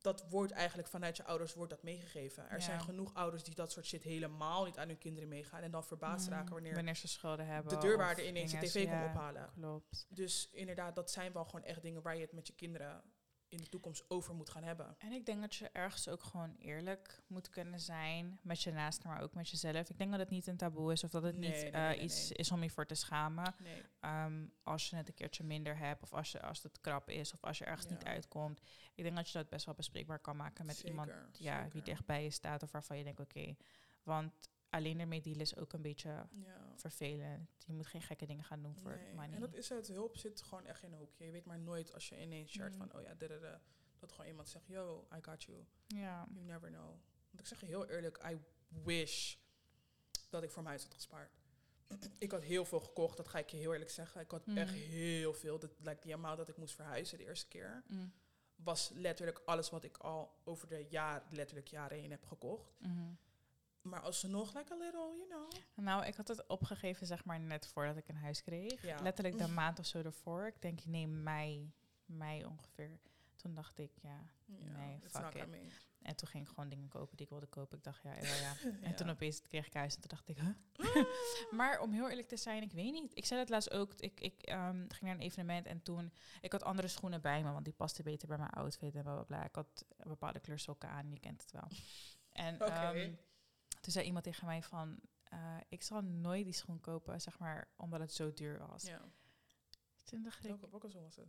dat 0.02 0.26
wordt 0.30 0.52
eigenlijk 0.52 0.88
vanuit 0.88 1.18
je 1.18 1.24
ouders 1.26 1.54
wordt 1.54 1.72
dat 1.72 1.84
meegegeven. 1.84 2.50
Er 2.50 2.58
Ja. 2.58 2.64
zijn 2.64 2.82
genoeg 2.82 3.14
ouders 3.14 3.44
die 3.44 3.56
dat 3.56 3.72
soort 3.72 3.86
shit 3.86 4.04
helemaal 4.04 4.66
niet 4.66 4.78
aan 4.78 4.88
hun 4.88 4.98
kinderen 4.98 5.30
meegaan 5.30 5.62
en 5.62 5.72
dan 5.72 5.84
verbaasd 5.84 6.26
Mhm. 6.28 6.36
raken 6.36 6.54
wanneer 6.54 6.76
wanneer 6.76 6.96
ze 6.96 7.08
schulden 7.08 7.46
hebben. 7.46 7.74
de 7.74 7.78
deurwaarder 7.88 8.24
of 8.24 8.30
ineens 8.30 8.52
de 8.52 8.58
tv 8.58 8.74
komt 8.84 8.94
Ja, 9.00 9.06
ophalen. 9.06 9.50
Klopt. 9.54 10.06
Dus 10.10 10.50
inderdaad, 10.52 10.96
dat 10.96 11.12
zijn 11.12 11.32
wel 11.34 11.46
gewoon 11.46 11.64
echt 11.64 11.82
dingen 11.82 12.02
waar 12.02 12.16
je 12.16 12.22
het 12.22 12.32
met 12.32 12.48
je 12.48 12.54
kinderen 12.54 13.02
in 13.50 13.58
de 13.58 13.70
toekomst 13.70 14.06
over 14.08 14.36
moet 14.36 14.50
gaan 14.50 14.64
hebben. 14.64 14.96
En 14.98 15.12
ik 15.12 15.26
denk 15.26 15.42
dat 15.42 15.56
je 15.56 15.70
ergens 15.70 16.08
ook 16.08 16.24
gewoon 16.24 16.56
eerlijk 16.56 17.22
moet 17.28 17.50
kunnen 17.50 17.80
zijn 17.80 18.40
met 18.42 18.62
je 18.62 18.72
naasten, 18.72 19.10
maar 19.10 19.22
ook 19.22 19.34
met 19.34 19.50
jezelf. 19.50 19.90
Ik 19.90 19.98
denk 19.98 20.12
dat 20.12 20.20
het 20.20 20.30
niet 20.30 20.48
een 20.48 20.58
taboe 20.58 20.92
is 20.92 21.04
of 21.04 21.10
dat 21.10 21.24
het 21.24 21.38
Nee, 21.38 21.50
niet 21.50 21.62
nee, 21.62 21.72
eh, 21.72 21.88
nee, 21.88 22.00
iets 22.00 22.32
is 22.32 22.52
om 22.52 22.64
je 22.64 22.70
voor 22.70 22.86
te 22.86 22.96
schamen. 22.96 23.56
Nee. 23.64 23.84
Ehm, 24.00 24.46
als 24.64 24.90
je 24.90 24.96
het 24.96 25.08
een 25.08 25.14
keertje 25.14 25.44
minder 25.44 25.78
hebt 25.78 26.04
of 26.04 26.14
als, 26.14 26.32
je, 26.32 26.42
als 26.42 26.64
het 26.64 26.82
krap 26.82 27.10
is 27.10 27.34
of 27.34 27.44
als 27.44 27.58
je 27.58 27.66
ergens 27.66 27.88
niet 27.88 28.04
uitkomt. 28.04 28.62
Ik 28.96 29.04
denk 29.04 29.16
dat 29.16 29.30
je 29.30 29.38
dat 29.38 29.50
best 29.50 29.66
wel 29.66 29.76
bespreekbaar 29.76 30.20
kan 30.20 30.36
maken 30.36 30.66
met 30.66 30.80
iemand 30.80 31.12
ja, 31.32 31.56
zeker. 31.56 31.72
die 31.72 31.82
dicht 31.82 32.06
bij 32.06 32.24
je 32.24 32.32
staat 32.32 32.64
of 32.64 32.72
waarvan 32.72 32.98
je 32.98 33.04
denkt, 33.04 33.20
oké. 33.20 33.56
want 34.04 34.50
alleen 34.70 35.00
ermee 35.00 35.22
dealen 35.22 35.42
is 35.42 35.56
ook 35.56 35.74
een 35.74 35.82
beetje 35.82 36.10
Ja. 36.32 36.74
vervelend. 36.76 37.50
Je 37.66 37.74
moet 37.74 37.88
geen 37.88 38.02
gekke 38.02 38.26
dingen 38.26 38.44
gaan 38.44 38.62
doen 38.62 38.76
voor 38.76 38.96
Nee. 38.96 39.14
money. 39.14 39.34
En 39.34 39.40
dat 39.42 39.54
is 39.54 39.70
het. 39.70 39.88
Hulp 39.88 40.18
zit 40.18 40.42
gewoon 40.42 40.66
echt 40.66 40.84
in 40.84 40.92
een 40.92 40.98
hoekje. 40.98 41.26
Je 41.26 41.32
weet 41.32 41.46
maar 41.46 41.60
nooit 41.60 41.94
als 41.94 42.10
je 42.10 42.22
ineens 42.22 42.52
shared 42.52 42.78
Mhm. 42.78 42.88
van, 42.88 42.96
oh 43.00 43.02
ja, 43.02 43.14
dadada, 43.14 43.62
dat 44.00 44.12
gewoon 44.12 44.28
iemand 44.28 44.50
zegt, 44.50 44.68
yo, 44.68 45.08
I 45.16 45.20
got 45.22 45.44
you. 45.44 45.66
ja. 45.88 46.28
You 46.34 46.46
never 46.46 46.70
know. 46.70 46.86
Want 47.30 47.40
ik 47.40 47.46
zeg 47.46 47.60
je 47.60 47.66
heel 47.66 47.88
eerlijk, 47.90 48.24
I 48.32 48.40
wish 48.84 49.36
dat 50.30 50.44
ik 50.44 50.50
voor 50.52 50.64
mijn 50.64 50.76
huis 50.76 50.84
had 50.88 50.94
gespaard. 50.94 51.32
ik 52.20 52.32
had 52.32 52.42
heel 52.42 52.66
veel 52.66 52.80
gekocht, 52.80 53.18
dat 53.18 53.28
ga 53.28 53.38
ik 53.40 53.50
je 53.50 53.58
heel 53.58 53.72
eerlijk 53.74 53.90
zeggen. 53.92 54.22
Ik 54.22 54.32
had 54.32 54.46
Mhm. 54.46 54.58
echt 54.58 54.74
heel 54.74 55.34
veel. 55.34 55.60
Dat 55.60 55.72
lijkt 55.80 56.04
die 56.04 56.14
amount 56.14 56.38
dat 56.38 56.50
ik 56.50 56.58
moest 56.58 56.76
verhuizen 56.76 57.18
de 57.18 57.24
eerste 57.26 57.48
keer. 57.48 57.84
Mm. 57.88 58.12
was 58.64 58.90
letterlijk 58.94 59.42
alles 59.46 59.70
wat 59.70 59.84
ik 59.84 59.98
al 59.98 60.40
over 60.44 60.68
de 60.68 60.86
jaar, 60.90 61.24
letterlijk 61.30 61.68
jaren 61.68 61.98
heen 62.00 62.12
heb 62.12 62.26
gekocht. 62.26 62.80
Mhm. 62.80 63.12
Maar 63.82 64.02
alsnog, 64.02 64.54
like 64.56 64.74
a 64.74 64.78
little, 64.78 65.16
you 65.18 65.28
know. 65.30 65.52
Nou, 65.86 66.06
ik 66.06 66.16
had 66.16 66.28
het 66.28 66.48
opgegeven, 66.48 67.08
zeg 67.08 67.26
maar, 67.26 67.40
net 67.40 67.68
voordat 67.68 67.98
ik 67.98 68.08
een 68.08 68.16
huis 68.16 68.42
kreeg. 68.42 68.82
Ja. 68.82 69.02
Letterlijk 69.02 69.38
de 69.38 69.48
maand 69.48 69.80
of 69.80 69.86
zo 69.86 70.02
ervoor. 70.02 70.48
Ik 70.48 70.62
denk, 70.62 70.86
nee, 70.86 71.08
mei, 71.08 71.72
mei 72.06 72.46
ongeveer. 72.46 73.00
Toen 73.36 73.54
dacht 73.54 73.78
ik, 73.78 73.92
ja. 74.02 74.24
Ja, 74.46 74.66
Nee, 74.78 75.00
fuck 75.10 75.34
it. 75.34 75.88
En 76.02 76.16
toen 76.16 76.28
ging 76.28 76.44
ik 76.44 76.50
gewoon 76.50 76.70
dingen 76.70 76.88
kopen 76.88 77.18
die 77.18 77.26
ik 77.26 77.32
wilde 77.32 77.46
kopen. 77.48 77.78
Ik 77.78 77.84
dacht, 77.84 78.04
ja, 78.04 78.14
ja, 78.14 78.36
ja. 78.36 78.54
En 78.82 78.90
Ja. 78.90 78.94
toen 78.94 79.10
opeens 79.10 79.42
kreeg 79.42 79.66
ik 79.68 79.74
huis 79.74 79.96
en 79.96 80.02
toen 80.02 80.10
dacht 80.10 80.28
ik, 80.30 80.38
huh? 80.40 81.06
maar 81.60 81.80
om 81.82 81.92
heel 81.92 82.10
eerlijk 82.10 82.28
te 82.28 82.38
zijn, 82.38 82.64
ik 82.64 82.72
weet 82.72 82.92
niet. 82.92 83.12
Ik 83.18 83.26
zei 83.26 83.40
het 83.40 83.50
laatst 83.50 83.72
ook. 83.72 83.94
Ik, 83.94 84.20
ik 84.20 84.42
ehm, 84.42 84.76
ging 84.88 85.02
naar 85.02 85.14
een 85.16 85.22
evenement 85.22 85.66
en 85.66 85.82
toen... 85.82 86.14
Ik 86.42 86.52
had 86.52 86.64
andere 86.64 86.88
schoenen 86.88 87.22
bij 87.22 87.44
me, 87.44 87.52
want 87.52 87.66
die 87.66 87.74
pasten 87.74 88.04
beter 88.04 88.28
bij 88.28 88.38
mijn 88.38 88.50
outfit 88.50 88.96
en 88.96 89.02
bla, 89.02 89.14
bla, 89.14 89.24
bla. 89.24 89.46
Ik 89.46 89.56
had 89.56 89.86
bepaalde 89.98 90.40
kleur 90.40 90.60
sokken 90.60 90.90
aan, 90.90 91.12
je 91.12 91.20
kent 91.20 91.42
het 91.42 91.52
wel. 91.52 91.68
En 92.32 92.56
Oké. 92.64 92.64
ehm, 92.72 93.14
toen 93.80 93.94
zei 93.94 94.06
iemand 94.06 94.24
tegen 94.24 94.46
mij 94.46 94.64
van... 94.64 95.00
eh, 95.24 95.58
ik 95.70 95.84
zal 95.84 96.02
nooit 96.02 96.44
die 96.44 96.54
schoen 96.54 96.80
kopen, 96.80 97.22
zeg 97.22 97.40
maar, 97.40 97.68
omdat 97.76 98.00
het 98.00 98.14
zo 98.14 98.34
duur 98.34 98.68
was. 98.68 98.84
Ja. 98.84 99.02
Toen 100.04 100.24
dacht 100.24 100.46
ik, 100.46 100.56
Welke, 100.72 101.02
was 101.02 101.16
het? 101.16 101.28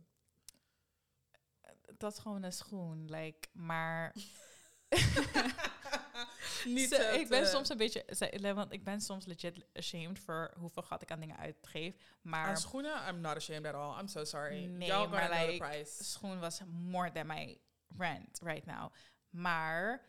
dat 1.97 2.11
is 2.13 2.19
gewoon 2.19 2.43
een 2.43 2.53
schoen. 2.53 3.05
Like, 3.05 3.47
maar 3.51 4.15
Niet 6.65 6.91
ik 6.91 7.27
ben 7.29 7.41
eh, 7.43 7.49
soms 7.49 7.69
een 7.69 7.77
beetje, 7.77 8.53
want 8.53 8.73
ik 8.73 8.83
ben 8.83 9.01
soms 9.01 9.25
legit 9.25 9.65
ashamed 9.73 10.19
voor 10.19 10.53
hoeveel 10.57 10.83
gat 10.83 11.01
ik 11.01 11.11
aan 11.11 11.19
dingen 11.19 11.37
uitgeef. 11.37 11.95
Maar 12.21 12.45
Aan 12.45 12.57
schoenen, 12.57 13.07
I'm 13.07 13.21
not 13.21 13.35
ashamed 13.35 13.65
at 13.65 13.73
all. 13.73 13.99
I'm 13.99 14.07
so 14.07 14.23
sorry. 14.23 14.65
Nee, 14.65 14.87
Y'all 14.87 15.07
maar 15.09 15.29
like, 15.29 15.57
price. 15.57 16.03
schoen 16.03 16.39
was 16.39 16.61
more 16.67 17.11
than 17.11 17.27
my 17.27 17.59
rent 17.97 18.39
right 18.43 18.65
now. 18.65 18.93
Maar 19.29 20.05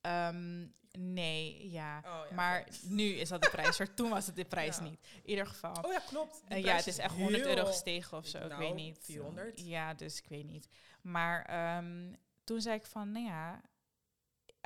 ehm, 0.00 0.66
nee, 0.98 1.70
ja. 1.70 1.98
Oh, 1.98 2.28
ja, 2.28 2.34
maar 2.34 2.68
nu 2.82 3.04
is 3.04 3.28
dat 3.28 3.42
de 3.42 3.50
prijs. 3.50 3.78
Maar 3.78 3.94
toen 3.94 4.10
was 4.10 4.26
het 4.26 4.36
de 4.36 4.44
prijs 4.44 4.76
Ja. 4.76 4.82
niet. 4.82 5.06
In 5.22 5.28
ieder 5.30 5.46
geval. 5.46 5.74
Oh 5.82 5.92
ja, 5.92 5.98
klopt. 5.98 6.42
Eh, 6.48 6.62
ja, 6.64 6.74
het 6.76 6.86
is 6.86 6.98
echt 6.98 7.14
100 7.14 7.44
heel- 7.44 7.56
euro 7.56 7.66
gestegen 7.66 8.18
of 8.18 8.26
zo. 8.26 8.38
ik 8.38 8.48
Nou, 8.48 8.60
weet 8.60 8.74
niet. 8.74 8.98
400. 9.02 9.60
Ja, 9.60 9.94
dus 9.94 10.18
ik 10.18 10.28
weet 10.28 10.44
niet. 10.46 10.68
Maar 11.02 11.44
ehm, 11.44 12.12
toen 12.44 12.60
zei 12.60 12.76
ik 12.76 12.86
van, 12.86 13.12
nou 13.12 13.24
ja, 13.26 13.62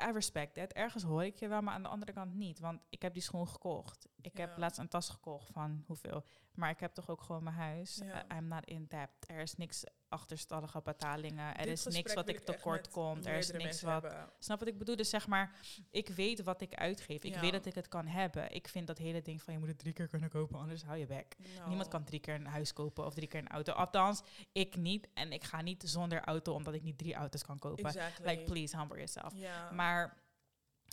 I 0.07 0.11
respect 0.11 0.53
that. 0.53 0.71
Ergens 0.73 1.03
hoor 1.03 1.23
ik 1.25 1.35
je 1.35 1.47
wel, 1.47 1.61
maar 1.61 1.73
aan 1.73 1.83
de 1.83 1.89
andere 1.89 2.13
kant 2.13 2.33
niet. 2.33 2.59
Want 2.59 2.81
ik 2.89 3.01
heb 3.01 3.13
die 3.13 3.21
schoen 3.23 3.47
gekocht. 3.47 4.07
Ik 4.21 4.37
heb 4.37 4.57
laatst 4.57 4.79
een 4.79 4.87
tas 4.87 5.09
gekocht 5.09 5.49
van 5.51 5.83
hoeveel. 5.87 6.25
Maar 6.53 6.69
ik 6.69 6.79
heb 6.79 6.93
toch 6.93 7.09
ook 7.09 7.21
gewoon 7.21 7.43
mijn 7.43 7.55
huis. 7.55 8.01
Uh, 8.01 8.15
I'm 8.37 8.47
not 8.47 8.65
in 8.65 8.85
debt. 8.87 9.11
Er 9.27 9.39
is 9.39 9.55
niks 9.55 9.83
achterstallige 10.15 10.81
betalingen. 10.81 11.57
Er 11.57 11.65
Dit 11.65 11.73
is 11.73 11.85
niks 11.95 12.13
wat 12.13 12.29
ik 12.29 12.39
tekort 12.39 12.89
komt. 12.89 13.25
Er 13.25 13.37
is 13.37 13.51
niks 13.51 13.81
wat... 13.81 14.01
hebben. 14.01 14.29
Snap 14.39 14.59
wat 14.59 14.67
ik 14.67 14.77
bedoel? 14.77 14.95
Dus 14.95 15.09
zeg 15.09 15.27
maar, 15.27 15.55
ik 15.91 16.07
weet 16.09 16.43
wat 16.43 16.61
ik 16.61 16.73
uitgeef. 16.75 17.23
Ik 17.23 17.33
Ja. 17.33 17.39
weet 17.41 17.51
dat 17.51 17.65
ik 17.65 17.75
het 17.75 17.87
kan 17.87 18.07
hebben. 18.07 18.51
Ik 18.51 18.67
vind 18.67 18.87
dat 18.87 18.97
hele 18.97 19.21
ding 19.21 19.41
van 19.43 19.53
je 19.53 19.59
moet 19.59 19.67
het 19.67 19.79
drie 19.79 19.93
keer 19.93 20.07
kunnen 20.07 20.29
kopen, 20.29 20.59
anders 20.59 20.83
hou 20.83 20.97
je 20.97 21.05
bek. 21.05 21.35
Nou, 21.55 21.67
Niemand 21.67 21.87
kan 21.87 22.03
drie 22.03 22.19
keer 22.19 22.33
een 22.35 22.45
huis 22.45 22.73
kopen 22.73 23.05
of 23.05 23.13
drie 23.13 23.27
keer 23.27 23.39
een 23.39 23.47
auto. 23.47 23.73
Althans, 23.73 24.21
ik 24.51 24.75
niet. 24.75 25.07
En 25.13 25.31
ik 25.31 25.43
ga 25.43 25.61
niet 25.61 25.83
zonder 25.85 26.21
auto, 26.23 26.53
omdat 26.53 26.73
ik 26.73 26.83
niet 26.83 26.97
drie 26.97 27.13
auto's 27.13 27.43
kan 27.45 27.59
kopen. 27.59 27.85
Exactly. 27.85 28.29
Like, 28.29 28.43
please, 28.43 28.77
humble 28.77 28.95
yourself. 28.95 29.33
Ja. 29.35 29.71
Maar 29.71 30.17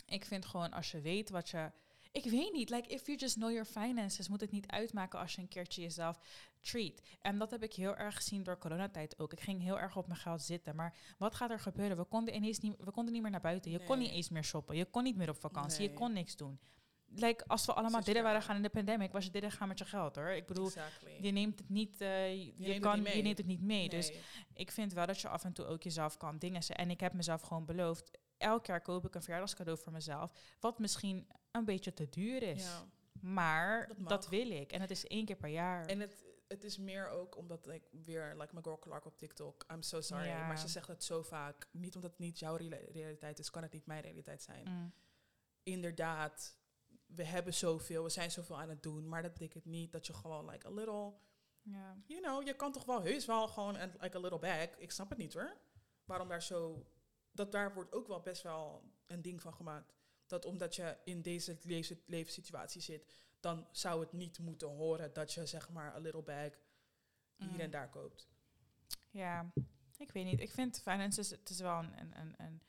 ik 0.05 0.25
vind 0.25 0.45
gewoon, 0.45 0.71
als 0.73 0.91
je 0.91 1.01
weet 1.01 1.29
wat 1.29 1.49
je... 1.49 1.71
Ik 2.13 2.23
weet 2.23 2.53
niet, 2.53 2.69
like, 2.69 2.89
if 2.89 3.05
you 3.05 3.17
just 3.17 3.35
know 3.35 3.51
your 3.51 3.65
finances, 3.65 4.27
moet 4.27 4.41
het 4.41 4.51
niet 4.51 4.67
uitmaken 4.67 5.19
als 5.19 5.35
je 5.35 5.41
een 5.41 5.47
keertje 5.47 5.81
jezelf 5.81 6.19
treat. 6.61 7.01
En 7.21 7.37
dat 7.37 7.51
heb 7.51 7.63
ik 7.63 7.73
heel 7.73 7.95
erg 7.95 8.15
gezien 8.15 8.43
door 8.43 8.57
coronatijd 8.57 9.19
ook. 9.19 9.31
Ik 9.31 9.39
ging 9.39 9.61
heel 9.61 9.79
erg 9.79 9.97
op 9.97 10.07
mijn 10.07 10.19
geld 10.19 10.41
zitten. 10.41 10.75
Maar 10.75 10.95
wat 11.17 11.35
gaat 11.35 11.49
er 11.49 11.59
gebeuren? 11.59 11.97
We 11.97 12.03
konden 12.03 12.35
ineens 12.35 12.59
niet, 12.59 12.75
we 12.77 12.91
konden 12.91 13.13
niet 13.13 13.21
meer 13.21 13.31
naar 13.31 13.41
buiten. 13.41 13.71
Je 13.71 13.83
kon 13.83 13.97
niet 13.99 14.11
eens 14.11 14.29
meer 14.29 14.43
shoppen. 14.43 14.75
Je 14.75 14.85
kon 14.85 15.03
niet 15.03 15.15
meer 15.15 15.29
op 15.29 15.39
vakantie. 15.39 15.81
Je 15.81 15.93
kon 15.93 16.13
niks 16.13 16.35
doen. 16.35 16.59
Like, 17.15 17.43
als 17.47 17.65
we 17.65 17.73
allemaal 17.73 18.03
dit 18.03 18.15
waren 18.15 18.31
jaar. 18.31 18.41
gaan 18.41 18.55
in 18.55 18.61
de 18.61 18.69
pandemic, 18.69 19.11
was 19.11 19.25
je 19.25 19.31
dit 19.31 19.53
gaan 19.53 19.67
met 19.67 19.79
je 19.79 19.85
geld 19.85 20.15
hoor. 20.15 20.29
Ik 20.29 20.45
bedoel, 20.45 20.65
exactly. 20.65 21.17
je 21.21 21.31
neemt 21.31 21.59
het 21.59 21.69
niet, 21.69 22.01
eh, 22.01 22.31
je, 22.31 22.53
neemt 22.57 22.73
het 22.73 22.83
kan, 22.83 22.97
niet 22.97 23.07
je 23.07 23.13
mee. 23.13 23.23
neemt 23.23 23.37
het 23.37 23.47
niet 23.47 23.61
mee. 23.61 23.89
Dus 23.89 24.11
ik 24.53 24.71
vind 24.71 24.93
wel 24.93 25.05
dat 25.05 25.19
je 25.19 25.27
af 25.27 25.43
en 25.43 25.53
toe 25.53 25.65
ook 25.65 25.83
jezelf 25.83 26.17
kan 26.17 26.37
dingen. 26.37 26.61
En 26.61 26.89
ik 26.89 26.99
heb 26.99 27.13
mezelf 27.13 27.41
gewoon 27.41 27.65
beloofd, 27.65 28.11
elk 28.43 28.65
jaar 28.65 28.81
koop 28.81 29.05
ik 29.05 29.15
een 29.15 29.21
verjaardagscadeau 29.21 29.79
voor 29.79 29.91
mezelf. 29.91 30.31
Wat 30.59 30.79
misschien 30.79 31.27
een 31.51 31.65
beetje 31.65 31.93
te 31.93 32.09
duur 32.09 32.43
is. 32.43 32.63
Ja. 32.63 32.85
Maar 33.21 33.89
Dat 33.97 34.27
wil 34.29 34.49
ik. 34.51 34.71
En 34.71 34.81
het 34.81 34.91
is 34.91 35.07
één 35.07 35.25
keer 35.25 35.35
per 35.35 35.49
jaar. 35.49 35.85
En 35.85 35.99
het, 35.99 36.23
het 36.47 36.63
is 36.63 36.77
meer 36.77 37.09
ook 37.09 37.37
omdat 37.37 37.67
ik 37.67 37.83
weer, 38.05 38.35
like 38.37 38.53
mijn 38.53 38.63
girl 38.63 38.79
Clark 38.79 39.05
op 39.05 39.17
TikTok, 39.17 39.65
I'm 39.71 39.81
so 39.81 40.01
sorry, 40.01 40.25
Ja. 40.25 40.47
maar 40.47 40.59
ze 40.59 40.67
zegt 40.67 40.87
het 40.87 41.03
zo 41.03 41.21
vaak. 41.21 41.67
Niet 41.71 41.95
omdat 41.95 42.11
het 42.11 42.19
niet 42.19 42.39
jouw 42.39 42.55
reali- 42.55 42.87
realiteit 42.91 43.39
is, 43.39 43.49
kan 43.49 43.61
het 43.63 43.71
niet 43.71 43.85
mijn 43.85 44.01
realiteit 44.01 44.41
zijn. 44.43 44.67
Mm. 44.69 44.93
Inderdaad, 45.63 46.57
we 47.05 47.23
hebben 47.23 47.53
zoveel, 47.53 48.03
we 48.03 48.09
zijn 48.09 48.31
zoveel 48.31 48.59
aan 48.59 48.69
het 48.69 48.83
doen, 48.83 49.07
maar 49.09 49.21
dat 49.21 49.33
betekent 49.33 49.65
niet 49.65 49.91
dat 49.91 50.07
je 50.07 50.13
gewoon 50.13 50.49
like 50.49 50.67
a 50.67 50.71
little, 50.71 51.13
you 52.05 52.21
know, 52.21 52.45
je 52.45 52.53
kan 52.55 52.71
toch 52.71 52.85
wel 52.85 53.01
heus 53.01 53.25
wel 53.25 53.47
gewoon 53.47 53.75
een 53.77 53.91
like 53.99 54.17
a 54.17 54.19
little 54.19 54.39
bag. 54.39 54.77
Ik 54.77 54.91
snap 54.91 55.09
het 55.09 55.17
niet 55.17 55.33
hoor. 55.33 55.57
Waarom 56.05 56.27
daar 56.27 56.41
zo, 56.43 56.85
dat 57.33 57.51
daar 57.51 57.73
wordt 57.73 57.91
ook 57.93 58.07
wel 58.07 58.21
best 58.21 58.41
wel 58.41 58.91
een 59.07 59.21
ding 59.21 59.41
van 59.41 59.53
gemaakt. 59.53 59.93
Dat 60.27 60.45
omdat 60.45 60.75
je 60.75 60.97
in 61.03 61.21
deze 61.21 61.57
levens- 61.63 61.99
levenssituatie 62.05 62.81
zit, 62.81 63.11
dan 63.39 63.67
zou 63.71 63.99
het 64.01 64.11
niet 64.11 64.39
moeten 64.39 64.67
horen 64.67 65.13
dat 65.13 65.33
je 65.33 65.45
zeg 65.45 65.69
maar 65.69 65.93
a 65.93 65.97
little 65.99 66.23
bag 66.23 66.51
hier 67.35 67.49
Mm. 67.49 67.59
en 67.59 67.71
daar 67.71 67.89
koopt. 67.89 68.27
ja, 69.11 69.51
ik 69.97 70.11
weet 70.11 70.25
niet. 70.25 70.39
Ik 70.39 70.51
vind 70.51 70.81
finances, 70.81 71.29
het 71.29 71.49
is 71.49 71.59
wel 71.59 71.79
een, 71.79 71.99
een, 71.99 72.19
een, 72.19 72.33
een, 72.37 72.61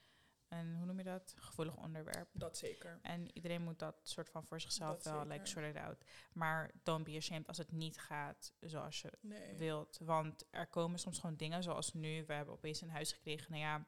een, 0.49 0.77
hoe 0.77 0.87
noem 0.87 0.99
je 0.99 1.05
dat? 1.05 1.35
Gevoelig 1.37 1.77
onderwerp. 1.77 2.29
Dat 2.33 2.57
zeker. 2.57 2.99
En 3.03 3.31
iedereen 3.37 3.63
moet 3.63 3.79
dat 3.79 3.97
soort 4.03 4.29
van 4.31 4.45
voor 4.47 4.61
zichzelf 4.61 4.95
Dat 4.95 5.05
wel, 5.05 5.21
zeker. 5.23 5.33
like, 5.33 5.47
sort 5.47 5.67
it 5.67 5.77
out. 5.77 6.05
Maar 6.33 6.71
don't 6.83 7.05
be 7.05 7.17
ashamed 7.17 7.49
als 7.49 7.59
het 7.59 7.73
niet 7.73 7.99
gaat 7.99 8.53
zoals 8.61 9.01
je 9.01 9.13
Nee. 9.21 9.55
wilt. 9.57 9.99
Want 10.03 10.45
er 10.51 10.67
komen 10.67 10.99
soms 10.99 11.19
gewoon 11.19 11.37
dingen 11.37 11.63
zoals 11.63 11.93
nu. 11.93 12.25
We 12.27 12.33
hebben 12.33 12.55
opeens 12.55 12.81
een 12.81 12.91
huis 12.91 13.13
gekregen. 13.13 13.51
Nou 13.53 13.63
ja, 13.63 13.87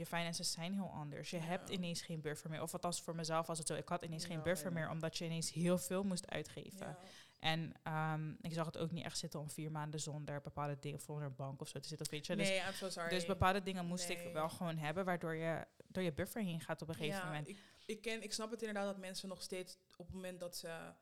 je 0.00 0.06
finances 0.06 0.52
zijn 0.52 0.74
heel 0.74 0.90
anders. 0.90 1.30
Je 1.30 1.36
Ja. 1.36 1.42
hebt 1.42 1.68
ineens 1.68 2.02
geen 2.02 2.20
buffer 2.20 2.50
meer. 2.50 2.62
Of 2.62 2.72
althans 2.72 3.00
voor 3.02 3.14
mezelf 3.14 3.46
was 3.46 3.58
het 3.58 3.66
zo. 3.66 3.74
Ik 3.74 3.88
had 3.88 4.02
ineens 4.02 4.24
geen 4.24 4.42
buffer 4.42 4.72
meer. 4.72 4.90
Omdat 4.90 5.18
je 5.18 5.24
ineens 5.24 5.52
heel 5.52 5.78
veel 5.78 6.02
moest 6.02 6.30
uitgeven. 6.30 6.86
Ja. 6.86 6.98
En 7.38 7.72
ehm, 7.82 8.30
ik 8.40 8.52
zag 8.52 8.66
het 8.66 8.78
ook 8.78 8.90
niet 8.90 9.04
echt 9.04 9.18
zitten 9.18 9.40
om 9.40 9.50
vier 9.50 9.70
maanden 9.70 10.00
zonder 10.00 10.40
bepaalde 10.40 10.78
dingen 10.80 11.00
voor 11.00 11.22
een 11.22 11.34
bank 11.34 11.60
of 11.60 11.68
zo 11.68 11.80
te 11.80 11.88
zitten. 11.88 12.06
Of 12.06 12.12
weet 12.12 12.26
je. 12.26 12.36
Dus, 12.36 12.48
Nee, 12.48 12.58
I'm 12.58 12.72
so 12.72 12.88
sorry. 12.90 13.08
dus 13.08 13.26
bepaalde 13.26 13.62
dingen 13.62 13.86
moest 13.86 14.08
ik 14.08 14.32
wel 14.32 14.48
gewoon 14.48 14.76
hebben. 14.76 15.04
Waardoor 15.04 15.34
je 15.34 15.66
door 15.86 16.02
je 16.02 16.12
buffer 16.12 16.42
heen 16.42 16.60
gaat 16.60 16.82
op 16.82 16.88
een 16.88 16.94
gegeven 16.94 17.18
ja, 17.18 17.24
moment. 17.24 17.48
Ik, 17.48 17.58
ik, 17.86 18.00
ken, 18.02 18.22
ik 18.22 18.32
snap 18.32 18.50
het 18.50 18.60
inderdaad 18.60 18.86
dat 18.86 18.98
mensen 18.98 19.28
nog 19.28 19.42
steeds 19.42 19.78
op 19.96 20.06
het 20.06 20.14
moment 20.14 20.40
dat 20.40 20.56
ze 20.56 20.92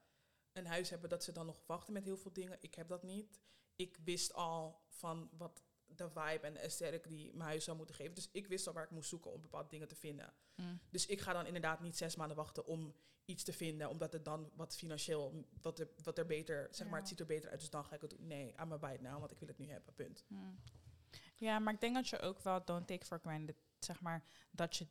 een 0.53 0.67
huis 0.67 0.91
hebben, 0.91 1.09
dat 1.09 1.25
ze 1.25 1.33
dan 1.33 1.47
nog 1.47 1.61
wachten 1.67 1.93
met 1.93 2.05
heel 2.05 2.17
veel 2.17 2.33
dingen. 2.33 2.59
Ik 2.61 2.75
heb 2.75 2.89
dat 2.89 3.03
niet. 3.03 3.41
Ik 3.77 3.99
wist 4.05 4.33
al 4.35 4.81
van 4.89 5.29
wat 5.33 5.63
de 5.97 6.09
vibe 6.09 6.47
en 6.47 6.55
de 6.55 6.61
aesthetic 6.63 7.09
die 7.09 7.33
mijn 7.35 7.49
huis 7.49 7.65
zou 7.65 7.77
moeten 7.77 7.95
geven. 7.95 8.15
Dus 8.15 8.29
ik 8.33 8.47
wist 8.47 8.67
al 8.67 8.73
waar 8.73 8.85
ik 8.85 8.91
moest 8.91 9.09
zoeken 9.09 9.33
om 9.33 9.41
bepaalde 9.41 9.69
dingen 9.69 9.89
te 9.89 9.95
vinden. 9.95 10.33
Mm. 10.55 10.81
Dus 10.91 11.07
ik 11.07 11.21
ga 11.21 11.33
dan 11.33 11.47
inderdaad 11.47 11.81
niet 11.81 11.97
zes 11.97 12.17
maanden 12.17 12.37
wachten 12.37 12.67
om 12.67 12.95
iets 13.25 13.45
te 13.45 13.53
vinden, 13.53 13.89
omdat 13.89 14.13
het 14.13 14.25
dan 14.25 14.51
wat 14.55 14.77
financieel, 14.77 15.49
wat 15.63 15.79
er, 15.79 15.89
wat 16.03 16.19
er 16.19 16.27
beter, 16.27 16.69
zeg 16.71 16.89
maar, 16.89 16.99
het 16.99 17.09
ziet 17.09 17.21
er 17.21 17.27
beter 17.27 17.51
uit, 17.51 17.61
dus 17.61 17.71
dan 17.71 17.85
ga 17.85 17.95
ik 17.95 18.01
het 18.01 18.11
doen. 18.11 18.27
Nee, 18.27 18.55
I'm 18.61 18.73
a 18.73 18.79
buy 18.79 18.93
it 18.95 19.01
now, 19.01 19.19
want 19.19 19.31
ik 19.31 19.39
wil 19.39 19.49
het 19.49 19.59
nu 19.59 19.69
hebben, 19.71 19.95
punt. 19.95 20.25
Hmm. 20.27 20.61
Ja, 21.37 21.59
maar 21.59 21.75
ik 21.75 21.81
denk 21.81 21.95
dat 21.95 22.09
je 22.09 22.19
ook 22.21 22.41
wel 22.41 22.65
don't 22.65 22.87
take 22.87 23.05
for 23.05 23.19
granted, 23.19 23.57
zeg 23.79 24.01
maar, 24.01 24.25
dat 24.51 24.77
je 24.77 24.87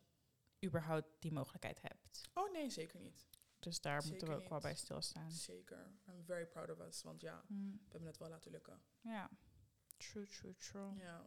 überhaupt 0.66 1.08
die 1.20 1.32
mogelijkheid 1.32 1.82
hebt. 1.82 2.22
Oh 2.34 2.52
nee, 2.52 2.70
zeker 2.70 3.00
niet. 3.00 3.28
Dus 3.60 3.82
daar 3.82 4.04
moeten 4.08 4.28
we 4.28 4.36
ook 4.36 4.50
wel 4.50 4.60
bij 4.60 4.76
stilstaan. 4.76 5.32
Zeker. 5.32 5.92
I'm 6.08 6.24
very 6.26 6.46
proud 6.46 6.70
of 6.70 6.80
us, 6.80 7.04
want 7.04 7.22
ja, 7.22 7.44
Hmm. 7.48 7.72
we 7.72 7.92
hebben 7.92 8.08
het 8.08 8.18
wel 8.18 8.30
laten 8.30 8.52
lukken. 8.52 8.82
Ja, 9.02 9.30
true, 9.98 10.28
true, 10.28 10.56
true. 10.58 10.96
Ja. 10.98 11.26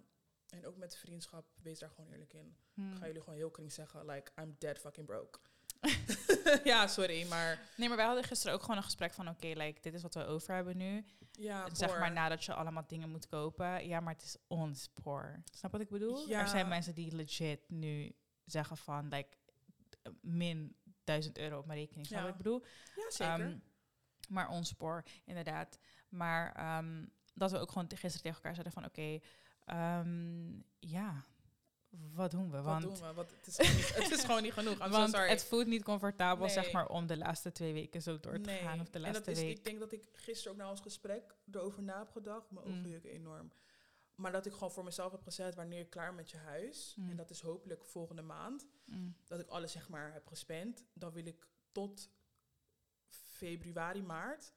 En 0.48 0.66
ook 0.66 0.76
met 0.76 0.96
vriendschap, 0.96 1.46
wees 1.62 1.78
daar 1.78 1.90
gewoon 1.90 2.10
eerlijk 2.10 2.32
in. 2.32 2.56
Hmm. 2.74 2.96
Ga 2.96 3.06
jullie 3.06 3.20
gewoon 3.22 3.38
heel 3.38 3.50
kring 3.50 3.72
zeggen, 3.72 4.06
like, 4.06 4.32
I'm 4.40 4.56
dead 4.58 4.78
fucking 4.78 5.06
broke. 5.06 5.38
ja, 6.64 6.86
sorry, 6.86 7.28
maar 7.28 7.68
Nee, 7.76 7.88
maar 7.88 7.96
wij 7.96 8.06
hadden 8.06 8.24
gisteren 8.24 8.54
ook 8.54 8.60
gewoon 8.60 8.76
een 8.76 8.82
gesprek 8.82 9.12
van, 9.12 9.28
oké, 9.28 9.46
like, 9.46 9.80
dit 9.80 9.94
is 9.94 10.02
wat 10.02 10.14
we 10.14 10.24
over 10.24 10.54
hebben 10.54 10.76
nu. 10.76 11.04
ja, 11.32 11.74
zeg 11.74 11.88
poor. 11.88 11.98
maar 11.98 12.12
nadat 12.12 12.44
je 12.44 12.54
allemaal 12.54 12.86
dingen 12.86 13.10
moet 13.10 13.26
kopen. 13.28 13.86
Ja, 13.86 14.00
maar 14.00 14.14
het 14.14 14.22
is 14.22 14.36
ons 14.46 14.88
poor. 15.02 15.42
Snap 15.54 15.72
wat 15.72 15.80
ik 15.80 15.88
bedoel? 15.88 16.28
Ja. 16.28 16.40
Er 16.40 16.48
zijn 16.48 16.68
mensen 16.68 16.94
die 16.94 17.14
legit 17.14 17.68
nu 17.68 18.12
zeggen 18.44 18.76
van, 18.76 19.08
like, 19.08 19.36
min 20.20 20.76
1000 21.04 21.38
euro 21.38 21.58
op 21.58 21.66
mijn 21.66 21.78
rekening. 21.78 22.06
Snap 22.06 22.18
Ja. 22.18 22.24
wat 22.24 22.32
ik 22.34 22.42
bedoel? 22.42 22.64
Ja, 22.96 23.10
zeker. 23.10 23.40
Ehm, 23.40 23.58
maar 24.28 24.48
ons 24.48 24.68
spoor, 24.68 25.02
inderdaad. 25.24 25.78
Maar 26.08 26.52
ehm, 26.54 27.06
dat 27.34 27.50
we 27.50 27.58
ook 27.58 27.70
gewoon 27.72 27.86
te- 27.86 27.96
gisteren 27.96 28.22
tegen 28.22 28.36
elkaar 28.36 28.54
zeiden 28.54 28.72
van... 28.72 28.84
oké, 28.84 29.18
ehm, 29.64 30.58
ja, 30.78 31.24
wat 32.12 32.30
doen 32.30 32.50
we? 32.50 32.56
Wat 32.56 32.64
Want, 32.64 32.82
doen 32.82 33.08
we? 33.08 33.12
Want 33.14 33.30
het 33.30 33.46
is 33.46 33.56
gewoon 33.56 33.76
niet, 33.76 33.94
het 33.94 34.10
is 34.10 34.24
gewoon 34.24 34.42
niet 34.42 34.52
genoeg. 34.52 34.78
I'm 34.78 34.92
so 34.92 34.98
want 34.98 35.10
sorry. 35.10 35.28
het 35.28 35.44
voelt 35.44 35.66
niet 35.66 35.82
comfortabel, 35.82 36.48
zeg 36.48 36.72
maar... 36.72 36.88
om 36.88 37.06
de 37.06 37.16
laatste 37.16 37.52
twee 37.52 37.72
weken 37.72 38.02
zo 38.02 38.20
door 38.20 38.40
te 38.40 38.50
gaan. 38.50 38.80
Of 38.80 38.86
de 38.88 38.92
en 38.98 39.00
laatste 39.00 39.24
dat 39.24 39.36
is, 39.36 39.42
week. 39.42 39.58
ik 39.58 39.64
denk 39.64 39.78
dat 39.78 39.92
ik 39.92 40.02
gisteren 40.12 40.52
ook 40.52 40.58
na 40.58 40.70
ons 40.70 40.80
gesprek 40.80 41.34
erover 41.52 41.82
na 41.82 41.98
heb 41.98 42.10
gedacht. 42.10 42.50
Mijn 42.50 42.66
Mm. 42.82 43.00
enorm. 43.02 43.52
Maar 44.14 44.32
dat 44.32 44.46
ik 44.46 44.52
gewoon 44.52 44.70
voor 44.72 44.84
mezelf 44.84 45.12
heb 45.12 45.22
gezet 45.22 45.54
wanneer 45.54 45.80
ik 45.80 45.90
klaar 45.90 46.14
met 46.14 46.30
je 46.30 46.36
huis. 46.36 46.94
Mm. 46.98 47.10
En 47.10 47.16
dat 47.16 47.30
is 47.30 47.40
hopelijk 47.40 47.84
volgende 47.84 48.22
maand. 48.22 48.66
Mm. 48.84 49.14
Dat 49.26 49.40
ik 49.40 49.48
alles 49.48 49.72
zeg 49.72 49.88
maar 49.88 50.12
heb 50.12 50.26
gespend. 50.26 50.84
Dan 50.92 51.12
wil 51.12 51.26
ik 51.26 51.46
tot 51.72 52.10
februari, 53.08 54.02
maart. 54.02 54.52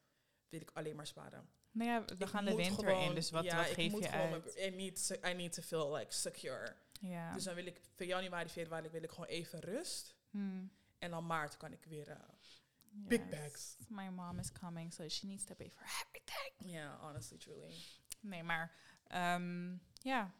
Wil 0.49 0.61
ik 0.61 0.71
alleen 0.73 0.95
maar 0.95 1.07
sparen. 1.07 1.49
Nou 1.73 1.89
ja, 1.89 2.05
we 2.05 2.15
Ik 2.23 2.27
gaan 2.27 2.45
de 2.45 2.55
winter 2.55 2.87
gewoon- 2.87 3.01
in, 3.09 3.15
dus 3.15 3.29
wat, 3.31 3.43
ja, 3.43 3.55
wat 3.55 3.67
ik 3.67 3.73
geef 3.73 3.91
moet 3.91 4.03
je 4.03 4.09
uit? 4.11 4.29
mijn- 4.29 4.73
I 4.73 4.75
need, 4.75 5.07
to, 5.07 5.29
I 5.29 5.33
need 5.33 5.53
to 5.53 5.61
feel 5.61 5.95
like 5.95 6.13
secure. 6.13 6.75
Ja. 6.99 7.33
Dus 7.33 7.43
dan 7.43 7.55
wil 7.55 7.65
ik 7.65 7.81
voor 7.95 8.05
januari, 8.05 8.49
februari 8.49 8.89
wil 8.89 9.03
ik 9.03 9.09
gewoon 9.09 9.25
even 9.27 9.59
rust. 9.59 10.15
Hmm. 10.29 10.71
En 10.99 11.11
dan 11.11 11.25
maart 11.25 11.57
kan 11.57 11.71
ik 11.71 11.83
weer. 11.85 12.09
eh, 12.09 12.17
Big 12.95 13.29
bags. 13.29 13.75
My 13.87 14.09
mom 14.09 14.39
is 14.39 14.51
coming, 14.51 14.93
so 14.93 15.07
she 15.09 15.25
needs 15.25 15.43
to 15.45 15.55
pay 15.55 15.69
for 15.71 15.83
everything. 15.83 16.71
Ja, 16.73 16.97
honestly, 17.01 17.37
truly. 17.37 17.73
Nee, 18.19 18.43
maar 18.43 18.75
ehm, 19.07 19.75
ja. 19.93 20.31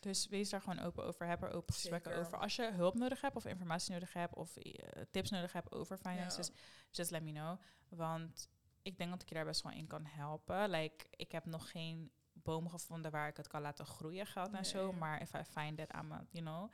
Dus 0.00 0.26
wees 0.28 0.50
daar 0.50 0.60
gewoon 0.60 0.78
open 0.80 1.04
over. 1.04 1.26
Heb 1.26 1.42
er 1.42 1.50
open 1.52 1.74
gesprekken 1.74 2.10
Zeker. 2.12 2.26
over. 2.26 2.38
Als 2.38 2.56
je 2.56 2.70
hulp 2.72 2.94
nodig 2.94 3.20
hebt 3.20 3.36
of 3.36 3.44
informatie 3.44 3.92
nodig 3.92 4.12
hebt 4.12 4.34
of 4.34 4.56
eh, 4.56 5.02
tips 5.10 5.30
nodig 5.30 5.52
hebt 5.52 5.72
over 5.72 5.98
finances, 5.98 6.50
just 6.90 7.10
let 7.10 7.22
me 7.22 7.32
know. 7.32 7.60
Want 7.88 8.48
ik 8.88 8.98
denk 8.98 9.10
dat 9.10 9.22
ik 9.22 9.28
je 9.28 9.34
daar 9.34 9.44
best 9.44 9.62
wel 9.62 9.72
in 9.72 9.86
kan 9.86 10.06
helpen. 10.06 10.70
Like, 10.70 11.06
ik 11.10 11.32
heb 11.32 11.44
nog 11.44 11.70
geen 11.70 12.10
boom 12.32 12.68
gevonden 12.68 13.10
waar 13.10 13.28
ik 13.28 13.36
het 13.36 13.46
kan 13.46 13.62
laten 13.62 13.86
groeien, 13.86 14.26
geld 14.26 14.52
en 14.52 14.64
zo. 14.64 14.92
Maar 14.92 15.20
if 15.20 15.34
I 15.34 15.42
find 15.44 15.78
it, 15.78 15.94
I'm 15.94 16.12
a, 16.12 16.26
you 16.30 16.44
know... 16.44 16.70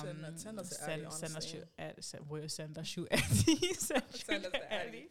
Send 0.00 0.24
um, 0.24 0.36
send 0.36 0.58
us 0.60 0.68
the 0.68 0.74
send, 0.74 1.12
send 1.12 1.36
us 1.36 1.50
you, 1.50 1.64
send, 1.98 2.28
will 2.28 2.36
you 2.36 2.48
send 2.48 2.78
us 2.78 2.94
you 2.94 3.06
Addy? 3.08 3.74
Send 3.74 4.04
Send 4.08 4.26
you 4.26 4.36
us 4.36 4.42
the 4.42 4.50
the 4.50 4.68
Addy. 4.68 5.08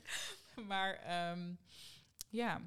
Addy. 0.55 0.67
Maar 0.67 0.93
ehm, 0.93 1.53
ja, 2.29 2.61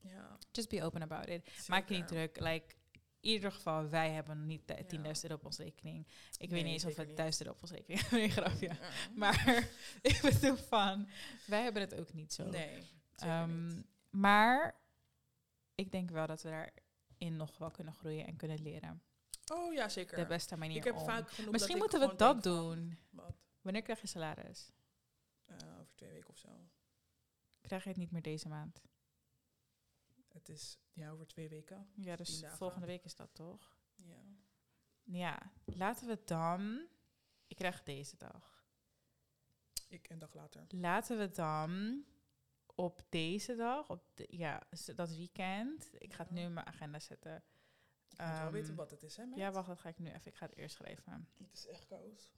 Ja, 0.00 0.38
just 0.52 0.68
be 0.68 0.82
open 0.82 1.02
about 1.02 1.28
it. 1.28 1.68
Maak 1.68 1.88
je 1.88 1.94
niet 1.94 2.08
druk. 2.08 2.40
Like, 2.40 2.74
in 3.20 3.30
ieder 3.30 3.52
geval, 3.52 3.88
wij 3.88 4.10
hebben 4.10 4.46
niet 4.46 4.68
de 4.68 4.74
Ja. 4.74 5.12
10.000 5.14 5.22
euro 5.22 5.34
op 5.34 5.44
onze 5.44 5.62
rekening. 5.62 6.06
Ik 6.36 6.50
weet 6.50 6.64
niet 6.64 6.72
eens 6.72 6.84
of 6.84 6.96
we 6.96 7.04
niet. 7.04 7.16
1000 7.16 7.42
euro 7.42 7.54
op 7.56 7.62
onze 7.62 7.74
rekening 7.74 8.00
hebben. 8.00 8.18
Nee, 8.20 8.30
grapje. 8.30 8.66
Ja. 8.66 8.90
Maar 9.14 9.68
ik 10.10 10.20
bedoel 10.22 10.56
van, 10.56 11.08
wij 11.46 11.62
hebben 11.62 11.82
het 11.82 11.94
ook 11.94 12.12
niet 12.12 12.32
zo. 12.32 12.44
Nee, 12.44 12.78
Ehm, 13.22 13.82
maar 14.10 14.80
ik 15.74 15.92
denk 15.92 16.10
wel 16.10 16.26
dat 16.26 16.42
we 16.42 16.48
daarin 16.48 17.36
nog 17.36 17.58
wel 17.58 17.70
kunnen 17.70 17.94
groeien 17.94 18.26
en 18.26 18.36
kunnen 18.36 18.62
leren. 18.62 19.02
Oh 19.52 19.72
ja, 19.72 19.88
zeker. 19.88 20.16
De 20.16 20.26
beste 20.26 20.56
manier 20.56 20.76
ik 20.76 20.84
heb 20.84 20.96
om. 20.96 21.04
vaak 21.04 21.30
genoemd 21.30 21.52
Misschien 21.52 21.78
moeten 21.78 22.00
we 22.00 22.14
dat 22.16 22.18
van, 22.18 22.40
doen. 22.40 22.98
Wat? 23.10 23.36
Wanneer 23.60 23.82
krijg 23.82 24.00
je 24.00 24.06
salaris? 24.06 24.72
Eh, 25.44 25.56
over 25.80 25.94
twee 25.94 26.10
weken 26.10 26.28
of 26.28 26.38
zo. 26.38 26.48
Krijg 27.60 27.82
je 27.82 27.88
het 27.88 27.98
niet 27.98 28.10
meer 28.10 28.22
deze 28.22 28.48
maand? 28.48 28.82
Het 30.28 30.48
is 30.48 30.78
ja, 30.92 31.10
over 31.10 31.26
twee 31.26 31.48
weken. 31.48 31.90
Ja, 31.94 32.16
dus 32.16 32.44
volgende 32.46 32.86
week 32.86 33.04
is 33.04 33.16
dat 33.16 33.34
toch? 33.34 33.76
Ja. 33.94 34.22
Ja, 35.02 35.52
laten 35.64 36.06
we 36.06 36.20
dan... 36.24 36.86
Ik 37.46 37.56
krijg 37.56 37.82
deze 37.82 38.16
dag. 38.16 38.66
Ik 39.88 40.10
een 40.10 40.18
dag 40.18 40.34
later. 40.34 40.66
Laten 40.68 41.18
we 41.18 41.30
dan 41.30 42.04
op 42.78 43.02
deze 43.08 43.56
dag, 43.56 43.90
op 43.90 44.02
de, 44.14 44.26
ja, 44.30 44.62
dat 44.94 45.14
weekend... 45.14 45.88
Ik 45.98 46.12
ga 46.12 46.22
het 46.22 46.32
nu 46.32 46.40
in 46.40 46.52
mijn 46.52 46.66
agenda 46.66 46.98
zetten. 47.00 47.34
Ik 47.36 48.18
moet 48.18 48.28
wel 48.28 48.38
Ehm, 48.40 48.52
weten 48.52 48.74
wat 48.74 48.90
het 48.90 49.02
is, 49.02 49.16
hè? 49.16 49.24
meid? 49.24 49.38
Ja, 49.40 49.52
wacht, 49.52 49.66
dat 49.68 49.78
ga 49.78 49.88
ik 49.88 49.98
nu 49.98 50.08
even. 50.08 50.26
Ik 50.26 50.36
ga 50.36 50.46
het 50.46 50.56
eerst 50.56 50.76
schrijven. 50.76 51.28
Het 51.38 51.52
is 51.52 51.66
echt 51.66 51.86
koud. 51.86 52.30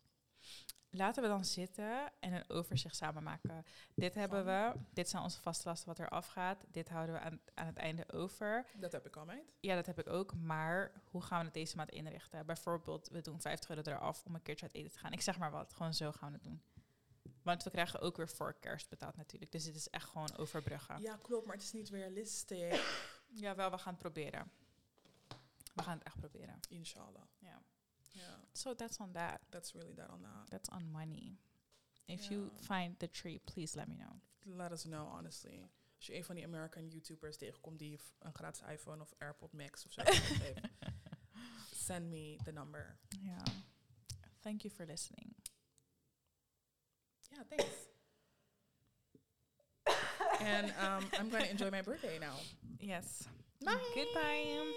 Laten 0.93 1.23
we 1.23 1.29
dan 1.29 1.45
zitten 1.45 2.13
en 2.21 2.33
een 2.33 2.49
overzicht 2.49 2.97
samen 2.97 3.23
maken. 3.23 3.65
Dit 3.95 4.15
hebben 4.15 4.45
we. 4.45 4.73
Dit 4.93 5.09
zijn 5.09 5.23
onze 5.23 5.41
vaste 5.41 5.69
lasten 5.69 5.89
wat 5.89 5.99
er 5.99 6.09
afgaat. 6.09 6.65
Dit 6.69 6.89
houden 6.89 7.15
we 7.15 7.21
aan, 7.21 7.41
aan 7.55 7.67
het 7.67 7.77
einde 7.77 8.13
over. 8.13 8.67
Dat 8.75 8.93
heb 8.93 9.07
ik 9.07 9.17
al, 9.17 9.25
meid. 9.25 9.53
Ja, 9.61 9.75
dat 9.75 9.87
heb 9.87 9.99
ik 9.99 10.09
ook. 10.09 10.35
Maar 10.35 10.93
hoe 11.11 11.23
gaan 11.23 11.39
we 11.39 11.45
het 11.45 11.55
deze 11.55 11.77
maand 11.77 11.91
inrichten? 11.91 12.47
Bijvoorbeeld, 12.47 13.09
we 13.09 13.21
doen 13.21 13.41
50 13.41 13.71
euro 13.71 13.83
eraf 13.91 14.25
om 14.25 14.35
een 14.35 14.43
keertje 14.43 14.67
uit 14.67 14.75
eten 14.75 14.93
te 14.93 14.99
gaan. 14.99 15.13
Ik 15.13 15.21
zeg 15.21 15.39
maar 15.39 15.51
wat. 15.51 15.73
Gewoon 15.73 15.95
zo 15.95 16.13
gaan 16.13 16.29
we 16.29 16.35
het 16.35 16.45
doen. 16.45 16.63
Want 17.43 17.63
we 17.63 17.71
krijgen 17.71 18.01
ook 18.01 18.17
weer 18.17 18.29
voor 18.29 18.55
kerst 18.59 18.89
betaald 18.89 19.17
natuurlijk. 19.17 19.53
Dus 19.53 19.65
dit 19.65 19.75
is 19.77 19.89
echt 19.91 20.09
gewoon 20.09 20.37
overbruggen. 20.37 21.01
Ja, 21.03 21.17
klopt, 21.23 21.47
maar 21.47 21.55
het 21.55 21.65
is 21.65 21.73
niet 21.73 21.89
realistisch. 21.89 22.81
Jawel, 23.29 23.71
we 23.71 23.79
gaan 23.79 23.93
het 23.93 24.03
proberen. 24.03 24.51
We 25.75 25.83
gaan 25.83 25.97
het 25.99 26.07
echt 26.07 26.17
proberen. 26.19 26.61
Inshallah. 26.69 27.23
Ja. 27.39 27.63
Ja, 28.13 28.41
So 28.53 28.75
that's 28.75 28.99
on 28.99 29.13
that. 29.13 29.39
that's 29.49 29.73
really 29.73 29.95
that 29.95 30.11
on 30.11 30.21
that. 30.23 30.49
That's 30.51 30.69
on 30.69 30.91
money. 30.91 31.39
If 32.05 32.25
you 32.29 32.45
Ja. 32.45 32.51
find 32.77 32.99
the 32.99 33.11
tree, 33.11 33.39
please 33.39 33.77
let 33.77 33.89
me 33.89 33.95
know. 33.97 34.13
Let 34.57 34.73
us 34.73 34.83
know, 34.83 35.09
honestly. 35.15 35.69
Als 35.97 36.07
je 36.07 36.15
een 36.17 36.25
van 36.25 36.35
die 36.35 36.45
American 36.45 36.89
YouTubers 36.89 37.37
tegenkomt 37.37 37.79
die 37.79 38.01
een 38.19 38.35
gratis 38.35 38.61
iPhone 38.69 39.03
of 39.03 39.13
AirPod 39.19 39.53
Max 39.53 39.85
of 39.87 39.93
zo 39.93 40.01
heeft, 40.05 40.61
send 41.87 42.07
me 42.09 42.37
the 42.45 42.53
number. 42.53 42.99
Yeah. 43.23 43.43
Thank 44.41 44.63
you 44.63 44.75
for 44.75 44.87
listening. 44.87 45.35
Yeah, 47.41 47.57
thanks. 47.57 47.87
and 50.41 50.73
um, 50.81 51.05
I'm 51.19 51.29
going 51.31 51.45
to 51.45 51.51
enjoy 51.51 51.71
my 51.71 51.83
birthday 51.83 52.19
now. 52.21 52.35
Yes. 52.81 53.29
Bye. 53.65 53.75
Goodbye. 53.95 54.73